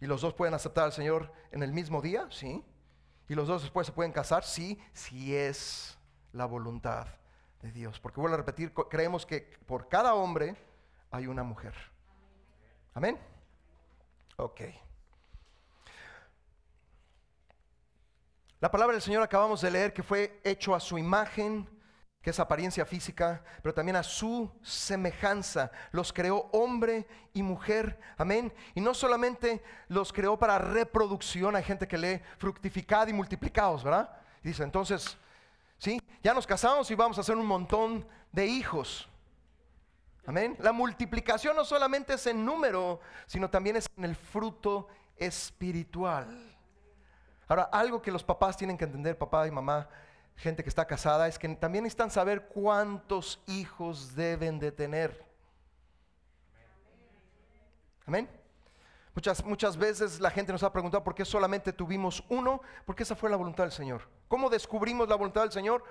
¿Y 0.00 0.06
los 0.06 0.20
dos 0.20 0.34
pueden 0.34 0.54
aceptar 0.54 0.84
al 0.84 0.92
Señor 0.92 1.32
en 1.50 1.62
el 1.62 1.72
mismo 1.72 2.00
día? 2.00 2.28
Sí. 2.30 2.64
¿Y 3.28 3.34
los 3.34 3.48
dos 3.48 3.62
después 3.62 3.86
se 3.86 3.92
pueden 3.92 4.12
casar? 4.12 4.44
Sí, 4.44 4.80
si 4.92 5.34
es 5.34 5.98
la 6.32 6.46
voluntad 6.46 7.06
de 7.62 7.72
Dios. 7.72 7.98
Porque 8.00 8.20
vuelvo 8.20 8.34
a 8.34 8.38
repetir, 8.38 8.72
creemos 8.72 9.24
que 9.24 9.40
por 9.66 9.88
cada 9.88 10.14
hombre 10.14 10.56
hay 11.10 11.26
una 11.26 11.42
mujer. 11.42 11.74
Amén. 12.92 13.18
Ok. 14.36 14.60
La 18.64 18.70
palabra 18.70 18.94
del 18.94 19.02
Señor 19.02 19.22
acabamos 19.22 19.60
de 19.60 19.70
leer 19.70 19.92
que 19.92 20.02
fue 20.02 20.40
hecho 20.42 20.74
a 20.74 20.80
su 20.80 20.96
imagen 20.96 21.68
que 22.22 22.30
es 22.30 22.40
apariencia 22.40 22.86
física, 22.86 23.44
pero 23.62 23.74
también 23.74 23.96
a 23.96 24.02
su 24.02 24.50
semejanza. 24.62 25.70
Los 25.92 26.14
creó 26.14 26.48
hombre 26.50 27.06
y 27.34 27.42
mujer, 27.42 28.00
amén. 28.16 28.50
Y 28.74 28.80
no 28.80 28.94
solamente 28.94 29.62
los 29.88 30.14
creó 30.14 30.38
para 30.38 30.56
reproducción, 30.58 31.54
hay 31.54 31.62
gente 31.62 31.86
que 31.86 31.98
lee 31.98 32.22
fructificad 32.38 33.06
y 33.08 33.12
multiplicados, 33.12 33.84
¿verdad? 33.84 34.08
Y 34.42 34.48
dice, 34.48 34.62
entonces, 34.62 35.18
¿sí? 35.76 36.00
Ya 36.22 36.32
nos 36.32 36.46
casamos 36.46 36.90
y 36.90 36.94
vamos 36.94 37.18
a 37.18 37.20
hacer 37.20 37.36
un 37.36 37.44
montón 37.44 38.08
de 38.32 38.46
hijos. 38.46 39.06
Amén. 40.24 40.56
La 40.60 40.72
multiplicación 40.72 41.54
no 41.54 41.66
solamente 41.66 42.14
es 42.14 42.26
en 42.26 42.42
número, 42.42 43.02
sino 43.26 43.50
también 43.50 43.76
es 43.76 43.86
en 43.94 44.06
el 44.06 44.16
fruto 44.16 44.88
espiritual. 45.18 46.53
Ahora, 47.48 47.64
algo 47.64 48.00
que 48.00 48.10
los 48.10 48.24
papás 48.24 48.56
tienen 48.56 48.78
que 48.78 48.84
entender, 48.84 49.18
papá 49.18 49.46
y 49.46 49.50
mamá, 49.50 49.88
gente 50.36 50.62
que 50.62 50.68
está 50.68 50.86
casada, 50.86 51.28
es 51.28 51.38
que 51.38 51.48
también 51.56 51.84
necesitan 51.84 52.10
saber 52.10 52.48
cuántos 52.48 53.42
hijos 53.46 54.14
deben 54.14 54.58
de 54.58 54.72
tener. 54.72 55.24
Amén. 58.06 58.28
Muchas, 59.14 59.44
muchas 59.44 59.76
veces 59.76 60.18
la 60.18 60.30
gente 60.30 60.52
nos 60.52 60.62
ha 60.64 60.72
preguntado 60.72 61.04
por 61.04 61.14
qué 61.14 61.24
solamente 61.24 61.72
tuvimos 61.72 62.24
uno, 62.28 62.60
porque 62.84 63.04
esa 63.04 63.14
fue 63.14 63.30
la 63.30 63.36
voluntad 63.36 63.64
del 63.64 63.72
Señor. 63.72 64.02
¿Cómo 64.26 64.50
descubrimos 64.50 65.08
la 65.08 65.14
voluntad 65.14 65.42
del 65.42 65.52
Señor? 65.52 65.84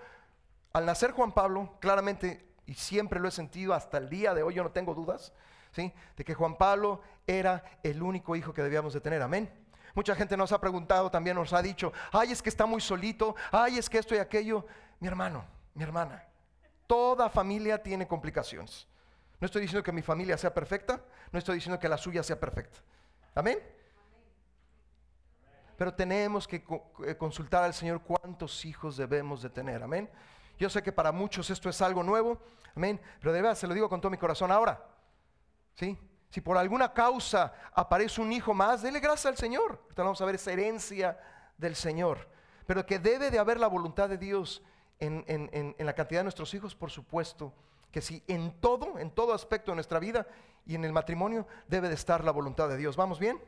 Al 0.74 0.86
nacer 0.86 1.12
Juan 1.12 1.32
Pablo, 1.32 1.78
claramente, 1.80 2.46
y 2.66 2.74
siempre 2.74 3.20
lo 3.20 3.30
he 3.30 3.32
sentido 3.32 3.74
hasta 3.74 3.98
el 3.98 4.10
día 4.10 4.34
de 4.34 4.44
hoy, 4.44 4.56
yo 4.56 4.64
no 4.64 4.72
tengo 4.72 4.94
dudas, 4.94 5.32
¿sí? 5.72 5.94
de 6.18 6.26
que 6.26 6.34
Juan 6.34 6.58
Pablo 6.58 7.02
era 7.26 7.64
el 7.82 8.04
único 8.04 8.36
hijo 8.36 8.54
que 8.54 8.62
debíamos 8.62 8.94
de 8.94 9.00
tener. 9.00 9.22
Amén. 9.22 9.63
Mucha 9.94 10.16
gente 10.16 10.36
nos 10.36 10.52
ha 10.52 10.60
preguntado, 10.60 11.12
también 11.12 11.36
nos 11.36 11.54
ha 11.54 11.62
dicho, 11.62 11.94
ay, 12.12 12.32
es 12.32 12.42
que 12.42 12.50
está 12.50 12.66
muy 12.66 12.82
solito, 12.82 13.36
ay, 13.52 13.78
es 13.78 13.90
que 13.90 14.00
esto 14.00 14.16
y 14.16 14.18
aquello. 14.18 14.66
Mi 15.00 15.08
hermano, 15.08 15.46
mi 15.76 15.84
hermana, 15.84 16.24
toda 16.88 17.30
familia 17.30 17.82
tiene 17.82 18.08
complicaciones. 18.08 18.88
No 19.40 19.46
estoy 19.46 19.62
diciendo 19.62 19.84
que 19.84 19.92
mi 19.92 20.02
familia 20.02 20.38
sea 20.38 20.54
perfecta, 20.54 21.02
no 21.32 21.38
estoy 21.38 21.56
diciendo 21.56 21.80
que 21.80 21.90
la 21.90 21.98
suya 21.98 22.24
sea 22.24 22.40
perfecta. 22.40 22.80
Amén. 23.36 23.60
Pero 25.78 25.94
tenemos 25.94 26.48
que 26.48 26.64
eh, 27.06 27.16
consultar 27.16 27.64
al 27.64 27.74
Señor 27.74 28.02
cuántos 28.02 28.64
hijos 28.66 28.98
debemos 28.98 29.42
de 29.42 29.50
tener. 29.50 29.84
Amén. 29.84 30.10
Yo 30.58 30.70
sé 30.70 30.82
que 30.82 30.92
para 30.92 31.12
muchos 31.12 31.50
esto 31.50 31.70
es 31.70 31.82
algo 31.82 32.04
nuevo. 32.04 32.40
Amén. 32.76 33.02
Pero 33.20 33.34
de 33.34 33.42
verdad 33.42 33.58
se 33.58 33.68
lo 33.68 33.74
digo 33.74 33.90
con 33.90 34.00
todo 34.00 34.10
mi 34.10 34.18
corazón 34.18 34.52
ahora. 34.52 34.84
¿Sí? 35.76 35.98
Si 36.34 36.42
por 36.42 36.58
alguna 36.58 36.92
causa 36.92 37.54
aparece 37.76 38.20
un 38.20 38.34
hijo 38.34 38.56
más, 38.56 38.82
dele 38.82 39.00
gracias 39.00 39.28
al 39.28 39.38
Señor. 39.38 39.80
Ahorita 39.84 40.02
vamos 40.02 40.20
a 40.20 40.26
ver 40.26 40.34
esa 40.34 40.52
herencia 40.52 41.20
del 41.60 41.76
Señor. 41.76 42.28
Pero 42.66 42.88
que 42.88 42.98
debe 42.98 43.30
de 43.30 43.38
haber 43.38 43.60
la 43.60 43.68
voluntad 43.68 44.10
de 44.10 44.18
Dios 44.18 44.64
en, 45.00 45.24
en 45.28 45.86
la 45.86 45.94
cantidad 45.94 46.22
de 46.22 46.24
nuestros 46.24 46.52
hijos, 46.56 46.74
por 46.74 46.90
supuesto. 46.90 47.54
Que 47.92 48.02
si 48.02 48.24
en 48.28 48.60
todo, 48.60 48.98
en 48.98 49.12
todo 49.12 49.32
aspecto 49.32 49.70
de 49.70 49.76
nuestra 49.76 50.00
vida 50.00 50.26
y 50.66 50.74
en 50.74 50.84
el 50.84 50.92
matrimonio, 50.92 51.46
debe 51.68 51.88
de 51.88 51.94
estar 51.94 52.24
la 52.24 52.32
voluntad 52.32 52.68
de 52.68 52.78
Dios. 52.78 52.96
¿Vamos 52.96 53.20
bien? 53.20 53.40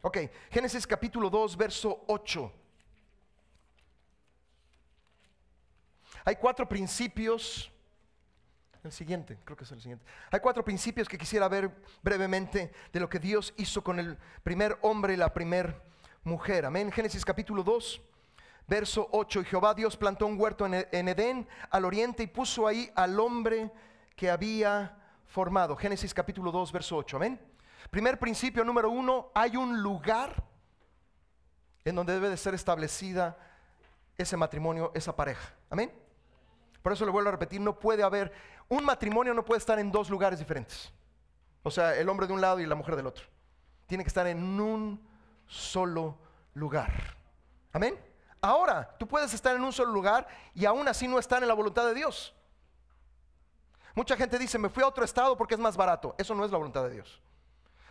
Ok, 0.00 0.16
Génesis 0.50 0.86
capítulo 0.86 1.28
2, 1.28 1.58
verso 1.58 2.04
8. 2.06 2.52
Hay 6.24 6.36
cuatro 6.36 6.66
principios 6.66 7.70
el 8.88 8.92
siguiente, 8.92 9.38
creo 9.44 9.56
que 9.56 9.64
es 9.64 9.72
el 9.72 9.80
siguiente. 9.80 10.04
Hay 10.30 10.40
cuatro 10.40 10.64
principios 10.64 11.08
que 11.08 11.18
quisiera 11.18 11.46
ver 11.48 11.70
brevemente 12.02 12.72
de 12.92 13.00
lo 13.00 13.08
que 13.08 13.18
Dios 13.18 13.52
hizo 13.56 13.84
con 13.84 13.98
el 13.98 14.16
primer 14.42 14.78
hombre 14.82 15.14
y 15.14 15.16
la 15.16 15.32
primer 15.32 15.80
mujer. 16.24 16.64
Amén. 16.64 16.90
Génesis 16.90 17.24
capítulo 17.24 17.62
2, 17.62 18.00
verso 18.66 19.08
8. 19.12 19.42
Y 19.42 19.44
Jehová 19.44 19.74
Dios 19.74 19.96
plantó 19.96 20.26
un 20.26 20.40
huerto 20.40 20.64
en 20.66 21.08
Edén 21.08 21.46
al 21.70 21.84
oriente 21.84 22.22
y 22.22 22.26
puso 22.26 22.66
ahí 22.66 22.90
al 22.94 23.20
hombre 23.20 23.70
que 24.16 24.30
había 24.30 24.96
formado. 25.26 25.76
Génesis 25.76 26.14
capítulo 26.14 26.50
2, 26.50 26.72
verso 26.72 26.96
8. 26.96 27.16
Amén. 27.16 27.40
Primer 27.90 28.18
principio 28.18 28.64
número 28.64 28.90
uno, 28.90 29.30
hay 29.34 29.56
un 29.56 29.82
lugar 29.82 30.44
en 31.84 31.94
donde 31.94 32.14
debe 32.14 32.30
de 32.30 32.36
ser 32.38 32.54
establecida 32.54 33.36
ese 34.16 34.36
matrimonio, 34.36 34.92
esa 34.94 35.14
pareja. 35.14 35.54
Amén. 35.68 36.07
Por 36.88 36.94
eso 36.94 37.04
le 37.04 37.10
vuelvo 37.10 37.28
a 37.28 37.32
repetir, 37.32 37.60
no 37.60 37.78
puede 37.78 38.02
haber 38.02 38.32
un 38.66 38.82
matrimonio 38.82 39.34
no 39.34 39.44
puede 39.44 39.58
estar 39.58 39.78
en 39.78 39.92
dos 39.92 40.08
lugares 40.08 40.38
diferentes. 40.38 40.90
O 41.62 41.70
sea, 41.70 41.94
el 41.94 42.08
hombre 42.08 42.26
de 42.26 42.32
un 42.32 42.40
lado 42.40 42.60
y 42.60 42.64
la 42.64 42.74
mujer 42.74 42.96
del 42.96 43.06
otro. 43.06 43.26
Tiene 43.86 44.02
que 44.02 44.08
estar 44.08 44.26
en 44.26 44.58
un 44.58 45.06
solo 45.46 46.16
lugar. 46.54 46.90
Amén. 47.74 48.02
Ahora, 48.40 48.96
tú 48.98 49.06
puedes 49.06 49.34
estar 49.34 49.54
en 49.54 49.62
un 49.64 49.70
solo 49.70 49.92
lugar 49.92 50.26
y 50.54 50.64
aún 50.64 50.88
así 50.88 51.06
no 51.06 51.18
estar 51.18 51.42
en 51.42 51.48
la 51.48 51.52
voluntad 51.52 51.84
de 51.84 51.92
Dios. 51.92 52.34
Mucha 53.94 54.16
gente 54.16 54.38
dice, 54.38 54.56
me 54.56 54.70
fui 54.70 54.82
a 54.82 54.86
otro 54.86 55.04
estado 55.04 55.36
porque 55.36 55.56
es 55.56 55.60
más 55.60 55.76
barato. 55.76 56.14
Eso 56.16 56.34
no 56.34 56.42
es 56.42 56.50
la 56.50 56.56
voluntad 56.56 56.84
de 56.84 56.94
Dios. 56.94 57.20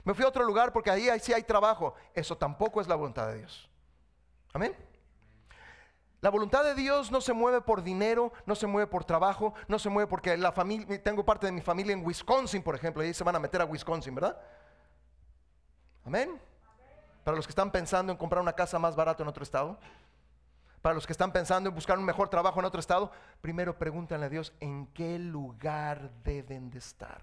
Me 0.05 0.15
fui 0.15 0.25
a 0.25 0.27
otro 0.27 0.43
lugar 0.43 0.73
porque 0.73 0.89
ahí 0.89 1.07
sí 1.19 1.33
hay 1.33 1.43
trabajo. 1.43 1.93
Eso 2.15 2.35
tampoco 2.35 2.81
es 2.81 2.87
la 2.87 2.95
voluntad 2.95 3.27
de 3.27 3.37
Dios. 3.37 3.69
Amén. 4.53 4.75
La 6.19 6.31
voluntad 6.31 6.63
de 6.63 6.73
Dios 6.73 7.11
no 7.11 7.21
se 7.21 7.33
mueve 7.33 7.61
por 7.61 7.83
dinero, 7.83 8.33
no 8.45 8.55
se 8.55 8.65
mueve 8.65 8.87
por 8.87 9.05
trabajo, 9.05 9.53
no 9.67 9.77
se 9.77 9.89
mueve 9.89 10.07
porque 10.07 10.35
la 10.35 10.51
familia, 10.51 11.01
tengo 11.03 11.23
parte 11.23 11.45
de 11.45 11.51
mi 11.51 11.61
familia 11.61 11.93
en 11.93 12.03
Wisconsin, 12.05 12.63
por 12.63 12.73
ejemplo, 12.73 13.03
y 13.03 13.07
ahí 13.07 13.13
se 13.13 13.23
van 13.23 13.35
a 13.35 13.39
meter 13.39 13.61
a 13.61 13.65
Wisconsin, 13.65 14.15
¿verdad? 14.15 14.39
Amén. 16.03 16.41
Para 17.23 17.37
los 17.37 17.45
que 17.45 17.51
están 17.51 17.71
pensando 17.71 18.11
en 18.11 18.17
comprar 18.17 18.41
una 18.41 18.53
casa 18.53 18.79
más 18.79 18.95
barata 18.95 19.21
en 19.21 19.29
otro 19.29 19.43
estado, 19.43 19.77
para 20.81 20.95
los 20.95 21.05
que 21.05 21.11
están 21.11 21.31
pensando 21.31 21.69
en 21.69 21.75
buscar 21.75 21.99
un 21.99 22.05
mejor 22.05 22.29
trabajo 22.29 22.59
en 22.59 22.65
otro 22.65 22.79
estado, 22.79 23.11
primero 23.41 23.77
pregúntanle 23.77 24.25
a 24.25 24.29
Dios 24.29 24.53
en 24.59 24.87
qué 24.87 25.19
lugar 25.19 26.09
deben 26.23 26.71
de 26.71 26.79
estar. 26.79 27.21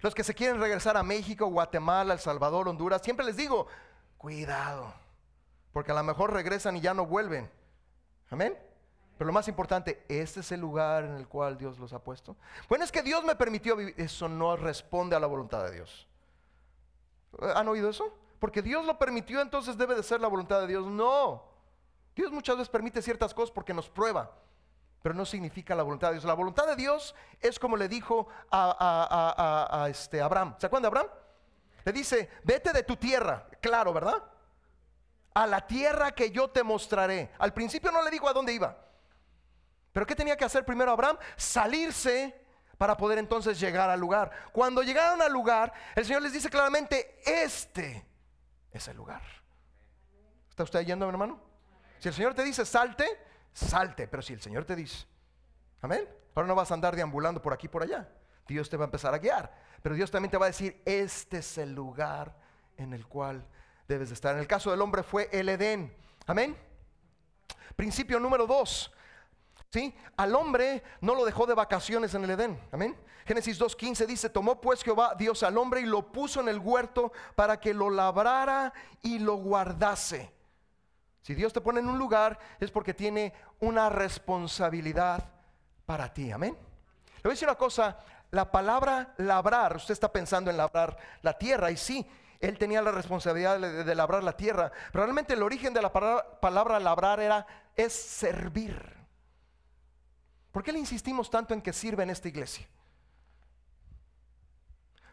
Los 0.00 0.14
que 0.14 0.22
se 0.22 0.34
quieren 0.34 0.60
regresar 0.60 0.96
a 0.96 1.02
México, 1.02 1.46
Guatemala, 1.46 2.14
El 2.14 2.20
Salvador, 2.20 2.68
Honduras, 2.68 3.02
siempre 3.02 3.24
les 3.24 3.36
digo, 3.36 3.66
cuidado, 4.18 4.92
porque 5.72 5.90
a 5.90 5.94
lo 5.94 6.02
mejor 6.02 6.32
regresan 6.32 6.76
y 6.76 6.80
ya 6.80 6.94
no 6.94 7.06
vuelven. 7.06 7.50
Amén. 8.32 8.58
Pero 9.18 9.26
lo 9.26 9.34
más 9.34 9.46
importante, 9.46 10.04
este 10.08 10.40
es 10.40 10.50
el 10.52 10.60
lugar 10.60 11.04
en 11.04 11.14
el 11.16 11.28
cual 11.28 11.58
Dios 11.58 11.78
los 11.78 11.92
ha 11.92 11.98
puesto. 12.02 12.34
Bueno, 12.66 12.82
es 12.82 12.90
que 12.90 13.02
Dios 13.02 13.22
me 13.24 13.36
permitió 13.36 13.76
vivir. 13.76 13.94
Eso 13.98 14.26
no 14.26 14.56
responde 14.56 15.14
a 15.14 15.20
la 15.20 15.26
voluntad 15.26 15.64
de 15.64 15.72
Dios. 15.72 16.08
¿Han 17.54 17.68
oído 17.68 17.90
eso? 17.90 18.18
Porque 18.38 18.62
Dios 18.62 18.86
lo 18.86 18.98
permitió, 18.98 19.40
entonces 19.40 19.76
debe 19.76 19.94
de 19.94 20.02
ser 20.02 20.20
la 20.20 20.28
voluntad 20.28 20.62
de 20.62 20.66
Dios. 20.66 20.86
No. 20.86 21.44
Dios 22.16 22.32
muchas 22.32 22.56
veces 22.56 22.70
permite 22.70 23.02
ciertas 23.02 23.34
cosas 23.34 23.50
porque 23.50 23.74
nos 23.74 23.88
prueba, 23.88 24.32
pero 25.02 25.14
no 25.14 25.26
significa 25.26 25.74
la 25.74 25.82
voluntad 25.82 26.08
de 26.08 26.14
Dios. 26.14 26.24
La 26.24 26.34
voluntad 26.34 26.66
de 26.66 26.76
Dios 26.76 27.14
es 27.38 27.58
como 27.58 27.76
le 27.76 27.88
dijo 27.88 28.28
a, 28.50 29.86
este 29.90 30.22
Abraham. 30.22 30.56
¿Se 30.58 30.66
acuerdan 30.66 30.82
de 30.82 30.88
Abraham? 30.88 31.06
Le 31.84 31.92
dice, 31.92 32.30
vete 32.44 32.72
de 32.72 32.82
tu 32.82 32.96
tierra. 32.96 33.46
Claro, 33.60 33.92
¿verdad? 33.92 34.22
A 35.34 35.46
la 35.46 35.66
tierra 35.66 36.12
que 36.12 36.30
yo 36.30 36.48
te 36.48 36.62
mostraré. 36.62 37.30
Al 37.38 37.52
principio 37.52 37.90
no 37.90 38.02
le 38.02 38.10
digo 38.10 38.28
a 38.28 38.32
dónde 38.32 38.52
iba. 38.52 38.76
Pero 39.92 40.06
¿qué 40.06 40.14
tenía 40.14 40.36
que 40.36 40.44
hacer 40.44 40.64
primero 40.64 40.90
Abraham? 40.90 41.18
Salirse 41.36 42.42
para 42.78 42.96
poder 42.96 43.18
entonces 43.18 43.60
llegar 43.60 43.90
al 43.90 44.00
lugar. 44.00 44.30
Cuando 44.52 44.82
llegaron 44.82 45.20
al 45.22 45.32
lugar, 45.32 45.72
el 45.94 46.04
Señor 46.04 46.22
les 46.22 46.32
dice 46.32 46.50
claramente, 46.50 47.20
este 47.24 48.04
es 48.70 48.88
el 48.88 48.96
lugar. 48.96 49.22
¿Está 50.48 50.64
usted 50.64 50.80
yendo, 50.80 51.08
hermano? 51.08 51.40
Si 51.98 52.08
el 52.08 52.14
Señor 52.14 52.34
te 52.34 52.42
dice 52.42 52.64
salte, 52.64 53.06
salte. 53.52 54.08
Pero 54.08 54.22
si 54.22 54.32
el 54.32 54.40
Señor 54.40 54.64
te 54.64 54.74
dice, 54.74 55.06
amén, 55.80 56.08
ahora 56.34 56.48
no 56.48 56.54
vas 56.54 56.70
a 56.70 56.74
andar 56.74 56.96
deambulando 56.96 57.40
por 57.40 57.52
aquí 57.52 57.68
por 57.68 57.82
allá. 57.82 58.08
Dios 58.48 58.68
te 58.68 58.76
va 58.76 58.84
a 58.84 58.86
empezar 58.86 59.14
a 59.14 59.18
guiar. 59.18 59.54
Pero 59.82 59.94
Dios 59.94 60.10
también 60.10 60.30
te 60.30 60.36
va 60.36 60.46
a 60.46 60.48
decir, 60.48 60.82
este 60.84 61.38
es 61.38 61.58
el 61.58 61.74
lugar 61.74 62.34
en 62.76 62.92
el 62.92 63.06
cual 63.06 63.46
debes 63.92 64.08
de 64.08 64.14
estar. 64.14 64.34
En 64.34 64.40
el 64.40 64.46
caso 64.46 64.70
del 64.70 64.80
hombre 64.80 65.02
fue 65.02 65.28
el 65.32 65.48
Edén. 65.48 65.94
Amén. 66.26 66.56
Principio 67.76 68.18
número 68.18 68.46
dos. 68.46 68.92
¿Sí? 69.70 69.94
Al 70.16 70.34
hombre 70.34 70.82
no 71.00 71.14
lo 71.14 71.24
dejó 71.24 71.46
de 71.46 71.54
vacaciones 71.54 72.14
en 72.14 72.24
el 72.24 72.30
Edén. 72.30 72.60
Amén. 72.72 72.96
Génesis 73.24 73.60
2.15 73.60 74.06
dice, 74.06 74.28
tomó 74.28 74.60
pues 74.60 74.82
Jehová 74.82 75.14
Dios 75.16 75.42
al 75.42 75.56
hombre 75.56 75.80
y 75.80 75.86
lo 75.86 76.10
puso 76.10 76.40
en 76.40 76.48
el 76.48 76.58
huerto 76.58 77.12
para 77.36 77.60
que 77.60 77.72
lo 77.72 77.88
labrara 77.88 78.72
y 79.00 79.18
lo 79.18 79.36
guardase. 79.36 80.32
Si 81.22 81.34
Dios 81.34 81.52
te 81.52 81.60
pone 81.60 81.80
en 81.80 81.88
un 81.88 81.98
lugar 81.98 82.38
es 82.58 82.70
porque 82.70 82.94
tiene 82.94 83.32
una 83.60 83.88
responsabilidad 83.88 85.30
para 85.86 86.12
ti. 86.12 86.32
Amén. 86.32 86.56
Le 87.16 87.22
voy 87.22 87.30
a 87.30 87.34
decir 87.34 87.46
una 87.46 87.56
cosa, 87.56 87.98
la 88.32 88.50
palabra 88.50 89.14
labrar, 89.18 89.76
usted 89.76 89.92
está 89.92 90.10
pensando 90.10 90.50
en 90.50 90.56
labrar 90.56 90.96
la 91.22 91.38
tierra 91.38 91.70
y 91.70 91.76
sí, 91.76 92.04
él 92.42 92.58
tenía 92.58 92.82
la 92.82 92.90
responsabilidad 92.90 93.60
de, 93.60 93.94
labrar 93.94 94.24
la 94.24 94.36
tierra. 94.36 94.72
Pero 94.90 95.04
realmente 95.04 95.34
el 95.34 95.44
origen 95.44 95.72
de 95.72 95.80
la 95.80 95.92
palabra, 95.92 96.80
labrar 96.80 97.20
era 97.20 97.46
es 97.76 97.92
servir. 97.92 98.96
¿Por 100.50 100.64
qué 100.64 100.72
le 100.72 100.80
insistimos 100.80 101.30
tanto 101.30 101.54
en 101.54 101.62
que 101.62 101.72
sirva 101.72 102.02
en 102.02 102.10
esta 102.10 102.26
iglesia? 102.26 102.68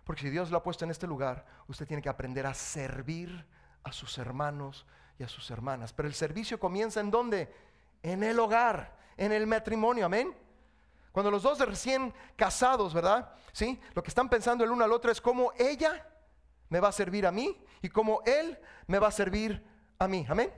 Porque 0.04 0.24
si 0.24 0.32
Dios 0.32 0.50
lo 0.50 0.58
ha 0.58 0.63
puesto 0.63 0.86
en 0.86 0.92
este 0.92 1.06
lugar, 1.06 1.46
usted 1.68 1.88
tiene 1.88 2.02
que 2.02 2.10
aprender 2.10 2.48
a 2.48 2.56
servir 2.56 3.46
a 3.84 3.92
sus 3.92 4.18
hermanos 4.18 4.88
y 5.20 5.24
a 5.24 5.28
sus 5.28 5.52
hermanas. 5.52 5.94
Pero 5.94 6.08
el 6.08 6.15
servicio 6.15 6.60
comienza 6.60 7.00
en 7.00 7.12
dónde? 7.12 7.54
En 8.02 8.24
el 8.24 8.39
hogar, 8.39 8.98
en 9.18 9.32
el 9.32 9.46
matrimonio, 9.46 10.08
amén. 10.08 10.36
Cuando 11.12 11.30
los 11.30 11.44
dos 11.44 11.60
recién 11.60 12.12
casados, 12.36 12.92
¿verdad? 12.92 13.32
¿Sí? 13.52 13.80
Lo 13.94 14.02
que 14.02 14.10
están 14.10 14.30
pensando 14.30 14.63
el 14.63 14.72
uno 14.72 14.84
al 14.84 14.92
otro 14.92 15.12
es 15.12 15.22
cómo 15.22 15.54
ella 15.60 16.08
me 16.70 16.80
va 16.80 16.90
a 16.90 16.94
servir 16.94 17.26
a 17.26 17.32
mí 17.32 17.58
y 17.82 17.90
como 17.90 18.22
Él 18.26 18.58
me 18.88 19.00
va 19.00 19.08
a 19.08 19.12
servir 19.12 19.64
a 19.98 20.08
mí. 20.08 20.26
Amén. 20.30 20.52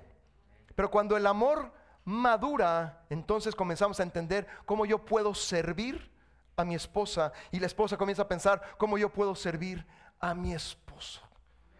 Pero 0.76 0.92
cuando 0.92 1.18
el 1.18 1.26
amor 1.26 1.72
madura, 2.06 3.04
entonces 3.10 3.56
comenzamos 3.56 4.00
a 4.00 4.04
entender 4.04 4.48
cómo 4.66 4.86
yo 4.86 5.00
puedo 5.00 5.34
servir 5.34 6.12
a 6.56 6.64
mi 6.64 6.76
esposa 6.76 7.32
y 7.52 7.60
la 7.60 7.68
esposa 7.68 7.98
comienza 7.98 8.24
a 8.24 8.28
pensar 8.28 8.62
cómo 8.78 8.98
yo 8.98 9.10
puedo 9.10 9.36
servir 9.36 9.86
a 10.20 10.34
mi 10.34 10.54
esposo. 10.54 11.22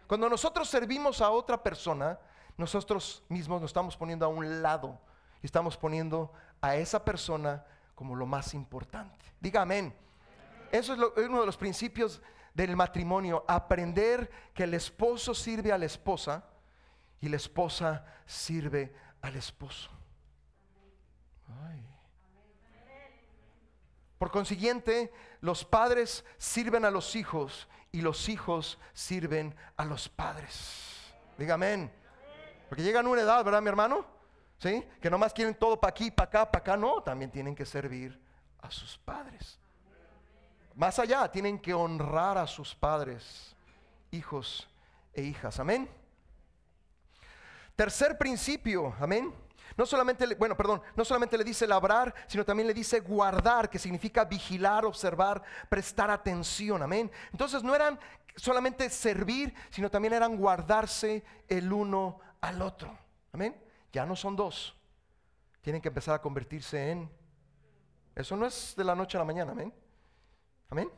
Cuando 0.06 0.28
nosotros 0.28 0.68
servimos 0.68 1.20
a 1.20 1.30
otra 1.30 1.62
persona, 1.62 2.18
nosotros 2.56 3.22
mismos 3.28 3.60
nos 3.60 3.70
estamos 3.70 3.96
poniendo 3.96 4.26
a 4.26 4.28
un 4.28 4.62
lado 4.62 4.98
y 5.42 5.46
estamos 5.46 5.76
poniendo 5.76 6.32
a 6.60 6.76
esa 6.76 7.04
persona 7.04 7.64
como 7.94 8.14
lo 8.14 8.26
más 8.26 8.54
importante. 8.54 9.24
Diga 9.40 9.62
amén. 9.62 9.94
Eso 10.70 10.94
es 10.94 11.26
uno 11.26 11.40
de 11.40 11.46
los 11.46 11.56
principios 11.56 12.22
del 12.54 12.76
matrimonio, 12.76 13.44
aprender 13.48 14.30
que 14.54 14.64
el 14.64 14.74
esposo 14.74 15.34
sirve 15.34 15.72
a 15.72 15.78
la 15.78 15.86
esposa 15.86 16.44
y 17.20 17.28
la 17.28 17.36
esposa 17.36 18.04
sirve 18.26 18.94
al 19.20 19.36
esposo. 19.36 19.90
Por 24.18 24.30
consiguiente, 24.30 25.12
los 25.40 25.64
padres 25.64 26.24
sirven 26.38 26.84
a 26.84 26.92
los 26.92 27.16
hijos 27.16 27.68
y 27.90 28.02
los 28.02 28.28
hijos 28.28 28.78
sirven 28.92 29.54
a 29.76 29.84
los 29.84 30.08
padres. 30.08 31.12
Diga 31.36 31.54
amén. 31.54 31.90
Porque 32.68 32.84
llegan 32.84 33.04
a 33.06 33.08
una 33.08 33.22
edad, 33.22 33.44
¿verdad, 33.44 33.60
mi 33.60 33.68
hermano? 33.68 34.06
¿Sí? 34.58 34.86
Que 35.00 35.10
nomás 35.10 35.32
quieren 35.32 35.56
todo 35.56 35.80
para 35.80 35.90
aquí, 35.90 36.10
para 36.12 36.28
acá, 36.28 36.52
para 36.52 36.62
acá. 36.62 36.76
No, 36.76 37.02
también 37.02 37.32
tienen 37.32 37.54
que 37.54 37.66
servir 37.66 38.18
a 38.60 38.70
sus 38.70 38.96
padres. 38.96 39.58
Más 40.74 40.98
allá, 40.98 41.30
tienen 41.30 41.58
que 41.58 41.74
honrar 41.74 42.38
a 42.38 42.46
sus 42.46 42.74
padres, 42.74 43.54
hijos 44.10 44.68
e 45.12 45.22
hijas. 45.22 45.60
Amén. 45.60 45.88
Tercer 47.76 48.16
principio, 48.18 48.94
amén. 49.00 49.34
No 49.76 49.86
solamente, 49.86 50.34
bueno, 50.34 50.56
perdón, 50.56 50.82
no 50.94 51.04
solamente 51.04 51.38
le 51.38 51.44
dice 51.44 51.66
labrar, 51.66 52.14
sino 52.26 52.44
también 52.44 52.66
le 52.66 52.74
dice 52.74 53.00
guardar, 53.00 53.70
que 53.70 53.78
significa 53.78 54.24
vigilar, 54.24 54.84
observar, 54.84 55.42
prestar 55.68 56.10
atención, 56.10 56.82
amén. 56.82 57.10
Entonces 57.32 57.62
no 57.62 57.74
eran 57.74 57.98
solamente 58.36 58.88
servir, 58.90 59.54
sino 59.70 59.90
también 59.90 60.14
eran 60.14 60.36
guardarse 60.36 61.24
el 61.48 61.72
uno 61.72 62.20
al 62.40 62.60
otro, 62.60 62.96
amén. 63.32 63.56
Ya 63.92 64.04
no 64.04 64.14
son 64.14 64.36
dos, 64.36 64.76
tienen 65.62 65.80
que 65.80 65.88
empezar 65.88 66.14
a 66.14 66.20
convertirse 66.20 66.90
en... 66.90 67.10
Eso 68.14 68.36
no 68.36 68.44
es 68.44 68.74
de 68.76 68.84
la 68.84 68.94
noche 68.94 69.16
a 69.16 69.20
la 69.20 69.24
mañana, 69.24 69.52
amén. 69.52 69.72
Amén. 70.72 70.90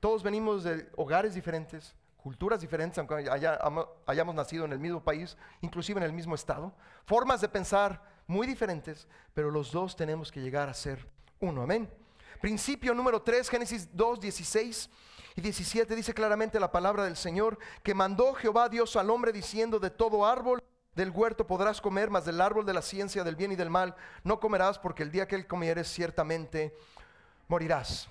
Todos 0.00 0.24
venimos 0.24 0.64
de 0.64 0.90
hogares 0.96 1.34
diferentes, 1.34 1.94
culturas 2.16 2.60
diferentes, 2.60 2.98
aunque 2.98 3.30
hayamos 4.04 4.34
nacido 4.34 4.64
en 4.64 4.72
el 4.72 4.80
mismo 4.80 5.04
país, 5.04 5.36
inclusive 5.60 6.00
en 6.00 6.06
el 6.06 6.12
mismo 6.12 6.34
estado, 6.34 6.74
formas 7.06 7.40
de 7.40 7.48
pensar 7.48 8.02
muy 8.26 8.44
diferentes, 8.44 9.06
pero 9.32 9.52
los 9.52 9.70
dos 9.70 9.94
tenemos 9.94 10.32
que 10.32 10.40
llegar 10.40 10.68
a 10.68 10.74
ser 10.74 11.08
uno. 11.38 11.62
Amén. 11.62 11.88
Principio 12.40 12.92
número 12.92 13.22
3, 13.22 13.48
Génesis 13.48 13.88
2, 13.92 14.18
16 14.18 14.90
y 15.36 15.40
17 15.40 15.94
dice 15.94 16.12
claramente 16.12 16.58
la 16.58 16.72
palabra 16.72 17.04
del 17.04 17.16
Señor, 17.16 17.56
que 17.84 17.94
mandó 17.94 18.34
Jehová 18.34 18.68
Dios 18.68 18.96
al 18.96 19.10
hombre 19.10 19.30
diciendo, 19.30 19.78
de 19.78 19.90
todo 19.90 20.26
árbol 20.26 20.60
del 20.96 21.10
huerto 21.10 21.46
podrás 21.46 21.80
comer, 21.80 22.10
mas 22.10 22.24
del 22.24 22.40
árbol 22.40 22.66
de 22.66 22.74
la 22.74 22.82
ciencia 22.82 23.22
del 23.22 23.36
bien 23.36 23.52
y 23.52 23.56
del 23.56 23.70
mal 23.70 23.94
no 24.24 24.40
comerás, 24.40 24.80
porque 24.80 25.04
el 25.04 25.12
día 25.12 25.28
que 25.28 25.36
él 25.36 25.46
comieres 25.46 25.86
ciertamente 25.86 26.74
morirás. 27.46 28.08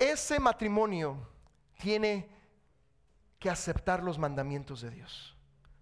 Ese 0.00 0.40
matrimonio 0.40 1.18
tiene 1.78 2.26
que 3.38 3.50
aceptar 3.50 4.02
los 4.02 4.18
mandamientos 4.18 4.80
de 4.80 4.90
Dios. 4.90 5.36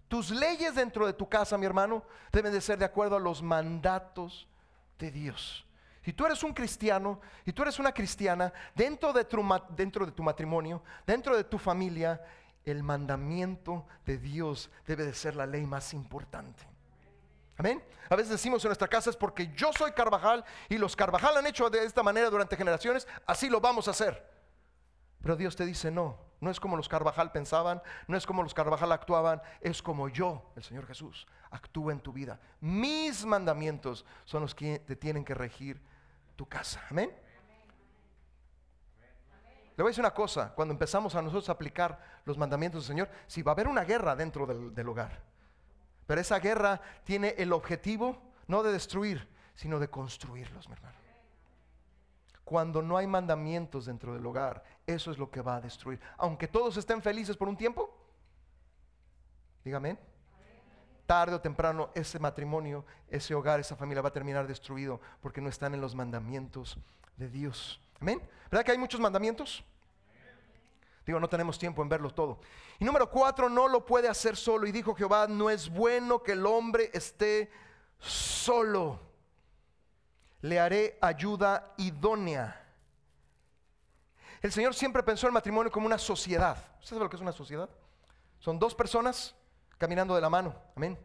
Tus 0.09 0.29
leyes 0.29 0.75
dentro 0.75 1.07
de 1.07 1.13
tu 1.13 1.29
casa, 1.29 1.57
mi 1.57 1.65
hermano, 1.65 2.03
deben 2.31 2.51
de 2.51 2.59
ser 2.59 2.77
de 2.77 2.83
acuerdo 2.83 3.15
a 3.15 3.19
los 3.19 3.41
mandatos 3.41 4.45
de 4.97 5.09
Dios. 5.09 5.65
Si 6.03 6.11
tú 6.11 6.25
eres 6.25 6.43
un 6.43 6.53
cristiano 6.53 7.21
y 7.45 7.53
tú 7.53 7.61
eres 7.61 7.79
una 7.79 7.93
cristiana, 7.93 8.51
dentro 8.75 9.13
de, 9.13 9.23
tu, 9.23 9.41
dentro 9.69 10.05
de 10.05 10.11
tu 10.11 10.21
matrimonio, 10.21 10.83
dentro 11.07 11.37
de 11.37 11.45
tu 11.45 11.57
familia, 11.57 12.21
el 12.65 12.83
mandamiento 12.83 13.87
de 14.05 14.17
Dios 14.17 14.69
debe 14.85 15.05
de 15.05 15.13
ser 15.13 15.37
la 15.37 15.45
ley 15.45 15.65
más 15.65 15.93
importante. 15.93 16.67
Amén. 17.59 17.83
A 18.09 18.15
veces 18.15 18.31
decimos 18.31 18.63
en 18.63 18.69
nuestra 18.69 18.87
casa 18.87 19.09
es 19.09 19.17
porque 19.17 19.51
yo 19.53 19.71
soy 19.73 19.91
Carvajal 19.91 20.45
y 20.69 20.77
los 20.77 20.95
Carvajal 20.95 21.35
han 21.35 21.45
hecho 21.45 21.69
de 21.69 21.83
esta 21.83 22.01
manera 22.01 22.29
durante 22.29 22.55
generaciones, 22.55 23.05
así 23.25 23.49
lo 23.49 23.59
vamos 23.59 23.89
a 23.89 23.91
hacer. 23.91 24.25
Pero 25.21 25.35
Dios 25.35 25.57
te 25.57 25.65
dice, 25.65 25.91
no, 25.91 26.17
No 26.39 26.49
es 26.49 26.57
como 26.57 26.77
los 26.77 26.87
Carvajal 26.87 27.33
pensaban, 27.33 27.81
no 28.07 28.15
es 28.15 28.25
como 28.25 28.43
los 28.43 28.53
Carvajal 28.53 28.93
actuaban, 28.93 29.41
es 29.59 29.83
como 29.83 30.07
yo, 30.07 30.53
el 30.55 30.63
Señor 30.63 30.87
Jesús, 30.87 31.27
actúa 31.51 31.91
en 31.91 31.99
tu 31.99 32.13
vida. 32.13 32.39
Mis 32.61 33.25
mandamientos 33.25 34.05
son 34.23 34.43
los 34.43 34.55
que 34.55 34.79
te 34.79 34.95
tienen 34.95 35.25
que 35.25 35.33
regir 35.33 35.81
tu 36.37 36.47
casa. 36.47 36.81
Amén. 36.89 37.13
Le 39.75 39.83
voy 39.83 39.89
a 39.89 39.91
decir 39.91 40.01
una 40.01 40.13
cosa, 40.13 40.53
cuando 40.55 40.73
empezamos 40.73 41.13
a 41.13 41.21
nosotros 41.21 41.49
a 41.49 41.51
aplicar 41.51 42.21
los 42.23 42.37
mandamientos 42.37 42.83
del 42.83 42.87
Señor, 42.87 43.09
si 43.27 43.41
va 43.41 43.51
a 43.51 43.53
haber 43.53 43.67
una 43.67 43.83
guerra 43.83 44.15
dentro 44.15 44.45
del 44.45 44.87
hogar, 44.87 45.28
pero 46.09 46.21
esa 46.21 46.39
guerra 46.39 46.81
tiene 47.03 47.35
el 47.37 47.53
objetivo 47.53 48.17
no 48.47 48.63
de 48.63 48.71
destruir, 48.71 49.29
sino 49.53 49.77
de 49.77 49.91
construirlos, 49.91 50.67
mi 50.67 50.73
hermano. 50.73 50.97
Cuando 52.43 52.81
no 52.81 52.97
hay 52.97 53.05
mandamientos 53.05 53.85
dentro 53.85 54.15
del 54.15 54.25
hogar, 54.25 54.63
eso 54.87 55.11
es 55.11 55.19
lo 55.19 55.29
que 55.29 55.41
va 55.41 55.57
a 55.57 55.61
destruir. 55.61 55.99
Aunque 56.17 56.47
todos 56.47 56.77
estén 56.77 57.03
felices 57.03 57.37
por 57.37 57.47
un 57.47 57.55
tiempo, 57.55 57.95
dígame, 59.63 59.99
tarde 61.05 61.35
o 61.35 61.41
temprano 61.41 61.91
ese 61.93 62.17
matrimonio, 62.17 62.83
ese 63.07 63.35
hogar, 63.35 63.59
esa 63.59 63.75
familia 63.75 64.01
va 64.01 64.09
a 64.09 64.13
terminar 64.13 64.47
destruido 64.47 64.99
porque 65.21 65.41
no 65.41 65.49
están 65.49 65.75
en 65.75 65.81
los 65.81 65.93
mandamientos 65.93 66.79
de 67.17 67.29
Dios. 67.29 67.79
Amén. 67.99 68.19
¿Verdad 68.49 68.65
que 68.65 68.71
hay 68.71 68.79
muchos 68.79 68.99
mandamientos? 68.99 69.63
Digo, 71.09 71.19
no 71.19 71.27
tenemos 71.27 71.57
tiempo 71.57 71.81
en 71.81 71.89
verlos 71.89 72.13
todo. 72.13 72.39
Y 72.77 72.85
número 72.85 73.09
cuatro, 73.09 73.49
no 73.49 73.67
lo 73.67 73.83
puede 73.83 74.07
hacer 74.07 74.37
solo. 74.37 74.67
Y 74.67 74.71
dijo 74.71 74.93
Jehová, 74.93 75.25
no 75.27 75.49
es 75.49 75.67
bueno 75.67 76.21
que 76.21 76.33
el 76.33 76.45
hombre 76.45 76.91
esté 76.93 77.51
solo 77.97 78.99
le 80.41 80.59
haré 80.59 80.99
ayuda 81.01 81.73
idónea. 81.77 82.63
El 84.39 84.51
Señor 84.51 84.75
siempre 84.75 85.01
pensó 85.01 85.25
el 85.25 85.33
matrimonio 85.33 85.71
como 85.71 85.87
una 85.87 85.97
sociedad. 85.97 86.63
¿Usted 86.75 86.89
sabe 86.89 87.01
lo 87.05 87.09
que 87.09 87.15
es 87.15 87.23
una 87.23 87.31
sociedad? 87.31 87.71
Son 88.37 88.59
dos 88.59 88.75
personas 88.75 89.33
caminando 89.79 90.13
de 90.13 90.21
la 90.21 90.29
mano. 90.29 90.53
Amén. 90.75 90.95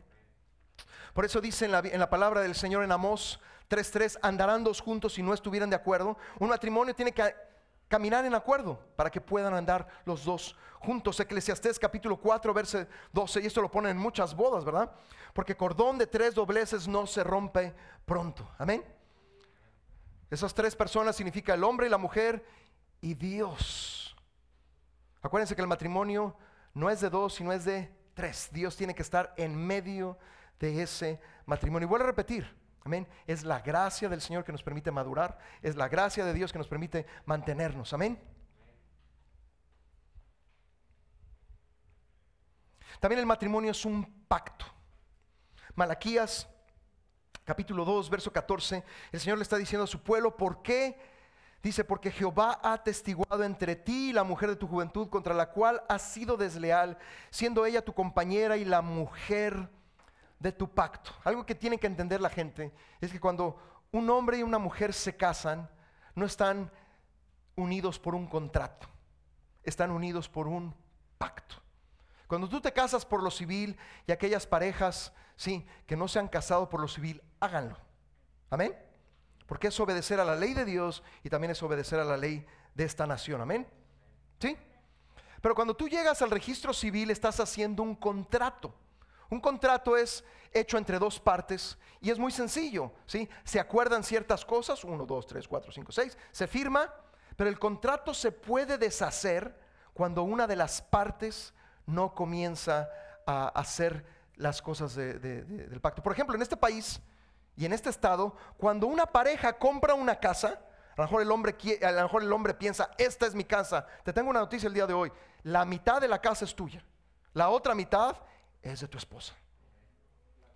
Por 1.15 1.25
eso 1.25 1.41
dice 1.41 1.65
en 1.65 1.73
la, 1.73 1.79
en 1.79 1.99
la 1.99 2.11
palabra 2.11 2.43
del 2.43 2.55
Señor 2.55 2.85
en 2.85 2.93
Amós 2.93 3.41
3.3, 3.71 4.19
andarán 4.21 4.65
dos 4.65 4.83
juntos 4.83 5.15
si 5.15 5.23
no 5.23 5.33
estuvieran 5.33 5.71
de 5.71 5.77
acuerdo. 5.77 6.19
Un 6.39 6.51
matrimonio 6.51 6.95
tiene 6.95 7.13
que 7.13 7.54
caminar 7.89 8.25
en 8.25 8.35
acuerdo 8.35 8.79
para 8.97 9.11
que 9.11 9.21
puedan 9.21 9.55
andar 9.55 9.87
los 10.05 10.25
dos 10.25 10.57
juntos. 10.81 11.19
Eclesiastés 11.21 11.79
capítulo 11.79 12.17
4, 12.17 12.55
verso 12.55 12.87
12, 13.13 13.43
y 13.43 13.47
esto 13.47 13.63
lo 13.63 13.71
ponen 13.71 13.93
en 13.93 13.99
muchas 13.99 14.35
bodas, 14.35 14.65
¿verdad? 14.65 14.93
Porque 15.33 15.57
cordón 15.57 15.99
de 15.99 16.07
tres 16.07 16.35
dobleces 16.35 16.87
no 16.89 17.07
se 17.07 17.25
rompe 17.25 17.75
pronto. 18.05 18.49
Amén. 18.59 18.85
Esas 20.31 20.55
tres 20.55 20.75
personas 20.75 21.17
significa 21.17 21.55
el 21.55 21.65
hombre 21.65 21.87
y 21.87 21.91
la 21.91 21.99
mujer 21.99 22.45
y 23.01 23.15
Dios. 23.15 24.17
Acuérdense 25.23 25.55
que 25.55 25.63
el 25.63 25.69
matrimonio 25.69 26.37
no 26.73 26.91
es 26.91 27.01
de 27.01 27.11
dos, 27.11 27.35
sino 27.35 27.53
es 27.53 27.65
de 27.65 27.91
tres. 28.15 28.49
Dios 28.53 28.77
tiene 28.77 28.95
que 28.95 29.03
estar 29.03 29.33
en 29.37 29.55
medio 29.55 30.19
de 30.59 30.83
ese 30.83 31.21
matrimonio. 31.47 31.87
Y 31.87 31.89
vuelvo 31.89 32.05
a 32.05 32.09
repetir, 32.09 32.55
amén. 32.85 33.09
Es 33.27 33.45
la 33.45 33.61
gracia 33.61 34.09
del 34.09 34.21
Señor 34.21 34.45
que 34.45 34.53
nos 34.53 34.63
permite 34.63 34.91
madurar. 34.91 35.39
Es 35.63 35.77
la 35.77 35.89
gracia 35.89 36.25
de 36.25 36.33
Dios 36.33 36.53
que 36.53 36.59
nos 36.59 36.69
permite 36.69 37.07
mantenernos. 37.25 37.93
Amén. 37.93 38.21
También 43.01 43.21
el 43.21 43.27
matrimonio 43.27 43.71
es 43.71 43.85
un 43.85 44.25
pacto. 44.29 44.67
Malaquías 45.75 46.49
capítulo 47.45 47.85
2, 47.85 48.09
verso 48.09 48.33
14, 48.33 48.83
el 49.13 49.21
Señor 49.21 49.39
le 49.39 49.43
está 49.43 49.57
diciendo 49.57 49.85
a 49.85 49.89
su 49.89 50.03
pueblo, 50.03 50.37
¿por 50.37 50.63
qué? 50.63 50.99
Dice, 51.63 51.85
porque 51.85 52.11
Jehová 52.11 52.59
ha 52.63 52.83
testiguado 52.83 53.43
entre 53.43 53.77
ti 53.77 54.11
y 54.11 54.13
la 54.13 54.25
mujer 54.25 54.51
de 54.51 54.57
tu 54.57 54.67
juventud 54.67 55.09
contra 55.09 55.35
la 55.35 55.51
cual 55.51 55.83
has 55.89 56.03
sido 56.03 56.37
desleal, 56.37 56.99
siendo 57.31 57.65
ella 57.65 57.85
tu 57.85 57.95
compañera 57.95 58.57
y 58.57 58.65
la 58.65 58.83
mujer 58.83 59.71
de 60.45 60.53
tu 60.53 60.69
pacto. 60.69 61.11
Algo 61.25 61.47
que 61.47 61.55
tiene 61.55 61.79
que 61.79 61.87
entender 61.87 62.21
la 62.21 62.29
gente 62.29 62.71
es 63.01 63.11
que 63.11 63.19
cuando 63.19 63.59
un 63.93 64.11
hombre 64.11 64.37
y 64.39 64.43
una 64.43 64.59
mujer 64.59 64.93
se 64.93 65.17
casan, 65.17 65.71
no 66.15 66.27
están 66.27 66.71
unidos 67.57 67.99
por 67.99 68.15
un 68.15 68.27
contrato, 68.27 68.87
están 69.63 69.91
unidos 69.91 70.29
por 70.29 70.47
un 70.47 70.75
pacto. 71.17 71.57
Cuando 72.27 72.47
tú 72.47 72.61
te 72.61 72.75
casas 72.75 73.07
por 73.07 73.23
lo 73.23 73.31
civil 73.31 73.79
y 74.07 74.13
aquellas 74.13 74.47
parejas, 74.47 75.15
sí, 75.35 75.67
que 75.87 75.97
no 75.97 76.09
se 76.09 76.19
han 76.19 76.29
casado 76.29 76.69
por 76.69 76.81
lo 76.81 76.89
civil, 76.89 77.23
háganlo. 77.41 77.79
Amén. 78.51 78.77
Porque 79.47 79.69
es 79.69 79.81
obedecer 79.81 80.21
a 80.21 80.27
la 80.27 80.37
ley 80.37 80.53
de 80.53 80.67
Dios 80.67 81.03
y 81.23 81.31
también 81.31 81.53
es 81.53 81.63
obedecer 81.63 81.99
a 82.01 82.05
la 82.05 82.19
ley 82.19 82.47
de 82.75 82.85
esta 82.85 83.07
nación. 83.07 83.41
Amén. 83.41 83.67
¿Sí? 84.41 84.59
Pero 85.41 85.55
cuando 85.55 85.75
tú 85.75 85.89
llegas 85.89 86.21
al 86.21 86.31
registro 86.31 86.75
civil 86.75 87.11
estás 87.11 87.41
haciendo 87.41 87.83
un 87.83 87.95
contrato. 87.95 88.75
Un 89.35 89.41
contrato 89.41 89.97
es 89.97 90.23
hecho 90.53 90.79
entre 90.79 90.97
dos 90.97 91.19
partes 91.19 91.77
y 92.01 92.09
es 92.09 92.21
muy 92.21 92.31
sencillo, 92.31 92.93
¿sí? 93.05 93.29
Se 93.43 93.59
acuerdan 93.59 94.05
ciertas 94.05 94.45
cosas, 94.45 94.85
uno, 94.85 95.05
dos, 95.05 95.27
tres, 95.27 95.49
cuatro, 95.49 95.73
cinco, 95.73 95.91
seis, 95.91 96.17
se 96.31 96.47
firma, 96.47 96.95
pero 97.35 97.51
el 97.51 97.59
contrato 97.59 98.15
se 98.15 98.31
puede 98.31 98.79
deshacer 98.79 99.59
cuando 99.93 100.23
una 100.23 100.47
de 100.47 100.55
las 100.55 100.81
partes 100.81 101.53
no 101.85 102.15
comienza 102.15 102.89
a 103.27 103.49
hacer 103.49 104.07
las 104.37 104.63
cosas 104.63 104.95
del 104.95 105.81
pacto. 105.83 106.01
Por 106.01 106.13
ejemplo, 106.13 106.37
en 106.37 106.43
este 106.43 106.57
país 106.57 107.01
y 107.57 107.65
en 107.65 107.73
este 107.73 107.91
estado, 107.91 108.37
cuando 108.57 108.87
una 108.87 109.07
pareja 109.07 109.59
compra 109.59 109.95
una 109.95 110.21
casa, 110.21 110.61
a 110.97 111.01
lo, 111.01 111.03
mejor 111.03 111.23
el 111.23 111.33
hombre, 111.33 111.57
a 111.83 111.91
lo 111.91 112.03
mejor 112.03 112.23
el 112.23 112.33
hombre 112.33 112.55
piensa, 112.55 112.89
esta 112.99 113.27
es 113.27 113.35
mi 113.35 113.45
casa. 113.45 113.85
Te 114.05 114.13
tengo 114.13 114.31
una 114.31 114.39
noticia 114.39 114.69
el 114.69 114.75
día 114.75 114.87
de 114.87 114.95
hoy. 114.95 115.11
La 115.43 115.65
mitad 115.65 116.01
de 116.01 116.07
la 116.07 116.21
casa 116.21 116.45
es 116.45 116.55
tuya. 116.55 116.85
La 117.33 117.49
otra 117.49 117.75
mitad 117.75 118.17
es 118.65 118.81
de 118.81 118.89
tu 118.89 118.99
esposa. 118.99 119.35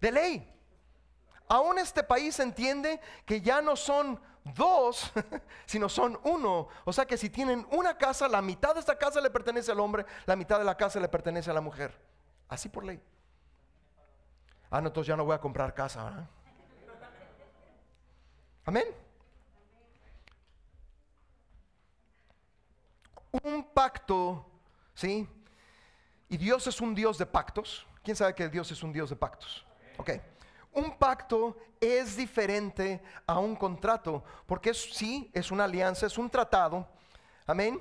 De 0.01 0.11
ley. 0.11 0.55
Aún 1.49 1.79
este 1.79 2.03
país 2.03 2.39
entiende 2.41 3.01
que 3.25 3.41
ya 3.41 3.61
no 3.63 3.77
son 3.77 4.21
dos, 4.55 5.11
sino 5.67 5.89
son 5.89 6.19
uno. 6.25 6.69
O 6.85 6.93
sea 6.93 7.07
que 7.07 7.17
si 7.17 7.31
tienen 7.31 7.67
una 7.71 7.97
casa, 7.97 8.29
la 8.29 8.43
mitad 8.43 8.75
de 8.75 8.81
esta 8.81 8.97
casa 8.97 9.21
le 9.21 9.31
pertenece 9.31 9.71
al 9.71 9.81
hombre, 9.81 10.05
la 10.27 10.37
mitad 10.37 10.59
de 10.59 10.65
la 10.65 10.77
casa 10.77 11.01
le 11.01 11.09
pertenece 11.09 11.51
a 11.51 11.55
la 11.55 11.61
mujer. 11.61 11.95
Así 12.49 12.69
por 12.69 12.85
ley. 12.85 13.01
Ah, 14.71 14.81
no, 14.81 14.89
entonces 14.89 15.09
ya 15.09 15.17
no 15.17 15.25
voy 15.25 15.35
a 15.35 15.41
comprar 15.41 15.75
casa. 15.75 16.29
Amén. 18.65 18.85
Un 23.31 23.65
pacto, 23.73 24.45
¿sí? 24.95 25.27
Y 26.29 26.37
Dios 26.37 26.67
es 26.67 26.81
un 26.81 26.95
Dios 26.95 27.17
de 27.17 27.25
pactos. 27.25 27.88
¿Quién 28.03 28.17
sabe 28.17 28.35
que 28.35 28.49
Dios 28.49 28.71
es 28.71 28.83
un 28.83 28.93
Dios 28.93 29.11
de 29.11 29.17
pactos? 29.17 29.65
Ok. 29.97 30.11
Un 30.73 30.97
pacto 30.97 31.57
es 31.81 32.17
diferente 32.17 33.03
a 33.27 33.39
un 33.39 33.57
contrato, 33.57 34.23
porque 34.47 34.75
sí, 34.75 35.31
es 35.33 35.51
una 35.51 35.65
alianza, 35.65 36.07
es 36.07 36.19
un 36.19 36.31
tratado. 36.31 36.87
Amén. 37.47 37.81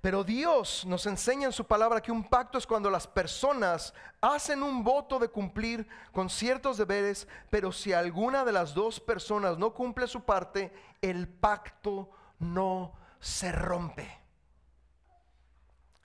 Pero 0.00 0.22
Dios 0.22 0.84
nos 0.84 1.06
enseña 1.06 1.46
en 1.46 1.52
su 1.52 1.64
palabra 1.64 2.00
que 2.00 2.12
un 2.12 2.28
pacto 2.28 2.58
es 2.58 2.66
cuando 2.66 2.90
las 2.90 3.06
personas 3.06 3.94
hacen 4.20 4.62
un 4.62 4.84
voto 4.84 5.18
de 5.18 5.28
cumplir 5.28 5.88
con 6.12 6.28
ciertos 6.28 6.76
deberes, 6.76 7.26
pero 7.50 7.72
si 7.72 7.92
alguna 7.92 8.44
de 8.44 8.52
las 8.52 8.74
dos 8.74 9.00
personas 9.00 9.58
no 9.58 9.72
cumple 9.72 10.06
su 10.06 10.22
parte, 10.24 10.72
el 11.00 11.26
pacto 11.26 12.10
no 12.38 12.92
se 13.18 13.50
rompe. 13.50 14.20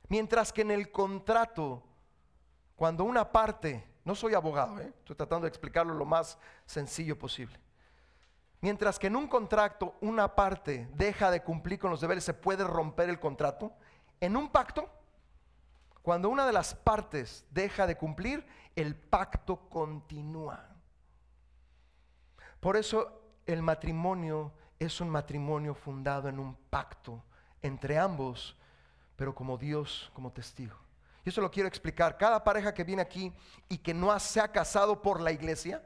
Mientras 0.08 0.52
que 0.52 0.62
en 0.62 0.72
el 0.72 0.92
contrato, 0.92 1.84
cuando 2.82 3.04
una 3.04 3.32
parte, 3.32 3.88
no 4.04 4.15
soy 4.15 4.34
abogado, 4.34 4.80
¿eh? 4.80 4.91
estoy 4.98 5.15
tratando 5.15 5.46
de 5.46 5.50
explicarlo 5.50 5.94
lo 5.94 6.04
más 6.04 6.39
sencillo 6.65 7.15
posible. 7.15 7.60
Mientras 8.60 8.98
que 8.98 9.06
en 9.06 9.15
un 9.15 9.28
contrato 9.28 9.98
una 10.02 10.34
parte 10.34 10.89
deja 10.96 11.30
de 11.30 11.44
cumplir 11.44 11.78
con 11.78 11.91
los 11.91 12.02
deberes, 12.02 12.24
se 12.24 12.34
puede 12.34 12.63
romper 12.63 13.08
el 13.12 13.20
contrato. 13.20 13.72
En 14.20 14.36
un 14.36 14.50
pacto, 14.50 14.89
cuando 16.02 16.30
una 16.30 16.44
de 16.44 16.54
las 16.54 16.74
partes 16.74 17.46
deja 17.52 17.86
de 17.86 17.98
cumplir, 17.98 18.48
el 18.76 18.96
pacto 18.96 19.58
continúa. 19.70 20.67
Por 22.60 22.78
eso 22.78 23.22
el 23.46 23.62
matrimonio 23.62 24.54
es 24.80 25.00
un 25.00 25.10
matrimonio 25.12 25.76
fundado 25.76 26.30
en 26.30 26.39
un 26.39 26.56
pacto 26.72 27.24
entre 27.62 28.00
ambos, 28.00 28.58
pero 29.16 29.36
como 29.36 29.60
Dios 29.60 30.10
como 30.16 30.32
testigo. 30.32 30.78
Y 31.24 31.30
eso 31.30 31.41
lo 31.41 31.51
quiero 31.51 31.67
explicar. 31.67 32.17
Cada 32.17 32.43
pareja 32.43 32.74
que 32.74 32.84
viene 32.84 33.01
aquí 33.01 33.34
y 33.69 33.78
que 33.78 33.93
no 33.93 34.17
se 34.19 34.39
ha 34.39 34.51
casado 34.51 35.01
por 35.01 35.22
la 35.22 35.32
iglesia, 35.32 35.84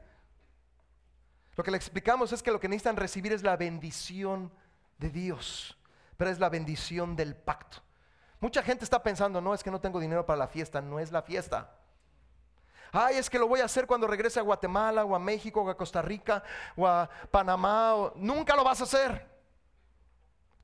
lo 1.56 1.64
que 1.64 1.70
le 1.70 1.76
explicamos 1.76 2.32
es 2.32 2.42
que 2.42 2.50
lo 2.50 2.60
que 2.60 2.68
necesitan 2.68 2.96
recibir 2.96 3.32
es 3.32 3.42
la 3.42 3.56
bendición 3.56 4.52
de 4.98 5.10
Dios, 5.10 5.76
pero 6.16 6.30
es 6.30 6.38
la 6.38 6.48
bendición 6.48 7.16
del 7.16 7.34
pacto. 7.34 7.78
Mucha 8.40 8.62
gente 8.62 8.84
está 8.84 9.02
pensando, 9.02 9.40
no, 9.40 9.54
es 9.54 9.62
que 9.62 9.70
no 9.70 9.80
tengo 9.80 9.98
dinero 9.98 10.26
para 10.26 10.38
la 10.38 10.48
fiesta, 10.48 10.80
no 10.80 11.00
es 11.00 11.10
la 11.10 11.22
fiesta. 11.22 11.70
Ay, 12.92 13.16
es 13.16 13.28
que 13.28 13.38
lo 13.38 13.48
voy 13.48 13.60
a 13.60 13.64
hacer 13.64 13.86
cuando 13.86 14.06
regrese 14.06 14.38
a 14.38 14.42
Guatemala 14.42 15.04
o 15.04 15.14
a 15.14 15.18
México 15.18 15.62
o 15.62 15.68
a 15.68 15.76
Costa 15.76 16.02
Rica 16.02 16.42
o 16.76 16.86
a 16.86 17.08
Panamá. 17.30 18.12
Nunca 18.16 18.54
lo 18.54 18.64
vas 18.64 18.80
a 18.80 18.84
hacer. 18.84 19.35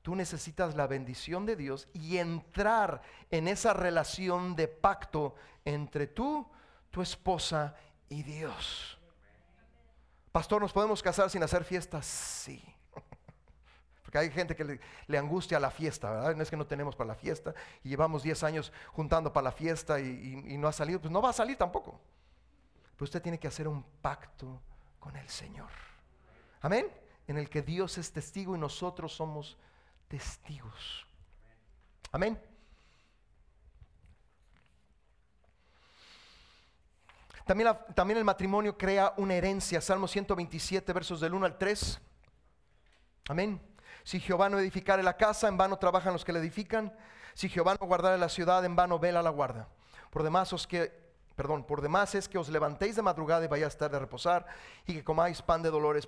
Tú 0.03 0.17
necesitas 0.17 0.75
la 0.75 0.85
bendición 0.85 1.45
de 1.45 1.55
Dios 1.55 1.87
y 1.93 2.17
entrar 2.17 3.01
en 3.31 3.47
esa 3.47 3.73
relación 3.73 4.53
de 4.53 4.67
pacto 4.67 5.33
entre 5.63 6.07
tú, 6.07 6.45
tu 6.91 7.01
esposa 7.01 7.73
y 8.09 8.21
Dios. 8.21 8.99
Pastor, 10.33 10.61
¿nos 10.61 10.73
podemos 10.73 11.01
casar 11.01 11.29
sin 11.29 11.41
hacer 11.41 11.63
fiestas? 11.63 12.05
Sí. 12.05 12.61
Porque 14.03 14.17
hay 14.17 14.29
gente 14.29 14.57
que 14.57 14.77
le, 15.07 15.17
angustia 15.17 15.57
la 15.57 15.71
fiesta, 15.71 16.11
¿verdad? 16.11 16.35
No 16.35 16.43
es 16.43 16.49
que 16.49 16.57
no 16.57 16.67
tenemos 16.67 16.97
para 16.97 17.07
la 17.07 17.15
fiesta 17.15 17.53
y 17.81 17.87
llevamos 17.87 18.23
10 18.23 18.43
años 18.43 18.73
juntando 18.91 19.31
para 19.31 19.45
la 19.45 19.51
fiesta 19.53 20.01
y, 20.01 20.43
y 20.47 20.57
no 20.57 20.67
ha 20.67 20.73
salido, 20.73 20.99
pues 20.99 21.13
no 21.13 21.21
va 21.21 21.29
a 21.29 21.33
salir 21.33 21.55
tampoco. 21.55 21.97
Pero 22.97 23.05
usted 23.05 23.21
tiene 23.21 23.39
que 23.39 23.47
hacer 23.47 23.69
un 23.69 23.81
pacto 24.01 24.59
con 24.99 25.15
el 25.15 25.29
Señor. 25.29 25.69
Amén. 26.59 26.91
En 27.25 27.37
el 27.37 27.49
que 27.49 27.61
Dios 27.61 27.97
es 27.97 28.11
testigo 28.11 28.53
y 28.53 28.59
nosotros 28.59 29.13
somos 29.13 29.45
testigos. 29.45 29.63
Amén. 32.11 32.39
También, 37.45 37.77
también, 37.95 38.17
el 38.17 38.23
matrimonio 38.23 38.77
crea 38.77 39.13
una 39.17 39.33
herencia. 39.33 39.81
Salmo 39.81 40.07
127, 40.07 40.93
versos 40.93 41.19
del 41.19 41.33
1 41.33 41.45
al 41.45 41.57
3. 41.57 41.99
Amén. 43.29 43.61
Si 44.03 44.19
Jehová 44.19 44.49
no 44.49 44.59
edificare 44.59 45.03
la 45.03 45.17
casa, 45.17 45.47
en 45.47 45.57
vano 45.57 45.77
trabajan 45.77 46.13
los 46.13 46.23
que 46.23 46.33
la 46.33 46.39
edifican. 46.39 46.95
Si 47.33 47.49
Jehová 47.49 47.75
no 47.79 47.87
guardare 47.87 48.17
la 48.17 48.29
ciudad, 48.29 48.63
en 48.63 48.75
vano 48.75 48.99
vela 48.99 49.21
la 49.21 49.29
guarda. 49.29 49.67
Por 50.09 50.23
demás, 50.23 50.53
os 50.53 50.67
que, 50.67 51.02
perdón, 51.35 51.63
por 51.63 51.81
demás 51.81 52.15
es 52.15 52.27
que 52.27 52.37
os 52.37 52.49
levantéis 52.49 52.95
de 52.95 53.01
madrugada 53.01 53.45
y 53.45 53.47
vayáis 53.47 53.73
a 53.73 53.75
estar 53.75 53.91
de 53.91 53.99
reposar 53.99 54.45
y 54.85 54.93
que 54.93 55.03
comáis 55.03 55.41
pan 55.41 55.61
de 55.61 55.69
dolores, 55.69 56.07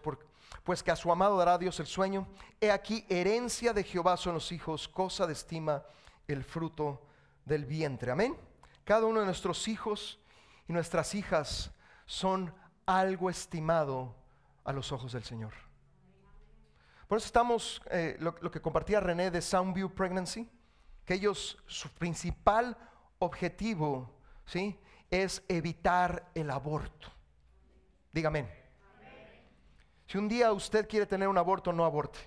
pues 0.63 0.83
que 0.83 0.91
a 0.91 0.95
su 0.95 1.11
amado 1.11 1.37
dará 1.37 1.57
Dios 1.57 1.79
el 1.79 1.87
sueño. 1.87 2.27
He 2.61 2.71
aquí, 2.71 3.05
herencia 3.09 3.73
de 3.73 3.83
Jehová 3.83 4.17
son 4.17 4.35
los 4.35 4.51
hijos, 4.51 4.87
cosa 4.87 5.25
de 5.27 5.33
estima 5.33 5.83
el 6.27 6.43
fruto 6.43 7.05
del 7.45 7.65
vientre. 7.65 8.11
Amén. 8.11 8.35
Cada 8.83 9.05
uno 9.05 9.19
de 9.19 9.25
nuestros 9.25 9.67
hijos 9.67 10.19
y 10.67 10.73
nuestras 10.73 11.15
hijas 11.15 11.71
son 12.05 12.53
algo 12.85 13.29
estimado 13.29 14.15
a 14.63 14.73
los 14.73 14.91
ojos 14.91 15.13
del 15.13 15.23
Señor. 15.23 15.53
Por 17.07 17.19
eso 17.19 17.27
estamos, 17.27 17.81
eh, 17.91 18.17
lo, 18.19 18.33
que 18.51 18.61
compartía 18.61 18.99
René 18.99 19.29
de 19.29 19.41
Soundview 19.41 19.93
Pregnancy, 19.93 20.49
que 21.05 21.13
ellos, 21.13 21.57
su 21.67 21.89
principal 21.89 22.75
objetivo, 23.19 24.11
¿sí? 24.45 24.79
Es 25.09 25.43
evitar 25.47 26.29
el 26.33 26.49
aborto. 26.49 27.09
Dígame. 28.11 28.47
Si 30.07 30.17
un 30.17 30.27
día 30.27 30.51
usted 30.51 30.87
quiere 30.87 31.05
tener 31.05 31.27
un 31.27 31.37
aborto, 31.37 31.73
no 31.73 31.83
aborte. 31.83 32.19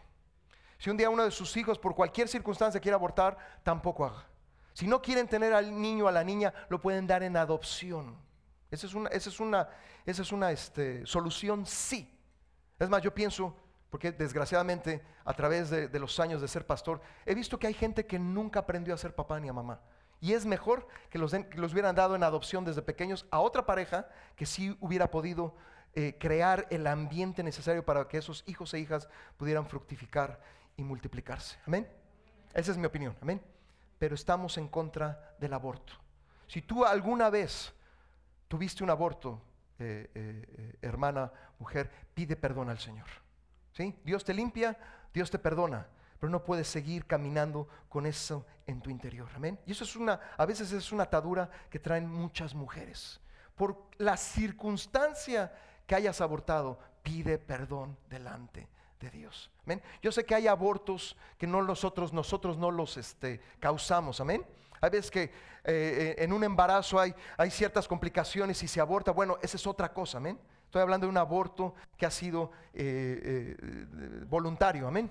Si 0.79 0.91
un 0.91 0.97
día 0.97 1.11
uno 1.11 1.25
de 1.25 1.31
sus 1.31 1.57
hijos 1.57 1.79
por 1.79 1.95
cualquier 1.95 2.29
circunstancia 2.29 2.81
quiere 2.81 2.95
abortar, 2.95 3.37
tampoco 3.63 4.05
haga. 4.05 4.27
Si 4.73 4.87
no 4.87 5.03
quieren 5.03 5.27
tener 5.27 5.53
al 5.53 5.81
niño 5.81 6.05
o 6.05 6.09
a 6.09 6.13
la 6.13 6.23
niña, 6.23 6.53
lo 6.69 6.81
pueden 6.81 7.07
dar 7.07 7.23
en 7.23 7.37
adopción. 7.37 8.17
Esa 8.71 8.87
es 8.87 8.95
una, 8.95 9.09
esa 9.11 9.29
es 9.29 9.41
una, 9.41 9.69
esa 10.07 10.23
es 10.23 10.31
una 10.31 10.53
este, 10.53 11.05
solución, 11.07 11.67
sí. 11.67 12.17
Es 12.79 12.89
más, 12.89 13.03
yo 13.03 13.13
pienso, 13.13 13.57
porque 13.91 14.13
desgraciadamente 14.13 15.03
a 15.25 15.35
través 15.35 15.71
de, 15.71 15.89
de 15.89 15.99
los 15.99 16.21
años 16.21 16.41
de 16.41 16.49
ser 16.49 16.65
pastor, 16.67 17.01
he 17.27 17.35
visto 17.35 17.59
que 17.59 17.67
hay 17.67 17.75
gente 17.75 18.07
que 18.07 18.19
nunca 18.19 18.61
aprendió 18.61 18.95
a 18.95 18.99
ser 18.99 19.15
papá 19.15 19.41
ni 19.41 19.49
a 19.49 19.53
mamá. 19.53 19.81
Y 20.21 20.33
es 20.33 20.47
mejor 20.47 20.89
que 21.11 21.19
los, 21.19 21.35
los, 21.55 21.73
hubieran 21.73 21.95
dado 21.95 22.17
en 22.17 22.23
adopción 22.23 22.65
desde 22.65 22.83
pequeños 22.83 23.27
a 23.31 23.41
otra 23.41 23.67
pareja 23.67 24.09
que 24.35 24.47
sí 24.47 24.77
hubiera 24.81 25.11
podido 25.11 25.55
eh, 25.95 26.17
crear 26.19 26.67
el 26.71 26.87
ambiente 26.87 27.43
necesario 27.43 27.85
para 27.85 28.07
que 28.09 28.19
esos 28.19 28.43
hijos 28.47 28.75
e 28.75 28.81
hijas 28.81 29.09
pudieran 29.37 29.67
fructificar 29.67 30.41
y 30.77 30.83
multiplicarse. 30.83 31.59
Amén. 31.67 31.89
Esa 32.53 32.73
es 32.73 32.79
mi 32.79 32.87
opinión. 32.87 33.17
Amén. 33.21 33.41
Pero 33.99 34.15
estamos 34.15 34.59
en 34.59 34.69
contra 34.69 35.35
del 35.39 35.53
aborto. 35.53 35.93
Si 36.47 36.63
tú 36.63 36.85
alguna 36.85 37.31
vez 37.31 37.73
tuviste 38.49 38.83
un 38.83 38.91
aborto, 38.91 39.41
eh, 39.79 40.11
eh, 40.15 40.77
hermana, 40.83 41.33
mujer, 41.59 41.91
pide 42.15 42.37
perdón 42.37 42.71
al 42.71 42.79
Señor. 42.79 43.07
¿Sí? 43.73 43.95
Dios 44.05 44.25
te 44.25 44.35
limpia, 44.35 44.77
Dios 45.13 45.31
te 45.31 45.39
perdona 45.39 45.87
pero 46.19 46.31
no 46.31 46.45
puedes 46.45 46.69
seguir 46.69 47.07
caminando 47.07 47.69
con 47.89 48.07
eso 48.07 48.45
en 48.67 48.81
tu 48.81 48.91
interior. 48.91 49.29
Amén. 49.35 49.59
Y 49.67 49.73
eso 49.73 49.85
es 49.85 49.97
una, 49.97 50.21
a 50.37 50.47
veces 50.47 50.73
es 50.73 50.93
una 50.93 51.05
atadura 51.05 51.51
que 51.71 51.79
traen 51.79 52.09
muchas 52.09 52.55
mujeres. 52.55 53.21
Por 53.57 53.89
la 53.99 54.17
circunstancia 54.17 55.53
que 55.87 55.95
hayas 55.95 56.21
abortado, 56.21 56.79
pide 57.03 57.39
perdón 57.39 57.97
delante 58.09 58.69
de 59.01 59.11
Dios. 59.11 59.51
Amén. 59.65 59.83
Yo 60.03 60.13
sé 60.13 60.25
que 60.25 60.35
hay 60.35 60.47
abortos 60.47 61.17
que 61.39 61.47
no 61.47 61.63
nosotros, 61.63 62.13
nosotros 62.13 62.59
no 62.59 62.71
los 62.71 62.97
este, 62.97 63.41
causamos. 63.59 64.21
Amén. 64.21 64.45
Hay 64.81 64.91
veces 64.91 65.11
que 65.11 65.23
eh, 65.23 65.31
eh, 65.65 66.15
en 66.19 66.33
un 66.33 66.45
embarazo 66.45 67.01
hay, 67.01 67.15
hay 67.37 67.51
ciertas 67.51 67.89
complicaciones 67.89 68.63
y 68.63 68.69
se 68.69 68.81
aborta. 68.81 69.13
Bueno, 69.13 69.39
esa 69.43 69.57
es 69.57 69.67
otra 69.67 69.93
cosa. 69.93 70.19
Amén. 70.19 70.39
Estoy 70.65 70.83
hablando 70.83 71.07
de 71.07 71.11
un 71.11 71.17
aborto 71.17 71.75
que 71.97 72.07
ha 72.07 72.11
sido 72.11 72.51
eh, 72.75 73.57
voluntario. 74.29 74.87
Amén. 74.87 75.11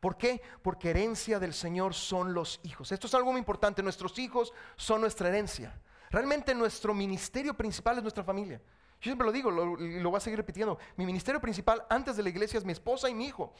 ¿Por 0.00 0.16
qué? 0.16 0.40
Porque 0.62 0.90
herencia 0.90 1.38
del 1.38 1.52
Señor 1.52 1.94
son 1.94 2.32
los 2.32 2.60
hijos. 2.62 2.92
Esto 2.92 3.06
es 3.06 3.14
algo 3.14 3.32
muy 3.32 3.38
importante. 3.38 3.82
Nuestros 3.82 4.18
hijos 4.18 4.52
son 4.76 5.00
nuestra 5.00 5.28
herencia. 5.28 5.80
Realmente 6.10 6.54
nuestro 6.54 6.94
ministerio 6.94 7.54
principal 7.54 7.96
es 7.96 8.02
nuestra 8.02 8.24
familia. 8.24 8.60
Yo 9.00 9.10
siempre 9.10 9.26
lo 9.26 9.32
digo 9.32 9.50
y 9.78 10.00
lo, 10.00 10.10
voy 10.10 10.16
a 10.16 10.20
seguir 10.20 10.38
repitiendo. 10.38 10.78
Mi 10.96 11.04
ministerio 11.04 11.40
principal 11.40 11.84
antes 11.88 12.16
de 12.16 12.22
la 12.22 12.28
iglesia 12.28 12.58
es 12.58 12.64
mi 12.64 12.72
esposa 12.72 13.08
y 13.08 13.14
mi 13.14 13.26
hijo. 13.26 13.52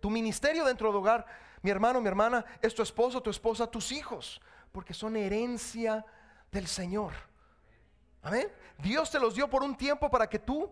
Tu 0.00 0.10
ministerio 0.10 0.64
dentro 0.64 0.88
del 0.88 0.96
hogar, 0.96 1.26
mi 1.62 1.70
hermano, 1.70 2.00
mi 2.00 2.08
hermana, 2.08 2.44
es 2.60 2.74
tu 2.74 2.82
esposo, 2.82 3.20
tu 3.20 3.30
esposa, 3.30 3.66
tus 3.66 3.92
hijos. 3.92 4.40
Porque 4.72 4.94
son 4.94 5.16
herencia 5.16 6.04
del 6.50 6.66
Señor. 6.66 7.12
Amén. 8.22 8.50
Dios 8.78 9.10
te 9.10 9.20
los 9.20 9.34
dio 9.34 9.48
por 9.48 9.62
un 9.62 9.76
tiempo 9.76 10.10
para 10.10 10.28
que 10.28 10.38
tú 10.38 10.70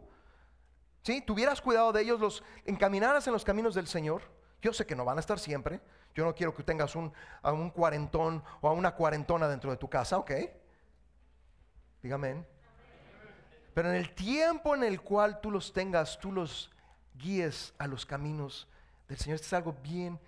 si 1.02 1.20
tuvieras 1.22 1.60
cuidado 1.60 1.92
de 1.92 2.02
ellos, 2.02 2.20
los 2.20 2.44
encaminaras 2.64 3.26
en 3.26 3.32
los 3.32 3.44
caminos 3.44 3.74
del 3.74 3.86
Señor. 3.86 4.22
Yo 4.60 4.72
sé 4.72 4.86
que 4.86 4.94
no 4.94 5.04
van 5.04 5.16
a 5.16 5.20
estar 5.20 5.38
siempre. 5.38 5.80
Yo 6.14 6.24
no 6.24 6.34
quiero 6.34 6.54
que 6.54 6.62
tengas 6.62 6.94
un, 6.94 7.12
a 7.42 7.52
un 7.52 7.70
cuarentón 7.70 8.42
o 8.60 8.68
a 8.68 8.72
una 8.72 8.94
cuarentona 8.94 9.48
dentro 9.48 9.70
de 9.70 9.76
tu 9.76 9.88
casa, 9.88 10.18
¿ok? 10.18 10.32
Dígame. 12.02 12.44
Pero 13.72 13.88
en 13.90 13.94
el 13.94 14.14
tiempo 14.14 14.74
en 14.74 14.84
el 14.84 15.00
cual 15.00 15.40
tú 15.40 15.50
los 15.50 15.72
tengas, 15.72 16.18
tú 16.18 16.32
los 16.32 16.70
guíes 17.14 17.72
a 17.78 17.86
los 17.86 18.04
caminos 18.04 18.68
del 19.08 19.16
Señor. 19.16 19.36
Esto 19.36 19.46
es 19.46 19.52
algo 19.54 19.74
bien, 19.82 20.20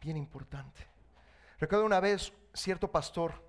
bien 0.00 0.16
importante. 0.16 0.88
Recuerdo 1.60 1.84
una 1.84 2.00
vez, 2.00 2.32
cierto 2.52 2.90
pastor 2.90 3.44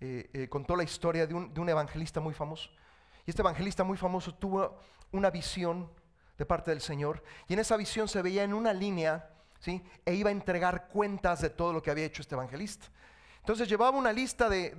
eh, 0.00 0.30
eh, 0.32 0.48
contó 0.48 0.76
la 0.76 0.84
historia 0.84 1.26
de 1.26 1.34
un 1.34 1.68
evangelista 1.68 2.20
muy 2.20 2.34
famoso. 2.34 2.70
Y 3.24 3.30
este 3.30 3.42
evangelista 3.42 3.82
muy 3.84 3.96
famoso 3.96 4.34
tuvo 4.34 4.78
una 5.12 5.30
visión 5.30 5.90
de 6.42 6.46
parte 6.46 6.72
del 6.72 6.80
Señor. 6.80 7.22
Y 7.46 7.52
en 7.52 7.60
esa 7.60 7.76
visión 7.76 8.08
se 8.08 8.20
veía 8.20 8.42
en 8.42 8.52
una 8.52 8.72
línea, 8.72 9.30
¿sí? 9.60 9.80
E 10.04 10.14
iba 10.14 10.28
a 10.28 10.32
entregar 10.32 10.88
cuentas 10.88 11.40
de 11.40 11.50
todo 11.50 11.72
lo 11.72 11.80
que 11.80 11.92
había 11.92 12.04
hecho 12.04 12.20
este 12.20 12.34
evangelista. 12.34 12.86
Entonces 13.38 13.68
llevaba 13.68 13.96
una 13.96 14.12
lista 14.12 14.48
de, 14.48 14.74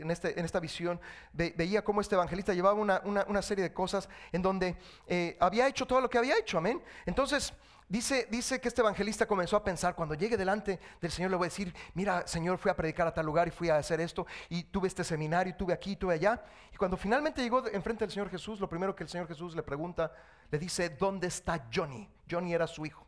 en, 0.00 0.10
este, 0.12 0.38
en, 0.38 0.44
esta 0.44 0.60
visión, 0.60 1.00
veía 1.32 1.82
cómo 1.82 2.00
este 2.00 2.14
evangelista 2.14 2.54
llevaba 2.54 3.00
una, 3.04 3.42
serie 3.42 3.64
de 3.64 3.72
cosas 3.72 4.08
en 4.30 4.42
donde 4.42 4.76
eh, 5.08 5.36
había 5.40 5.66
hecho 5.66 5.86
todo 5.86 6.00
lo 6.00 6.08
que 6.08 6.18
había 6.18 6.38
hecho, 6.38 6.58
amén. 6.58 6.80
Entonces 7.04 7.52
Dice, 7.92 8.58
que 8.58 8.68
este 8.68 8.80
evangelista 8.80 9.26
comenzó 9.26 9.54
a 9.54 9.62
pensar, 9.62 9.94
cuando 9.94 10.14
llegue 10.14 10.38
delante 10.38 10.80
del 10.98 11.10
Señor 11.10 11.30
le 11.30 11.36
voy 11.36 11.44
a 11.44 11.50
decir, 11.50 11.74
mira 11.92 12.26
Señor, 12.26 12.56
fui 12.56 12.70
a 12.70 12.74
predicar 12.74 13.06
a 13.06 13.12
tal 13.12 13.26
lugar 13.26 13.48
y 13.48 13.50
fui 13.50 13.68
a 13.68 13.76
hacer 13.76 14.00
esto, 14.00 14.26
y 14.48 14.64
tuve 14.64 14.88
este 14.88 15.04
seminario, 15.04 15.52
y 15.52 15.56
tuve 15.58 15.74
aquí, 15.74 15.94
tuve 15.94 16.14
allá. 16.14 16.42
Y 16.72 16.76
cuando 16.78 16.96
finalmente 16.96 17.42
llegó 17.42 17.68
enfrente 17.68 18.06
del 18.06 18.10
Señor 18.10 18.30
Jesús, 18.30 18.60
lo 18.60 18.66
primero 18.66 18.96
que 18.96 19.02
el 19.02 19.10
Señor 19.10 19.28
Jesús 19.28 19.54
le 19.54 19.62
pregunta, 19.62 20.10
le 20.50 20.58
dice, 20.58 20.88
¿dónde 20.88 21.26
está 21.26 21.68
Johnny? 21.70 22.08
Johnny 22.30 22.54
era 22.54 22.66
su 22.66 22.86
hijo. 22.86 23.06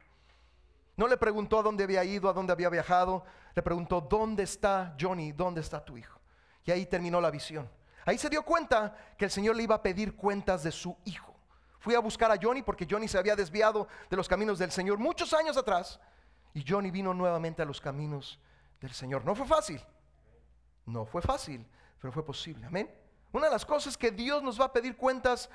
No 0.98 1.08
le 1.08 1.16
preguntó 1.16 1.60
a 1.60 1.62
dónde 1.62 1.84
había 1.84 2.04
ido, 2.04 2.28
a 2.28 2.34
dónde 2.34 2.52
había 2.52 2.68
viajado, 2.68 3.24
le 3.54 3.62
preguntó, 3.62 4.02
¿dónde 4.02 4.42
está 4.42 4.94
Johnny? 5.00 5.32
¿Dónde 5.32 5.62
está 5.62 5.82
tu 5.82 5.96
hijo? 5.96 6.20
Y 6.62 6.70
ahí 6.72 6.84
terminó 6.84 7.22
la 7.22 7.30
visión. 7.30 7.70
Ahí 8.04 8.18
se 8.18 8.28
dio 8.28 8.42
cuenta 8.42 8.94
que 9.16 9.24
el 9.24 9.30
Señor 9.30 9.56
le 9.56 9.62
iba 9.62 9.76
a 9.76 9.82
pedir 9.82 10.14
cuentas 10.14 10.62
de 10.62 10.72
su 10.72 10.94
hijo. 11.06 11.33
Fui 11.84 11.94
a 11.94 11.98
buscar 11.98 12.32
a 12.32 12.38
Johnny 12.40 12.62
porque 12.62 12.86
Johnny 12.90 13.06
se 13.06 13.18
había 13.18 13.36
desviado 13.36 13.86
de 14.08 14.16
los 14.16 14.26
caminos 14.26 14.58
del 14.58 14.72
Señor 14.72 14.96
muchos 14.96 15.34
años 15.34 15.54
atrás. 15.58 16.00
Y 16.54 16.64
Johnny 16.66 16.90
vino 16.90 17.12
nuevamente 17.12 17.60
a 17.60 17.66
los 17.66 17.78
caminos 17.78 18.40
del 18.80 18.94
Señor. 18.94 19.22
No 19.22 19.34
fue 19.34 19.46
fácil. 19.46 19.84
No 20.86 21.04
fue 21.04 21.20
fácil, 21.20 21.66
pero 22.00 22.10
fue 22.10 22.24
posible. 22.24 22.64
Amén. 22.64 22.90
Una 23.32 23.48
de 23.48 23.52
las 23.52 23.66
cosas 23.66 23.98
que 23.98 24.10
Dios 24.10 24.42
nos 24.42 24.58
va 24.58 24.64
a 24.64 24.72
pedir 24.72 24.96
cuentas, 24.96 25.50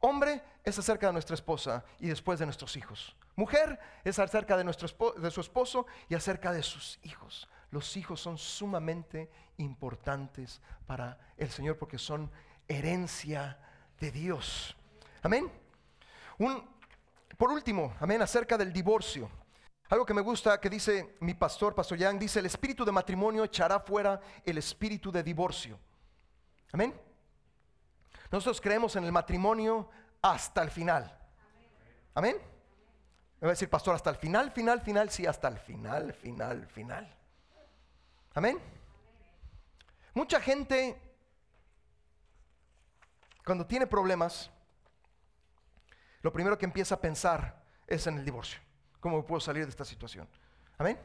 hombre, 0.00 0.42
es 0.64 0.76
acerca 0.80 1.06
de 1.06 1.12
nuestra 1.12 1.34
esposa 1.34 1.84
y 2.00 2.08
después 2.08 2.40
de 2.40 2.46
nuestros 2.46 2.76
hijos. 2.76 3.14
Mujer 3.36 3.78
es 4.02 4.18
acerca 4.18 4.56
de, 4.56 4.64
nuestro 4.64 4.88
de 5.12 5.30
su 5.30 5.40
esposo 5.40 5.86
y 6.08 6.16
acerca 6.16 6.50
de 6.50 6.64
sus 6.64 6.98
hijos. 7.04 7.48
Los 7.70 7.96
hijos 7.96 8.20
son 8.20 8.36
sumamente 8.36 9.30
importantes 9.58 10.60
para 10.88 11.20
el 11.36 11.50
Señor 11.50 11.78
porque 11.78 11.98
son 11.98 12.32
herencia 12.66 13.60
de 14.00 14.10
Dios. 14.10 14.76
Amén. 15.22 15.50
Un, 16.38 16.68
por 17.36 17.50
último, 17.50 17.94
amén, 18.00 18.20
acerca 18.22 18.58
del 18.58 18.72
divorcio. 18.72 19.30
Algo 19.88 20.04
que 20.04 20.14
me 20.14 20.22
gusta 20.22 20.60
que 20.60 20.70
dice 20.70 21.16
mi 21.20 21.34
pastor, 21.34 21.74
Pastor 21.74 21.98
Yang, 21.98 22.18
dice, 22.18 22.38
el 22.40 22.46
espíritu 22.46 22.84
de 22.84 22.92
matrimonio 22.92 23.44
echará 23.44 23.78
fuera 23.78 24.20
el 24.44 24.58
espíritu 24.58 25.12
de 25.12 25.22
divorcio. 25.22 25.78
Amén. 26.72 26.98
Nosotros 28.30 28.60
creemos 28.60 28.96
en 28.96 29.04
el 29.04 29.12
matrimonio 29.12 29.90
hasta 30.22 30.62
el 30.62 30.70
final. 30.70 31.14
Amén. 32.14 32.36
Me 33.40 33.46
va 33.46 33.50
a 33.50 33.52
decir, 33.52 33.68
pastor, 33.68 33.94
hasta 33.94 34.08
el 34.10 34.16
final, 34.16 34.50
final, 34.50 34.80
final, 34.80 35.10
sí, 35.10 35.26
hasta 35.26 35.48
el 35.48 35.58
final, 35.58 36.14
final, 36.14 36.66
final. 36.68 37.14
Amén. 38.34 38.58
Mucha 40.14 40.40
gente, 40.40 40.98
cuando 43.44 43.66
tiene 43.66 43.86
problemas, 43.86 44.50
lo 46.22 46.32
primero 46.32 46.56
que 46.56 46.64
empieza 46.64 46.94
a 46.94 47.00
pensar 47.00 47.62
es 47.86 48.06
en 48.06 48.18
el 48.18 48.24
divorcio. 48.24 48.60
¿Cómo 49.00 49.24
puedo 49.26 49.40
salir 49.40 49.64
de 49.64 49.70
esta 49.70 49.84
situación? 49.84 50.28
Amén. 50.78 50.98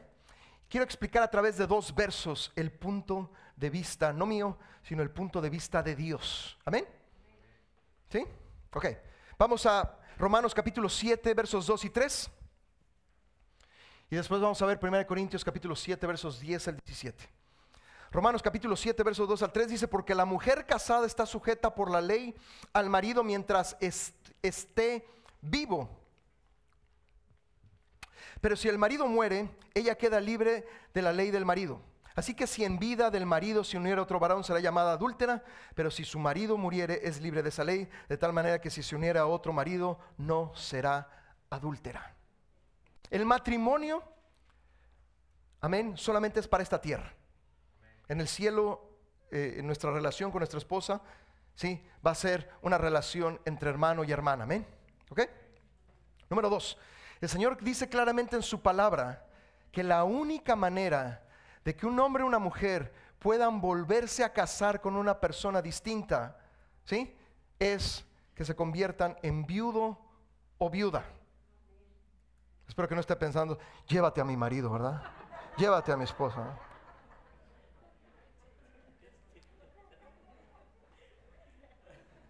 Quiero 0.68 0.84
explicar 0.84 1.22
a 1.22 1.30
través 1.30 1.56
de 1.56 1.66
dos 1.66 1.94
versos 1.94 2.52
el 2.54 2.70
punto 2.70 3.32
de 3.56 3.70
vista, 3.70 4.12
no 4.12 4.26
mío, 4.26 4.58
sino 4.82 5.02
el 5.02 5.10
punto 5.10 5.40
de 5.40 5.50
vista 5.50 5.82
de 5.82 5.96
Dios. 5.96 6.58
Amén. 6.64 6.86
¿Sí? 8.10 8.24
Ok. 8.72 8.86
Vamos 9.38 9.66
a 9.66 9.98
Romanos 10.18 10.54
capítulo 10.54 10.88
7, 10.88 11.34
versos 11.34 11.66
2 11.66 11.84
y 11.84 11.90
3. 11.90 12.30
Y 14.10 14.16
después 14.16 14.40
vamos 14.40 14.60
a 14.62 14.66
ver 14.66 14.78
1 14.80 15.06
Corintios 15.06 15.44
capítulo 15.44 15.76
7, 15.76 16.06
versos 16.06 16.40
10 16.40 16.68
al 16.68 16.76
17. 16.76 17.37
Romanos 18.10 18.42
capítulo 18.42 18.74
7, 18.74 19.02
versos 19.02 19.28
2 19.28 19.42
al 19.42 19.52
3 19.52 19.68
dice, 19.68 19.88
porque 19.88 20.14
la 20.14 20.24
mujer 20.24 20.64
casada 20.64 21.06
está 21.06 21.26
sujeta 21.26 21.74
por 21.74 21.90
la 21.90 22.00
ley 22.00 22.34
al 22.72 22.88
marido 22.88 23.22
mientras 23.22 23.76
esté 24.42 25.06
vivo. 25.42 25.90
Pero 28.40 28.56
si 28.56 28.68
el 28.68 28.78
marido 28.78 29.06
muere, 29.06 29.50
ella 29.74 29.96
queda 29.96 30.20
libre 30.20 30.66
de 30.94 31.02
la 31.02 31.12
ley 31.12 31.30
del 31.30 31.44
marido. 31.44 31.82
Así 32.14 32.34
que 32.34 32.46
si 32.46 32.64
en 32.64 32.78
vida 32.78 33.10
del 33.10 33.26
marido 33.26 33.62
se 33.62 33.76
uniera 33.76 34.02
otro 34.02 34.18
varón 34.18 34.42
será 34.42 34.58
llamada 34.58 34.92
adúltera, 34.92 35.44
pero 35.74 35.90
si 35.90 36.04
su 36.04 36.18
marido 36.18 36.56
muriere 36.56 37.00
es 37.04 37.20
libre 37.20 37.42
de 37.42 37.50
esa 37.50 37.62
ley, 37.62 37.88
de 38.08 38.16
tal 38.16 38.32
manera 38.32 38.60
que 38.60 38.70
si 38.70 38.82
se 38.82 38.96
uniera 38.96 39.20
a 39.20 39.26
otro 39.26 39.52
marido 39.52 39.98
no 40.16 40.52
será 40.56 41.08
adúltera. 41.50 42.16
El 43.10 43.24
matrimonio, 43.24 44.02
amén, 45.60 45.96
solamente 45.96 46.40
es 46.40 46.48
para 46.48 46.62
esta 46.62 46.80
tierra. 46.80 47.14
En 48.08 48.20
el 48.20 48.28
cielo, 48.28 48.90
eh, 49.30 49.56
en 49.58 49.66
nuestra 49.66 49.92
relación 49.92 50.30
con 50.30 50.40
nuestra 50.40 50.58
esposa, 50.58 51.02
sí, 51.54 51.84
va 52.06 52.12
a 52.12 52.14
ser 52.14 52.50
una 52.62 52.78
relación 52.78 53.40
entre 53.44 53.70
hermano 53.70 54.04
y 54.04 54.12
hermana, 54.12 54.44
amén. 54.44 54.66
¿Ok? 55.10 55.22
Número 56.30 56.48
dos, 56.48 56.78
el 57.20 57.28
Señor 57.28 57.62
dice 57.62 57.88
claramente 57.88 58.36
en 58.36 58.42
su 58.42 58.60
palabra 58.60 59.26
que 59.72 59.82
la 59.82 60.04
única 60.04 60.56
manera 60.56 61.22
de 61.64 61.74
que 61.74 61.86
un 61.86 61.98
hombre 62.00 62.24
y 62.24 62.26
una 62.26 62.38
mujer 62.38 62.92
puedan 63.18 63.60
volverse 63.60 64.24
a 64.24 64.32
casar 64.32 64.80
con 64.80 64.96
una 64.96 65.20
persona 65.20 65.60
distinta, 65.60 66.38
¿sí? 66.84 67.16
Es 67.58 68.04
que 68.34 68.44
se 68.44 68.54
conviertan 68.54 69.18
en 69.22 69.44
viudo 69.44 69.98
o 70.58 70.70
viuda. 70.70 71.04
Espero 72.68 72.88
que 72.88 72.94
no 72.94 73.00
esté 73.00 73.16
pensando, 73.16 73.58
llévate 73.88 74.20
a 74.20 74.24
mi 74.24 74.36
marido, 74.36 74.70
¿verdad? 74.70 75.02
Llévate 75.56 75.90
a 75.90 75.96
mi 75.96 76.04
esposa. 76.04 76.56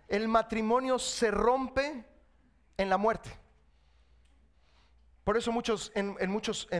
El 0.09 0.26
matrimonio 0.26 0.98
se 0.98 1.30
rompe 1.30 2.04
en 2.76 2.88
la 2.88 2.96
muerte. 2.96 3.30
Por 5.24 5.36
eso 5.36 5.52
muchos, 5.52 5.92
en, 5.94 6.16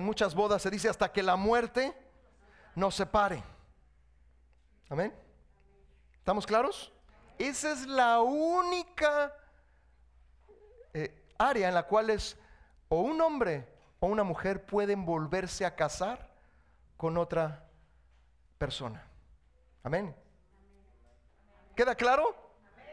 muchas 0.03 0.35
bodas 0.35 0.63
se 0.63 0.71
dice 0.71 0.89
hasta 0.89 1.13
que 1.13 1.23
la 1.23 1.37
muerte 1.37 1.95
nos 2.75 2.95
separe. 2.95 3.43
Amén. 4.89 5.15
¿Estamos 6.17 6.47
claros? 6.47 6.91
Esa 7.39 7.73
es 7.73 7.87
la 7.87 8.21
única 8.23 9.35
eh, 10.95 11.15
área 11.37 11.69
en 11.69 11.75
la 11.75 11.83
cual 11.83 12.09
es 12.09 12.39
o 12.89 13.01
un 13.03 13.21
hombre 13.21 13.69
o 14.01 14.07
una 14.07 14.25
mujer 14.25 14.65
pueden 14.65 15.05
volverse 15.05 15.67
a 15.67 15.77
casar 15.77 16.31
con 16.97 17.19
otra 17.19 17.69
persona. 18.57 19.07
Amén. 19.83 20.17
¿Queda 21.77 21.95
claro? 21.95 22.48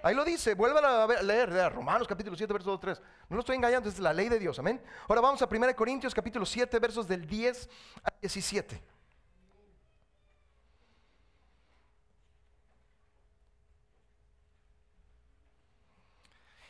Ahí 0.05 0.13
lo 0.13 0.23
dice, 0.23 0.53
vuelvan 0.53 0.85
a 0.85 1.07
leer, 1.23 1.73
Romanos 1.73 2.07
capítulo 2.07 2.37
7, 2.37 2.53
verso 2.53 2.79
3. 2.79 3.01
No 3.27 3.37
lo 3.37 3.39
estoy 3.39 3.55
engañando, 3.55 3.89
es 3.89 3.97
la 3.97 4.13
ley 4.13 4.29
de 4.29 4.37
Dios, 4.37 4.59
amén. 4.59 4.79
Ahora 5.07 5.19
vamos 5.19 5.41
a 5.41 5.47
1 5.47 5.75
Corintios 5.75 6.13
capítulo 6.13 6.45
7, 6.45 6.77
versos 6.77 7.07
del 7.07 7.25
10 7.25 7.67
al 8.03 8.13
17. 8.21 8.83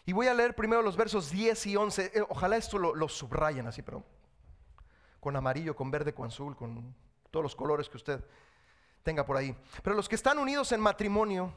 Y 0.05 0.13
voy 0.13 0.27
a 0.27 0.33
leer 0.33 0.55
primero 0.55 0.81
los 0.81 0.95
versos 0.95 1.29
10 1.29 1.65
y 1.65 1.75
11. 1.75 2.11
Eh, 2.13 2.21
ojalá 2.29 2.55
esto 2.55 2.77
lo, 2.77 2.95
lo, 2.95 3.09
subrayen 3.09 3.67
así, 3.67 3.81
pero 3.81 4.01
con 5.19 5.35
amarillo, 5.35 5.75
con 5.75 5.91
verde, 5.91 6.13
con 6.13 6.27
azul, 6.27 6.55
con 6.55 6.95
todos 7.31 7.43
los 7.43 7.53
colores 7.53 7.89
que 7.89 7.97
usted 7.97 8.23
tenga 9.03 9.25
por 9.25 9.35
ahí. 9.35 9.53
Pero 9.83 9.93
los 9.93 10.07
que 10.07 10.15
están 10.15 10.37
unidos 10.37 10.71
en 10.71 10.79
matrimonio 10.79 11.53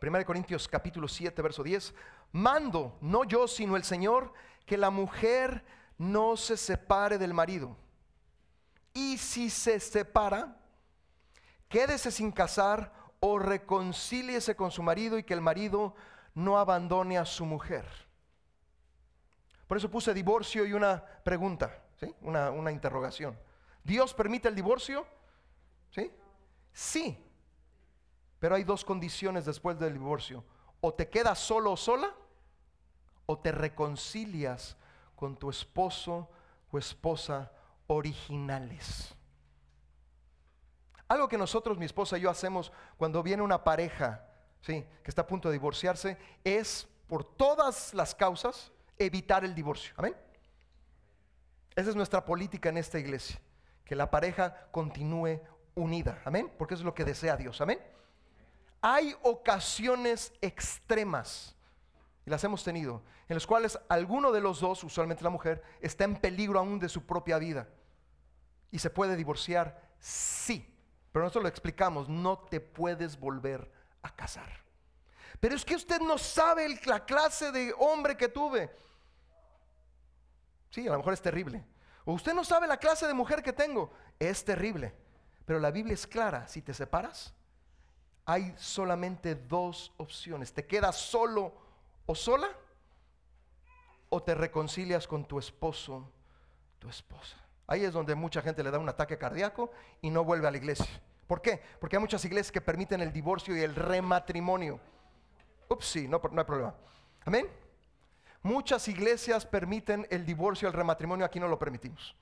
1 0.00 0.24
Corintios 0.26 0.68
capítulo 0.68 1.08
7, 1.08 1.40
verso 1.40 1.62
10. 1.62 1.94
Mando, 2.32 2.98
no 3.00 3.24
yo, 3.24 3.48
sino 3.48 3.76
el 3.76 3.84
Señor, 3.84 4.32
que 4.66 4.76
la 4.76 4.90
mujer 4.90 5.64
no 5.96 6.36
se 6.36 6.56
separe 6.56 7.16
del 7.18 7.32
marido. 7.32 7.76
Y 8.92 9.16
si 9.18 9.48
se 9.48 9.80
separa, 9.80 10.56
quédese 11.68 12.10
sin 12.10 12.30
casar 12.30 12.92
o 13.20 13.38
reconcíliese 13.38 14.54
con 14.54 14.70
su 14.70 14.82
marido 14.82 15.18
y 15.18 15.22
que 15.22 15.34
el 15.34 15.40
marido 15.40 15.94
no 16.34 16.58
abandone 16.58 17.16
a 17.16 17.24
su 17.24 17.46
mujer. 17.46 17.86
Por 19.66 19.78
eso 19.78 19.90
puse 19.90 20.12
divorcio 20.14 20.66
y 20.66 20.74
una 20.74 21.04
pregunta, 21.24 21.82
¿sí? 21.98 22.14
una, 22.20 22.50
una 22.50 22.70
interrogación. 22.70 23.38
¿Dios 23.82 24.12
permite 24.12 24.48
el 24.48 24.54
divorcio? 24.54 25.06
¿Sí? 25.90 26.12
Sí, 26.72 27.25
pero 28.38 28.54
hay 28.54 28.64
dos 28.64 28.84
condiciones 28.84 29.44
después 29.44 29.78
del 29.78 29.94
divorcio. 29.94 30.44
O 30.80 30.92
te 30.92 31.08
quedas 31.08 31.38
solo 31.38 31.72
o 31.72 31.76
sola, 31.76 32.14
o 33.26 33.38
te 33.38 33.50
reconcilias 33.50 34.76
con 35.14 35.36
tu 35.36 35.50
esposo 35.50 36.28
o 36.70 36.78
esposa 36.78 37.50
originales. 37.86 39.14
Algo 41.08 41.28
que 41.28 41.38
nosotros, 41.38 41.78
mi 41.78 41.86
esposa 41.86 42.18
y 42.18 42.22
yo 42.22 42.30
hacemos 42.30 42.72
cuando 42.96 43.22
viene 43.22 43.42
una 43.42 43.62
pareja, 43.64 44.26
¿sí? 44.60 44.84
que 45.02 45.10
está 45.10 45.22
a 45.22 45.26
punto 45.26 45.48
de 45.48 45.54
divorciarse, 45.54 46.18
es 46.44 46.88
por 47.06 47.24
todas 47.24 47.94
las 47.94 48.14
causas 48.14 48.72
evitar 48.98 49.44
el 49.44 49.54
divorcio. 49.54 49.94
Amén. 49.96 50.16
Esa 51.74 51.90
es 51.90 51.96
nuestra 51.96 52.24
política 52.24 52.68
en 52.68 52.78
esta 52.78 52.98
iglesia, 52.98 53.40
que 53.84 53.94
la 53.94 54.10
pareja 54.10 54.68
continúe 54.72 55.40
unida. 55.74 56.20
Amén. 56.24 56.52
Porque 56.58 56.74
eso 56.74 56.82
es 56.82 56.86
lo 56.86 56.94
que 56.94 57.04
desea 57.04 57.36
Dios. 57.36 57.60
Amén 57.60 57.95
hay 58.80 59.14
ocasiones 59.22 60.32
extremas, 60.40 61.54
y 62.24 62.30
las 62.30 62.42
hemos 62.44 62.64
tenido, 62.64 63.02
en 63.28 63.34
las 63.36 63.46
cuales 63.46 63.78
alguno 63.88 64.32
de 64.32 64.40
los 64.40 64.60
dos, 64.60 64.82
usualmente 64.84 65.24
la 65.24 65.30
mujer, 65.30 65.62
está 65.80 66.04
en 66.04 66.16
peligro 66.16 66.58
aún 66.58 66.78
de 66.78 66.88
su 66.88 67.04
propia 67.04 67.38
vida. 67.38 67.68
Y 68.70 68.78
se 68.78 68.90
puede 68.90 69.16
divorciar, 69.16 69.80
sí. 69.98 70.72
Pero 71.12 71.24
nosotros 71.24 71.44
lo 71.44 71.48
explicamos, 71.48 72.08
no 72.08 72.38
te 72.38 72.60
puedes 72.60 73.18
volver 73.18 73.72
a 74.02 74.14
casar. 74.14 74.64
Pero 75.40 75.54
es 75.54 75.64
que 75.64 75.74
usted 75.74 76.00
no 76.00 76.18
sabe 76.18 76.68
la 76.84 77.04
clase 77.04 77.52
de 77.52 77.74
hombre 77.78 78.16
que 78.16 78.28
tuve. 78.28 78.70
Sí, 80.70 80.86
a 80.86 80.92
lo 80.92 80.98
mejor 80.98 81.12
es 81.12 81.22
terrible. 81.22 81.64
O 82.04 82.12
usted 82.12 82.34
no 82.34 82.44
sabe 82.44 82.66
la 82.66 82.76
clase 82.76 83.06
de 83.06 83.14
mujer 83.14 83.42
que 83.42 83.52
tengo. 83.52 83.92
Es 84.18 84.44
terrible. 84.44 84.94
Pero 85.44 85.58
la 85.58 85.70
Biblia 85.70 85.94
es 85.94 86.06
clara. 86.06 86.46
Si 86.48 86.62
te 86.62 86.74
separas, 86.74 87.34
hay 88.26 88.52
solamente 88.58 89.36
dos 89.36 89.92
opciones. 89.96 90.52
¿Te 90.52 90.66
quedas 90.66 90.96
solo 90.96 91.54
o 92.04 92.14
sola? 92.14 92.48
¿O 94.08 94.22
te 94.22 94.34
reconcilias 94.34 95.06
con 95.06 95.24
tu 95.24 95.38
esposo, 95.38 96.10
tu 96.80 96.88
esposa? 96.88 97.36
Ahí 97.68 97.84
es 97.84 97.92
donde 97.92 98.14
mucha 98.16 98.42
gente 98.42 98.64
le 98.64 98.70
da 98.70 98.78
un 98.78 98.88
ataque 98.88 99.16
cardíaco 99.16 99.70
y 100.02 100.10
no 100.10 100.24
vuelve 100.24 100.48
a 100.48 100.50
la 100.50 100.56
iglesia. 100.56 100.86
¿Por 101.28 101.40
qué? 101.40 101.62
Porque 101.80 101.96
hay 101.96 102.00
muchas 102.00 102.24
iglesias 102.24 102.52
que 102.52 102.60
permiten 102.60 103.00
el 103.00 103.12
divorcio 103.12 103.56
y 103.56 103.60
el 103.60 103.74
rematrimonio. 103.74 104.80
Ups, 105.68 105.86
sí, 105.86 106.08
no, 106.08 106.20
no 106.30 106.40
hay 106.40 106.46
problema. 106.46 106.74
Amén. 107.24 107.48
Muchas 108.42 108.86
iglesias 108.88 109.46
permiten 109.46 110.06
el 110.10 110.24
divorcio 110.24 110.66
y 110.66 110.70
el 110.70 110.76
rematrimonio, 110.76 111.26
aquí 111.26 111.40
no 111.40 111.48
lo 111.48 111.58
permitimos. 111.58 112.14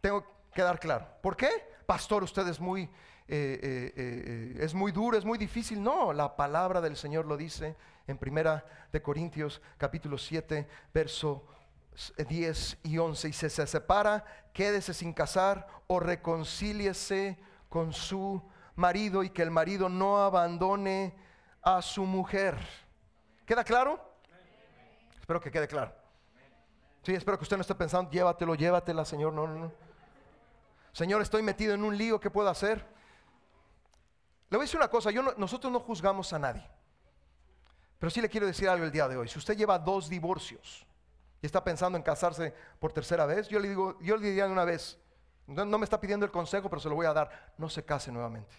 Tengo 0.00 0.26
que 0.54 0.62
dar 0.62 0.78
claro. 0.78 1.06
¿Por 1.22 1.36
qué? 1.36 1.48
Pastor, 1.86 2.22
usted 2.22 2.46
es 2.48 2.60
muy 2.60 2.90
eh, 3.26 3.58
eh, 3.62 3.92
eh, 3.96 4.56
es 4.60 4.74
muy 4.74 4.92
duro, 4.92 5.16
es 5.16 5.24
muy 5.24 5.38
difícil. 5.38 5.82
No, 5.82 6.12
la 6.12 6.36
palabra 6.36 6.80
del 6.80 6.96
Señor 6.96 7.24
lo 7.24 7.36
dice 7.36 7.76
en 8.06 8.18
Primera 8.18 8.64
de 8.92 9.00
Corintios 9.00 9.62
capítulo 9.78 10.18
7, 10.18 10.68
verso 10.92 11.46
10 12.16 12.78
y 12.82 12.98
11. 12.98 13.28
Y 13.28 13.32
se 13.32 13.48
separa, 13.48 14.24
quédese 14.52 14.92
sin 14.92 15.12
casar 15.14 15.66
o 15.86 16.00
reconcíliese 16.00 17.38
con 17.68 17.92
su 17.92 18.42
marido 18.76 19.22
y 19.22 19.30
que 19.30 19.42
el 19.42 19.50
marido 19.50 19.88
no 19.88 20.22
abandone 20.22 21.14
a 21.62 21.80
su 21.80 22.04
mujer. 22.04 22.58
¿Queda 23.46 23.64
claro? 23.64 24.00
Espero 25.18 25.40
que 25.40 25.50
quede 25.50 25.66
claro. 25.66 25.94
Sí, 27.02 27.14
espero 27.14 27.38
que 27.38 27.44
usted 27.44 27.56
no 27.56 27.62
esté 27.62 27.74
pensando, 27.74 28.10
llévatelo, 28.10 28.54
llévatela, 28.54 29.04
Señor. 29.04 29.32
No, 29.32 29.46
no, 29.46 29.54
no. 29.56 29.72
Señor, 30.92 31.22
estoy 31.22 31.42
metido 31.42 31.74
en 31.74 31.84
un 31.84 31.96
lío, 31.96 32.20
¿qué 32.20 32.30
puedo 32.30 32.48
hacer? 32.48 32.93
Le 34.54 34.56
voy 34.56 34.62
a 34.62 34.66
decir 34.66 34.78
una 34.78 34.88
cosa, 34.88 35.10
nosotros 35.36 35.72
no 35.72 35.80
juzgamos 35.80 36.32
a 36.32 36.38
nadie. 36.38 36.64
Pero 37.98 38.08
sí 38.08 38.20
le 38.20 38.28
quiero 38.28 38.46
decir 38.46 38.68
algo 38.68 38.84
el 38.84 38.92
día 38.92 39.08
de 39.08 39.16
hoy. 39.16 39.26
Si 39.26 39.36
usted 39.36 39.56
lleva 39.56 39.80
dos 39.80 40.08
divorcios 40.08 40.86
y 41.42 41.46
está 41.46 41.64
pensando 41.64 41.98
en 41.98 42.04
casarse 42.04 42.54
por 42.78 42.92
tercera 42.92 43.26
vez, 43.26 43.48
yo 43.48 43.58
le 43.58 43.68
digo, 43.68 43.98
yo 44.00 44.16
le 44.16 44.28
diría 44.28 44.46
de 44.46 44.52
una 44.52 44.64
vez, 44.64 44.96
no, 45.48 45.64
no 45.64 45.76
me 45.76 45.82
está 45.82 46.00
pidiendo 46.00 46.24
el 46.24 46.30
consejo, 46.30 46.70
pero 46.70 46.78
se 46.78 46.88
lo 46.88 46.94
voy 46.94 47.04
a 47.04 47.12
dar, 47.12 47.52
no 47.58 47.68
se 47.68 47.84
case 47.84 48.12
nuevamente. 48.12 48.54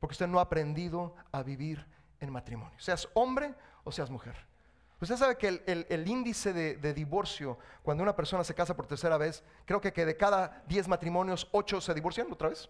Porque 0.00 0.14
usted 0.14 0.26
no 0.26 0.40
ha 0.40 0.42
aprendido 0.42 1.14
a 1.30 1.44
vivir 1.44 1.86
en 2.18 2.32
matrimonio, 2.32 2.76
seas 2.80 3.08
hombre 3.14 3.54
o 3.84 3.92
seas 3.92 4.10
mujer. 4.10 4.34
Usted 5.00 5.16
sabe 5.16 5.38
que 5.38 5.62
el, 5.64 6.08
índice 6.08 6.52
de, 6.52 6.92
divorcio, 6.92 7.56
cuando 7.84 8.02
una 8.02 8.16
persona 8.16 8.42
se 8.42 8.52
casa 8.52 8.74
por 8.74 8.88
tercera 8.88 9.16
vez, 9.16 9.44
creo 9.64 9.80
que, 9.80 9.92
que 9.92 10.04
de 10.04 10.16
cada 10.16 10.64
10 10.66 10.88
matrimonios, 10.88 11.46
8 11.52 11.80
se 11.80 11.94
divorcian 11.94 12.32
otra 12.32 12.48
vez. 12.48 12.68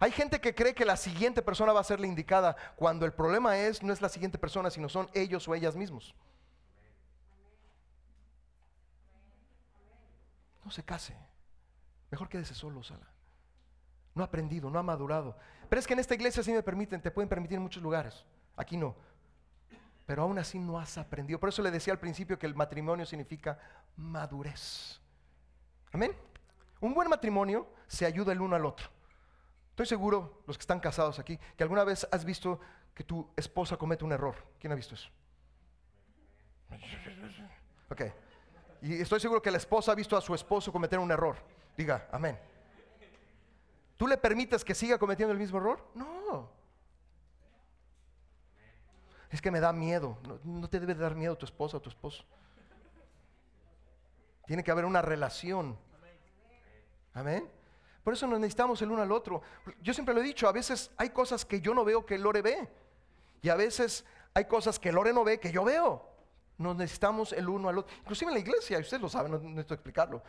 Hay 0.00 0.10
gente 0.10 0.40
que 0.40 0.54
cree 0.54 0.74
que 0.74 0.84
la 0.84 0.96
siguiente 0.96 1.40
persona 1.42 1.72
va 1.72 1.80
a 1.80 1.84
ser 1.84 2.00
la 2.00 2.06
indicada, 2.06 2.56
cuando 2.76 3.06
el 3.06 3.12
problema 3.12 3.56
es, 3.56 3.82
no 3.82 3.92
es 3.92 4.02
la 4.02 4.08
siguiente 4.08 4.38
persona, 4.38 4.70
sino 4.70 4.88
son 4.88 5.08
ellos 5.14 5.46
o 5.48 5.54
ellas 5.54 5.76
mismos. 5.76 6.14
No 10.64 10.70
se 10.70 10.82
case. 10.82 11.16
Mejor 12.10 12.28
quédese 12.28 12.54
solo, 12.54 12.82
Sala. 12.82 13.06
No 14.14 14.22
ha 14.22 14.26
aprendido, 14.26 14.70
no 14.70 14.78
ha 14.78 14.82
madurado. 14.82 15.36
Pero 15.68 15.80
es 15.80 15.86
que 15.86 15.94
en 15.94 16.00
esta 16.00 16.14
iglesia 16.14 16.42
sí 16.42 16.52
me 16.52 16.62
permiten, 16.62 17.00
te 17.00 17.10
pueden 17.10 17.28
permitir 17.28 17.56
en 17.56 17.62
muchos 17.62 17.82
lugares. 17.82 18.24
Aquí 18.56 18.76
no 18.76 18.94
pero 20.06 20.22
aún 20.22 20.38
así 20.38 20.58
no 20.58 20.78
has 20.78 20.98
aprendido. 20.98 21.40
Por 21.40 21.48
eso 21.48 21.62
le 21.62 21.70
decía 21.70 21.92
al 21.92 21.98
principio 21.98 22.38
que 22.38 22.46
el 22.46 22.54
matrimonio 22.54 23.06
significa 23.06 23.58
madurez. 23.96 25.00
Amén. 25.92 26.12
Un 26.80 26.92
buen 26.92 27.08
matrimonio 27.08 27.68
se 27.86 28.04
ayuda 28.04 28.32
el 28.32 28.40
uno 28.40 28.56
al 28.56 28.66
otro. 28.66 28.88
Estoy 29.74 29.86
seguro, 29.86 30.44
los 30.46 30.56
que 30.56 30.62
están 30.62 30.78
casados 30.78 31.18
aquí, 31.18 31.36
que 31.56 31.64
alguna 31.64 31.82
vez 31.82 32.06
has 32.12 32.24
visto 32.24 32.60
que 32.94 33.02
tu 33.02 33.28
esposa 33.36 33.76
comete 33.76 34.04
un 34.04 34.12
error. 34.12 34.36
¿Quién 34.60 34.72
ha 34.72 34.76
visto 34.76 34.94
eso? 34.94 35.10
Ok. 37.90 38.02
Y 38.82 39.00
estoy 39.00 39.18
seguro 39.18 39.42
que 39.42 39.50
la 39.50 39.56
esposa 39.56 39.90
ha 39.90 39.94
visto 39.94 40.16
a 40.16 40.20
su 40.20 40.34
esposo 40.34 40.70
cometer 40.70 40.98
un 40.98 41.10
error. 41.10 41.36
Diga, 41.76 42.08
amén. 42.12 42.38
¿Tú 43.96 44.06
le 44.06 44.16
permites 44.16 44.64
que 44.64 44.74
siga 44.74 44.98
cometiendo 44.98 45.32
el 45.32 45.38
mismo 45.38 45.58
error? 45.58 45.84
No 45.94 46.14
es 49.34 49.42
que 49.42 49.50
me 49.50 49.58
da 49.58 49.72
miedo. 49.72 50.16
No, 50.44 50.68
te 50.68 50.78
debe 50.78 50.94
dar 50.94 51.16
miedo 51.16 51.36
tu 51.36 51.44
esposa 51.44 51.78
o 51.78 51.80
tu 51.80 51.88
esposo. 51.88 52.24
Tiene 54.46 54.62
que 54.62 54.70
haber 54.70 54.84
una 54.84 55.02
relación. 55.02 55.76
Amén. 57.12 57.50
Por 58.04 58.12
eso 58.12 58.26
nos 58.26 58.38
necesitamos 58.38 58.80
el 58.82 58.90
uno 58.90 59.02
al 59.02 59.10
otro. 59.10 59.40
Yo 59.80 59.94
siempre 59.94 60.14
lo 60.14 60.20
he 60.20 60.24
dicho, 60.24 60.46
a 60.46 60.52
veces 60.52 60.90
hay 60.98 61.10
cosas 61.10 61.44
que 61.44 61.60
yo 61.60 61.74
no 61.74 61.84
veo 61.84 62.04
que 62.04 62.18
Lore 62.18 62.42
ve. 62.42 62.68
Y 63.40 63.48
a 63.48 63.56
veces 63.56 64.04
hay 64.34 64.44
cosas 64.44 64.78
que 64.78 64.92
Lore 64.92 65.12
no 65.12 65.24
ve 65.24 65.40
que 65.40 65.50
yo 65.50 65.64
veo. 65.64 66.06
Nos 66.58 66.76
necesitamos 66.76 67.32
el 67.32 67.48
uno 67.48 67.68
al 67.68 67.78
otro. 67.78 67.96
Inclusive 68.00 68.30
en 68.30 68.34
la 68.34 68.40
iglesia, 68.40 68.78
ustedes 68.78 69.02
lo 69.02 69.08
saben, 69.08 69.32
no 69.32 69.38
necesito 69.38 69.74
explicarlo. 69.74 70.22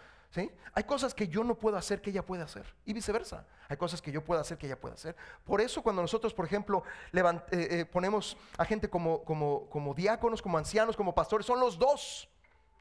Hay 0.74 0.84
cosas 0.84 1.14
que 1.14 1.28
yo 1.28 1.44
no 1.44 1.56
puedo 1.56 1.78
hacer 1.78 2.02
que 2.02 2.10
ella 2.10 2.26
puede 2.26 2.44
hacer. 2.44 2.66
Y 2.86 2.94
viceversa. 2.94 3.46
Hay 3.68 3.78
cosas 3.78 4.02
que 4.02 4.12
yo 4.12 4.24
puedo 4.24 4.40
hacer 4.40 4.58
que 4.58 4.68
ella 4.68 4.80
puede 4.80 4.96
hacer. 4.96 5.16
Por 5.44 5.62
eso 5.62 5.82
cuando 5.82 6.02
nosotros, 6.02 6.34
por 6.34 6.46
ejemplo, 6.46 6.84
eh, 7.14 7.42
eh, 7.52 7.86
ponemos 7.86 8.38
a 8.58 8.66
gente 8.66 8.90
como 8.90 9.94
diáconos, 9.96 10.42
como 10.42 10.58
ancianos, 10.58 10.96
como 10.96 11.14
pastores, 11.14 11.46
son 11.46 11.60
los 11.60 11.78
dos. 11.78 12.30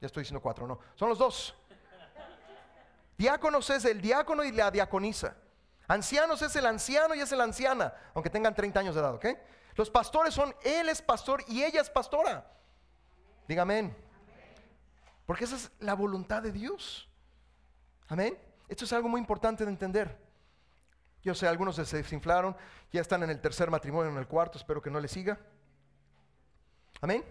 Ya 0.00 0.06
estoy 0.06 0.22
diciendo 0.22 0.42
cuatro, 0.42 0.66
no. 0.66 0.78
Son 0.94 1.08
los 1.08 1.18
dos. 1.18 1.54
Diáconos 3.16 3.70
es 3.70 3.84
el 3.84 4.00
diácono 4.00 4.44
y 4.44 4.52
la 4.52 4.70
diaconisa. 4.70 5.36
Ancianos 5.86 6.42
es 6.42 6.56
el 6.56 6.66
anciano 6.66 7.14
y 7.14 7.20
es 7.20 7.30
la 7.32 7.44
anciana, 7.44 7.92
aunque 8.14 8.30
tengan 8.30 8.54
30 8.54 8.80
años 8.80 8.94
de 8.94 9.00
edad, 9.00 9.14
¿ok? 9.14 9.26
Los 9.74 9.90
pastores 9.90 10.32
son, 10.32 10.54
él 10.62 10.88
es 10.88 11.02
pastor 11.02 11.44
y 11.48 11.62
ella 11.62 11.80
es 11.80 11.90
pastora. 11.90 12.50
Dígame. 13.46 13.94
Porque 15.26 15.44
esa 15.44 15.56
es 15.56 15.70
la 15.80 15.94
voluntad 15.94 16.42
de 16.42 16.52
Dios. 16.52 17.08
Amén. 18.08 18.38
Esto 18.68 18.84
es 18.84 18.92
algo 18.92 19.08
muy 19.08 19.20
importante 19.20 19.64
de 19.64 19.70
entender. 19.70 20.18
Yo 21.22 21.34
sé, 21.34 21.48
algunos 21.48 21.76
se 21.76 21.96
desinflaron, 21.96 22.56
ya 22.92 23.00
están 23.00 23.22
en 23.22 23.30
el 23.30 23.40
tercer 23.40 23.70
matrimonio, 23.70 24.10
en 24.10 24.18
el 24.18 24.26
cuarto, 24.26 24.58
espero 24.58 24.82
que 24.82 24.90
no 24.90 25.00
le 25.00 25.08
siga. 25.08 25.38
Amén. 27.00 27.24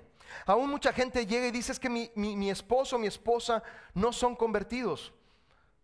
Aún 0.45 0.69
mucha 0.69 0.91
gente 0.93 1.25
llega 1.25 1.47
y 1.47 1.51
dice 1.51 1.71
es 1.71 1.79
que 1.79 1.89
mi, 1.89 2.11
mi 2.15 2.49
esposo, 2.49 2.97
mi 2.97 3.07
esposa 3.07 3.63
no 3.93 4.11
son 4.11 4.35
convertidos. 4.35 5.13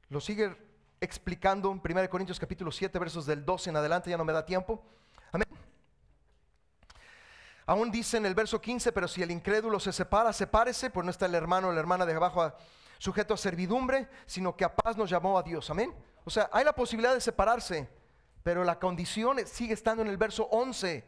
Lo 0.09 0.19
sigue 0.19 0.55
explicando 0.99 1.71
en 1.71 1.79
1 1.83 2.09
Corintios 2.09 2.39
capítulo 2.39 2.71
7, 2.71 2.97
versos 2.97 3.27
del 3.27 3.45
12 3.45 3.69
en 3.69 3.75
adelante, 3.75 4.09
ya 4.09 4.17
no 4.17 4.25
me 4.25 4.33
da 4.33 4.43
tiempo. 4.43 4.83
Amén. 5.31 5.47
Aún 7.67 7.91
dice 7.91 8.17
en 8.17 8.25
el 8.25 8.33
verso 8.33 8.59
15, 8.59 8.91
pero 8.91 9.07
si 9.07 9.21
el 9.21 9.29
incrédulo 9.29 9.79
se 9.79 9.93
separa, 9.93 10.33
sepárese, 10.33 10.89
pues 10.89 11.05
no 11.05 11.11
está 11.11 11.27
el 11.27 11.35
hermano 11.35 11.67
o 11.67 11.71
la 11.71 11.79
hermana 11.79 12.07
de 12.07 12.15
abajo 12.15 12.51
sujeto 12.97 13.35
a 13.35 13.37
servidumbre, 13.37 14.09
sino 14.25 14.57
que 14.57 14.65
a 14.65 14.75
paz 14.75 14.97
nos 14.97 15.11
llamó 15.11 15.37
a 15.37 15.43
Dios. 15.43 15.69
Amén. 15.69 15.93
O 16.25 16.31
sea, 16.31 16.49
hay 16.51 16.65
la 16.65 16.73
posibilidad 16.73 17.13
de 17.13 17.21
separarse, 17.21 17.87
pero 18.41 18.63
la 18.63 18.79
condición 18.79 19.37
sigue 19.45 19.75
estando 19.75 20.01
en 20.01 20.09
el 20.09 20.17
verso 20.17 20.47
11. 20.51 21.07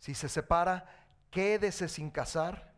Si 0.00 0.12
se 0.12 0.28
separa, 0.28 0.86
quédese 1.30 1.88
sin 1.88 2.10
casar 2.10 2.72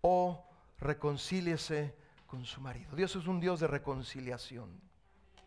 o 0.00 0.48
reconcíliese 0.78 1.94
con 2.32 2.46
su 2.46 2.62
marido. 2.62 2.96
Dios 2.96 3.14
es 3.14 3.26
un 3.26 3.40
Dios 3.40 3.60
de 3.60 3.66
reconciliación. 3.66 4.70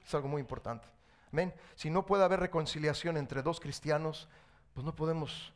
Es 0.05 0.13
algo 0.13 0.27
muy 0.27 0.39
importante. 0.39 0.87
Amén. 1.33 1.51
Si 1.73 1.89
no 1.89 2.05
puede 2.05 2.23
haber 2.23 2.39
reconciliación 2.39 3.17
entre 3.17 3.41
dos 3.41 3.59
cristianos, 3.59 4.29
pues 4.75 4.85
no 4.85 4.95
podemos 4.95 5.51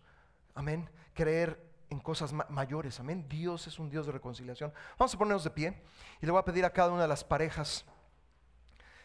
amén, 0.55 0.89
creer 1.13 1.63
en 1.91 1.99
cosas 1.99 2.33
mayores, 2.33 2.99
amén. 2.99 3.27
Dios 3.29 3.67
es 3.67 3.77
un 3.77 3.91
Dios 3.91 4.07
de 4.07 4.11
reconciliación. 4.11 4.73
Vamos 4.97 5.13
a 5.13 5.19
ponernos 5.19 5.43
de 5.43 5.51
pie 5.51 5.79
y 6.19 6.25
le 6.25 6.31
voy 6.31 6.39
a 6.39 6.45
pedir 6.45 6.65
a 6.65 6.73
cada 6.73 6.89
una 6.89 7.03
de 7.03 7.07
las 7.07 7.23
parejas, 7.23 7.85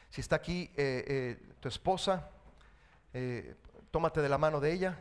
si 0.09 0.22
está 0.22 0.37
aquí 0.37 0.72
eh, 0.79 1.05
eh, 1.07 1.53
tu 1.61 1.68
esposa, 1.68 2.31
eh, 3.12 3.55
tómate 3.91 4.22
de 4.22 4.31
la 4.31 4.39
mano 4.39 4.61
de 4.61 4.72
ella. 4.72 4.99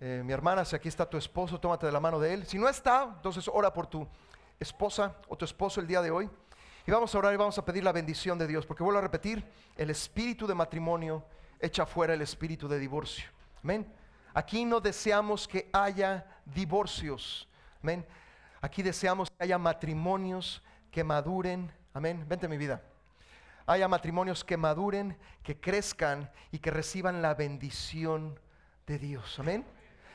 mi 0.00 0.32
hermana, 0.32 0.64
si 0.64 0.74
aquí 0.74 0.88
está 0.88 1.08
tu 1.08 1.16
esposo, 1.16 1.60
tómate 1.60 1.86
de 1.86 1.92
la 1.92 2.00
mano 2.00 2.18
de 2.18 2.34
él. 2.34 2.46
Si 2.48 2.58
no 2.58 2.68
está, 2.68 3.12
entonces 3.14 3.46
ora 3.46 3.72
por 3.72 3.86
tu 3.86 4.08
esposa 4.62 5.16
o 5.28 5.36
tu 5.36 5.44
esposo 5.44 5.80
el 5.80 5.86
día 5.86 6.02
de 6.02 6.10
hoy. 6.10 6.30
Y 6.86 6.90
vamos 6.90 7.14
a 7.14 7.18
orar 7.18 7.32
y 7.32 7.36
vamos 7.36 7.56
a 7.58 7.64
pedir 7.64 7.84
la 7.84 7.92
bendición 7.92 8.38
de 8.38 8.46
Dios, 8.46 8.66
porque 8.66 8.82
vuelvo 8.82 8.98
a 8.98 9.02
repetir, 9.02 9.44
el 9.76 9.90
espíritu 9.90 10.46
de 10.46 10.54
matrimonio 10.54 11.24
echa 11.60 11.86
fuera 11.86 12.14
el 12.14 12.22
espíritu 12.22 12.66
de 12.66 12.78
divorcio. 12.78 13.30
Amén. 13.62 13.86
Aquí 14.34 14.64
no 14.64 14.80
deseamos 14.80 15.46
que 15.46 15.68
haya 15.72 16.26
divorcios. 16.44 17.48
Amén. 17.82 18.04
Aquí 18.60 18.82
deseamos 18.82 19.30
que 19.30 19.44
haya 19.44 19.58
matrimonios 19.58 20.62
que 20.90 21.04
maduren. 21.04 21.70
Amén. 21.94 22.24
Vente 22.28 22.48
mi 22.48 22.56
vida. 22.56 22.82
Haya 23.66 23.86
matrimonios 23.86 24.44
que 24.44 24.56
maduren, 24.56 25.16
que 25.42 25.60
crezcan 25.60 26.30
y 26.50 26.58
que 26.58 26.72
reciban 26.72 27.22
la 27.22 27.34
bendición 27.34 28.38
de 28.86 28.98
Dios. 28.98 29.38
Amén. 29.38 29.64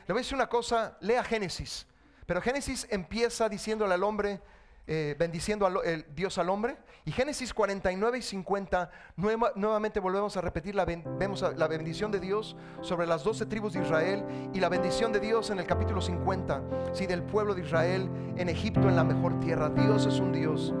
Le 0.06 0.12
voy 0.12 0.20
a 0.20 0.22
decir 0.22 0.34
una 0.34 0.48
cosa, 0.48 0.98
lea 1.00 1.24
Génesis. 1.24 1.86
Pero 2.28 2.42
Génesis 2.42 2.86
empieza 2.90 3.48
diciéndole 3.48 3.94
al 3.94 4.02
hombre, 4.02 4.42
eh, 4.86 5.16
bendiciendo 5.18 5.66
a 5.66 5.72
Dios 6.14 6.36
al 6.36 6.50
hombre. 6.50 6.76
Y 7.06 7.10
Génesis 7.10 7.54
49 7.54 8.18
y 8.18 8.22
50, 8.22 8.90
nuevamente 9.16 9.98
volvemos 9.98 10.36
a 10.36 10.42
repetir, 10.42 10.74
la 10.74 10.84
vemos 10.84 11.42
la 11.56 11.66
bendición 11.68 12.12
de 12.12 12.20
Dios 12.20 12.54
sobre 12.82 13.06
las 13.06 13.24
doce 13.24 13.46
tribus 13.46 13.72
de 13.72 13.80
Israel 13.80 14.26
y 14.52 14.60
la 14.60 14.68
bendición 14.68 15.10
de 15.10 15.20
Dios 15.20 15.48
en 15.48 15.58
el 15.58 15.66
capítulo 15.66 16.02
50, 16.02 16.62
sí, 16.92 17.06
del 17.06 17.22
pueblo 17.22 17.54
de 17.54 17.62
Israel 17.62 18.10
en 18.36 18.50
Egipto, 18.50 18.90
en 18.90 18.96
la 18.96 19.04
mejor 19.04 19.40
tierra. 19.40 19.70
Dios 19.70 20.04
es 20.04 20.20
un 20.20 20.30
Dios 20.30 20.74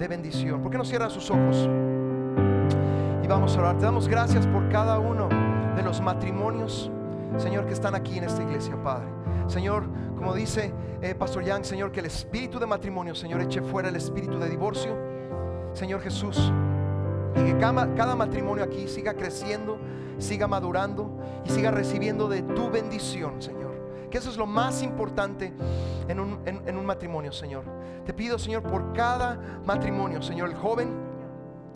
de 0.00 0.08
bendición. 0.08 0.60
¿Por 0.60 0.72
qué 0.72 0.78
no 0.78 0.84
cierra 0.84 1.08
sus 1.08 1.30
ojos? 1.30 1.68
Y 3.22 3.28
vamos 3.28 3.56
a 3.56 3.60
orar. 3.60 3.78
Te 3.78 3.84
damos 3.84 4.08
gracias 4.08 4.44
por 4.48 4.68
cada 4.70 4.98
uno 4.98 5.28
de 5.76 5.84
los 5.84 6.00
matrimonios, 6.00 6.90
Señor, 7.38 7.66
que 7.66 7.74
están 7.74 7.94
aquí 7.94 8.18
en 8.18 8.24
esta 8.24 8.42
iglesia, 8.42 8.74
Padre. 8.82 9.06
Señor, 9.46 9.84
como 10.16 10.34
dice 10.34 10.72
eh, 11.02 11.14
Pastor 11.14 11.42
Young, 11.44 11.64
Señor, 11.64 11.90
que 11.92 12.00
el 12.00 12.06
espíritu 12.06 12.58
de 12.58 12.66
matrimonio, 12.66 13.14
Señor, 13.14 13.40
eche 13.40 13.62
fuera 13.62 13.88
el 13.88 13.96
espíritu 13.96 14.38
de 14.38 14.48
divorcio. 14.48 14.96
Señor 15.72 16.00
Jesús, 16.00 16.52
y 17.36 17.44
que 17.44 17.56
cada, 17.58 18.16
matrimonio 18.16 18.64
aquí 18.64 18.88
siga 18.88 19.14
creciendo, 19.14 19.78
siga 20.18 20.48
madurando 20.48 21.10
y 21.44 21.50
siga 21.50 21.70
recibiendo 21.70 22.28
de 22.28 22.42
tu 22.42 22.70
bendición, 22.70 23.40
Señor. 23.40 23.60
que 24.10 24.18
eso 24.18 24.28
es 24.30 24.36
lo 24.36 24.46
más 24.46 24.82
importante 24.82 25.52
en 26.08 26.18
un, 26.18 26.40
en- 26.44 26.76
un 26.76 26.84
matrimonio, 26.84 27.30
Señor. 27.30 27.62
Te 28.04 28.12
pido, 28.12 28.36
Señor, 28.38 28.64
por 28.64 28.92
cada 28.92 29.38
matrimonio, 29.64 30.20
Señor, 30.20 30.48
el 30.48 30.56
joven, 30.56 30.88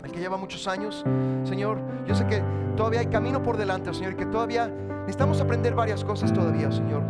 el 0.02 0.10
que 0.10 0.18
lleva 0.18 0.36
muchos 0.36 0.66
años, 0.66 1.04
Señor, 1.44 1.78
yo 2.08 2.14
sé 2.16 2.26
que 2.26 2.42
todavía 2.76 2.98
hay 3.00 3.06
camino 3.06 3.40
por 3.40 3.56
delante, 3.56 3.94
Señor, 3.94 4.14
y 4.14 4.16
que 4.16 4.26
todavía 4.26 4.66
necesitamos 4.66 5.40
aprender 5.40 5.74
varias 5.76 6.04
cosas 6.04 6.32
todavía, 6.32 6.72
Señor. 6.72 7.02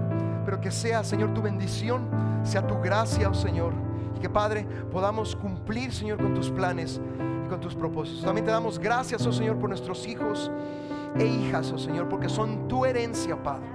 Pero 0.45 0.61
que 0.61 0.71
sea, 0.71 1.03
Señor, 1.05 1.33
tu 1.35 1.43
bendición, 1.43 2.09
sea 2.43 2.67
tu 2.67 2.79
gracia, 2.81 3.29
oh 3.29 3.35
Señor. 3.35 3.73
Y 4.17 4.21
que, 4.21 4.29
Padre, 4.29 4.67
podamos 4.91 5.35
cumplir, 5.37 5.93
Señor, 5.93 6.19
con 6.19 6.35
tus 6.35 6.51
planes 6.51 7.01
y 7.45 7.49
con 7.49 7.61
tus 7.61 7.75
propósitos. 7.75 8.23
También 8.23 8.45
te 8.45 8.51
damos 8.51 8.79
gracias, 8.79 9.27
oh 9.27 9.33
Señor, 9.33 9.59
por 9.59 9.69
nuestros 9.69 10.07
hijos 10.07 10.51
e 11.17 11.25
hijas, 11.25 11.73
oh 11.73 11.79
Señor, 11.79 12.09
porque 12.09 12.29
son 12.29 12.69
tu 12.69 12.85
herencia, 12.85 13.43
Padre. 13.43 13.75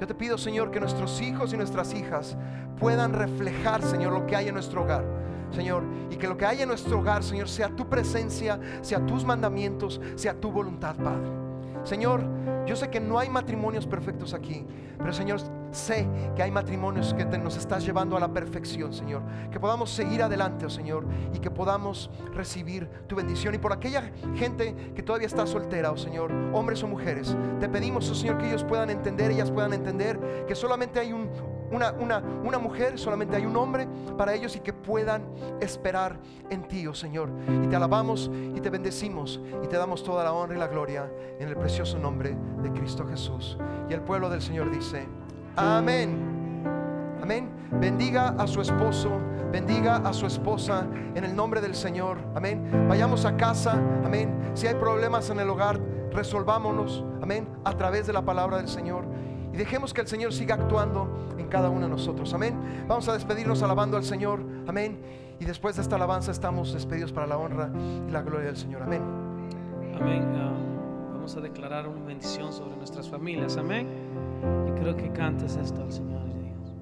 Yo 0.00 0.06
te 0.06 0.14
pido, 0.14 0.36
Señor, 0.36 0.70
que 0.70 0.78
nuestros 0.78 1.20
hijos 1.22 1.52
y 1.52 1.56
nuestras 1.56 1.94
hijas 1.94 2.36
puedan 2.78 3.14
reflejar, 3.14 3.82
Señor, 3.82 4.12
lo 4.12 4.26
que 4.26 4.36
hay 4.36 4.48
en 4.48 4.54
nuestro 4.54 4.82
hogar. 4.82 5.04
Señor, 5.50 5.84
y 6.10 6.16
que 6.16 6.28
lo 6.28 6.36
que 6.36 6.44
hay 6.44 6.62
en 6.62 6.68
nuestro 6.68 6.98
hogar, 6.98 7.22
Señor, 7.22 7.48
sea 7.48 7.68
tu 7.68 7.88
presencia, 7.88 8.60
sea 8.82 9.04
tus 9.06 9.24
mandamientos, 9.24 10.00
sea 10.16 10.38
tu 10.38 10.50
voluntad, 10.50 10.96
Padre. 10.96 11.30
Señor, 11.84 12.20
yo 12.66 12.74
sé 12.74 12.90
que 12.90 13.00
no 13.00 13.18
hay 13.18 13.30
matrimonios 13.30 13.86
perfectos 13.86 14.34
aquí, 14.34 14.66
pero 14.98 15.12
Señor, 15.12 15.40
sé 15.76 16.08
que 16.34 16.42
hay 16.42 16.50
matrimonios 16.50 17.14
que 17.14 17.24
te- 17.24 17.38
nos 17.38 17.56
estás 17.56 17.84
llevando 17.84 18.16
a 18.16 18.20
la 18.20 18.28
perfección, 18.28 18.92
Señor. 18.92 19.22
Que 19.50 19.60
podamos 19.60 19.90
seguir 19.90 20.22
adelante, 20.22 20.66
oh 20.66 20.70
Señor, 20.70 21.06
y 21.32 21.38
que 21.38 21.50
podamos 21.50 22.10
recibir 22.34 22.88
tu 23.06 23.14
bendición. 23.16 23.54
Y 23.54 23.58
por 23.58 23.72
aquella 23.72 24.10
gente 24.34 24.74
que 24.94 25.02
todavía 25.02 25.26
está 25.28 25.46
soltera, 25.46 25.92
oh 25.92 25.96
Señor, 25.96 26.32
hombres 26.52 26.82
o 26.82 26.88
mujeres, 26.88 27.36
te 27.60 27.68
pedimos, 27.68 28.10
oh 28.10 28.14
Señor, 28.14 28.38
que 28.38 28.48
ellos 28.48 28.64
puedan 28.64 28.90
entender, 28.90 29.30
ellas 29.30 29.50
puedan 29.50 29.72
entender 29.72 30.18
que 30.48 30.54
solamente 30.54 30.98
hay 30.98 31.12
un, 31.12 31.28
una, 31.70 31.92
una, 31.92 32.18
una 32.44 32.58
mujer, 32.58 32.98
solamente 32.98 33.36
hay 33.36 33.44
un 33.44 33.56
hombre 33.56 33.86
para 34.16 34.34
ellos 34.34 34.56
y 34.56 34.60
que 34.60 34.72
puedan 34.72 35.22
esperar 35.60 36.18
en 36.50 36.66
ti, 36.68 36.86
oh 36.86 36.94
Señor. 36.94 37.30
Y 37.64 37.66
te 37.66 37.76
alabamos 37.76 38.30
y 38.54 38.60
te 38.60 38.70
bendecimos 38.70 39.40
y 39.62 39.66
te 39.66 39.76
damos 39.76 40.02
toda 40.02 40.24
la 40.24 40.32
honra 40.32 40.56
y 40.56 40.58
la 40.58 40.68
gloria 40.68 41.10
en 41.38 41.48
el 41.48 41.56
precioso 41.56 41.98
nombre 41.98 42.36
de 42.62 42.72
Cristo 42.72 43.06
Jesús. 43.06 43.58
Y 43.90 43.92
el 43.92 44.00
pueblo 44.00 44.28
del 44.30 44.42
Señor 44.42 44.70
dice, 44.70 45.06
amén. 45.56 46.26
Amén. 47.22 47.50
Bendiga 47.72 48.34
a 48.38 48.46
su 48.46 48.60
esposo, 48.60 49.10
bendiga 49.50 49.96
a 49.96 50.12
su 50.12 50.26
esposa 50.26 50.86
en 51.14 51.24
el 51.24 51.34
nombre 51.34 51.60
del 51.60 51.74
Señor. 51.74 52.18
Amén. 52.34 52.86
Vayamos 52.88 53.24
a 53.24 53.36
casa. 53.36 53.72
Amén. 54.04 54.52
Si 54.54 54.66
hay 54.66 54.74
problemas 54.74 55.28
en 55.30 55.40
el 55.40 55.50
hogar, 55.50 55.80
resolvámonos. 56.12 57.04
Amén. 57.22 57.48
A 57.64 57.72
través 57.76 58.06
de 58.06 58.12
la 58.12 58.22
palabra 58.22 58.58
del 58.58 58.68
Señor. 58.68 59.04
Y 59.52 59.56
dejemos 59.56 59.92
que 59.92 60.02
el 60.02 60.06
Señor 60.06 60.32
siga 60.32 60.54
actuando 60.54 61.34
en 61.38 61.48
cada 61.48 61.70
uno 61.70 61.82
de 61.82 61.88
nosotros. 61.88 62.32
Amén. 62.34 62.84
Vamos 62.86 63.08
a 63.08 63.14
despedirnos 63.14 63.62
alabando 63.62 63.96
al 63.96 64.04
Señor. 64.04 64.40
Amén. 64.68 65.00
Y 65.40 65.44
después 65.44 65.76
de 65.76 65.82
esta 65.82 65.96
alabanza 65.96 66.30
estamos 66.30 66.72
despedidos 66.72 67.12
para 67.12 67.26
la 67.26 67.38
honra 67.38 67.70
y 68.06 68.10
la 68.10 68.22
gloria 68.22 68.46
del 68.46 68.56
Señor. 68.56 68.82
Amén. 68.82 69.02
Amén. 70.00 70.75
Vamos 71.26 71.38
a 71.38 71.40
declarar 71.40 71.88
una 71.88 72.06
bendición 72.06 72.52
sobre 72.52 72.76
nuestras 72.76 73.08
familias. 73.08 73.56
Amén. 73.56 73.88
Y 74.68 74.80
creo 74.80 74.94
que 74.94 75.10
cantes 75.10 75.56
esto 75.56 75.82
al 75.82 75.90
Señor. 75.90 76.22
Dios 76.32 76.76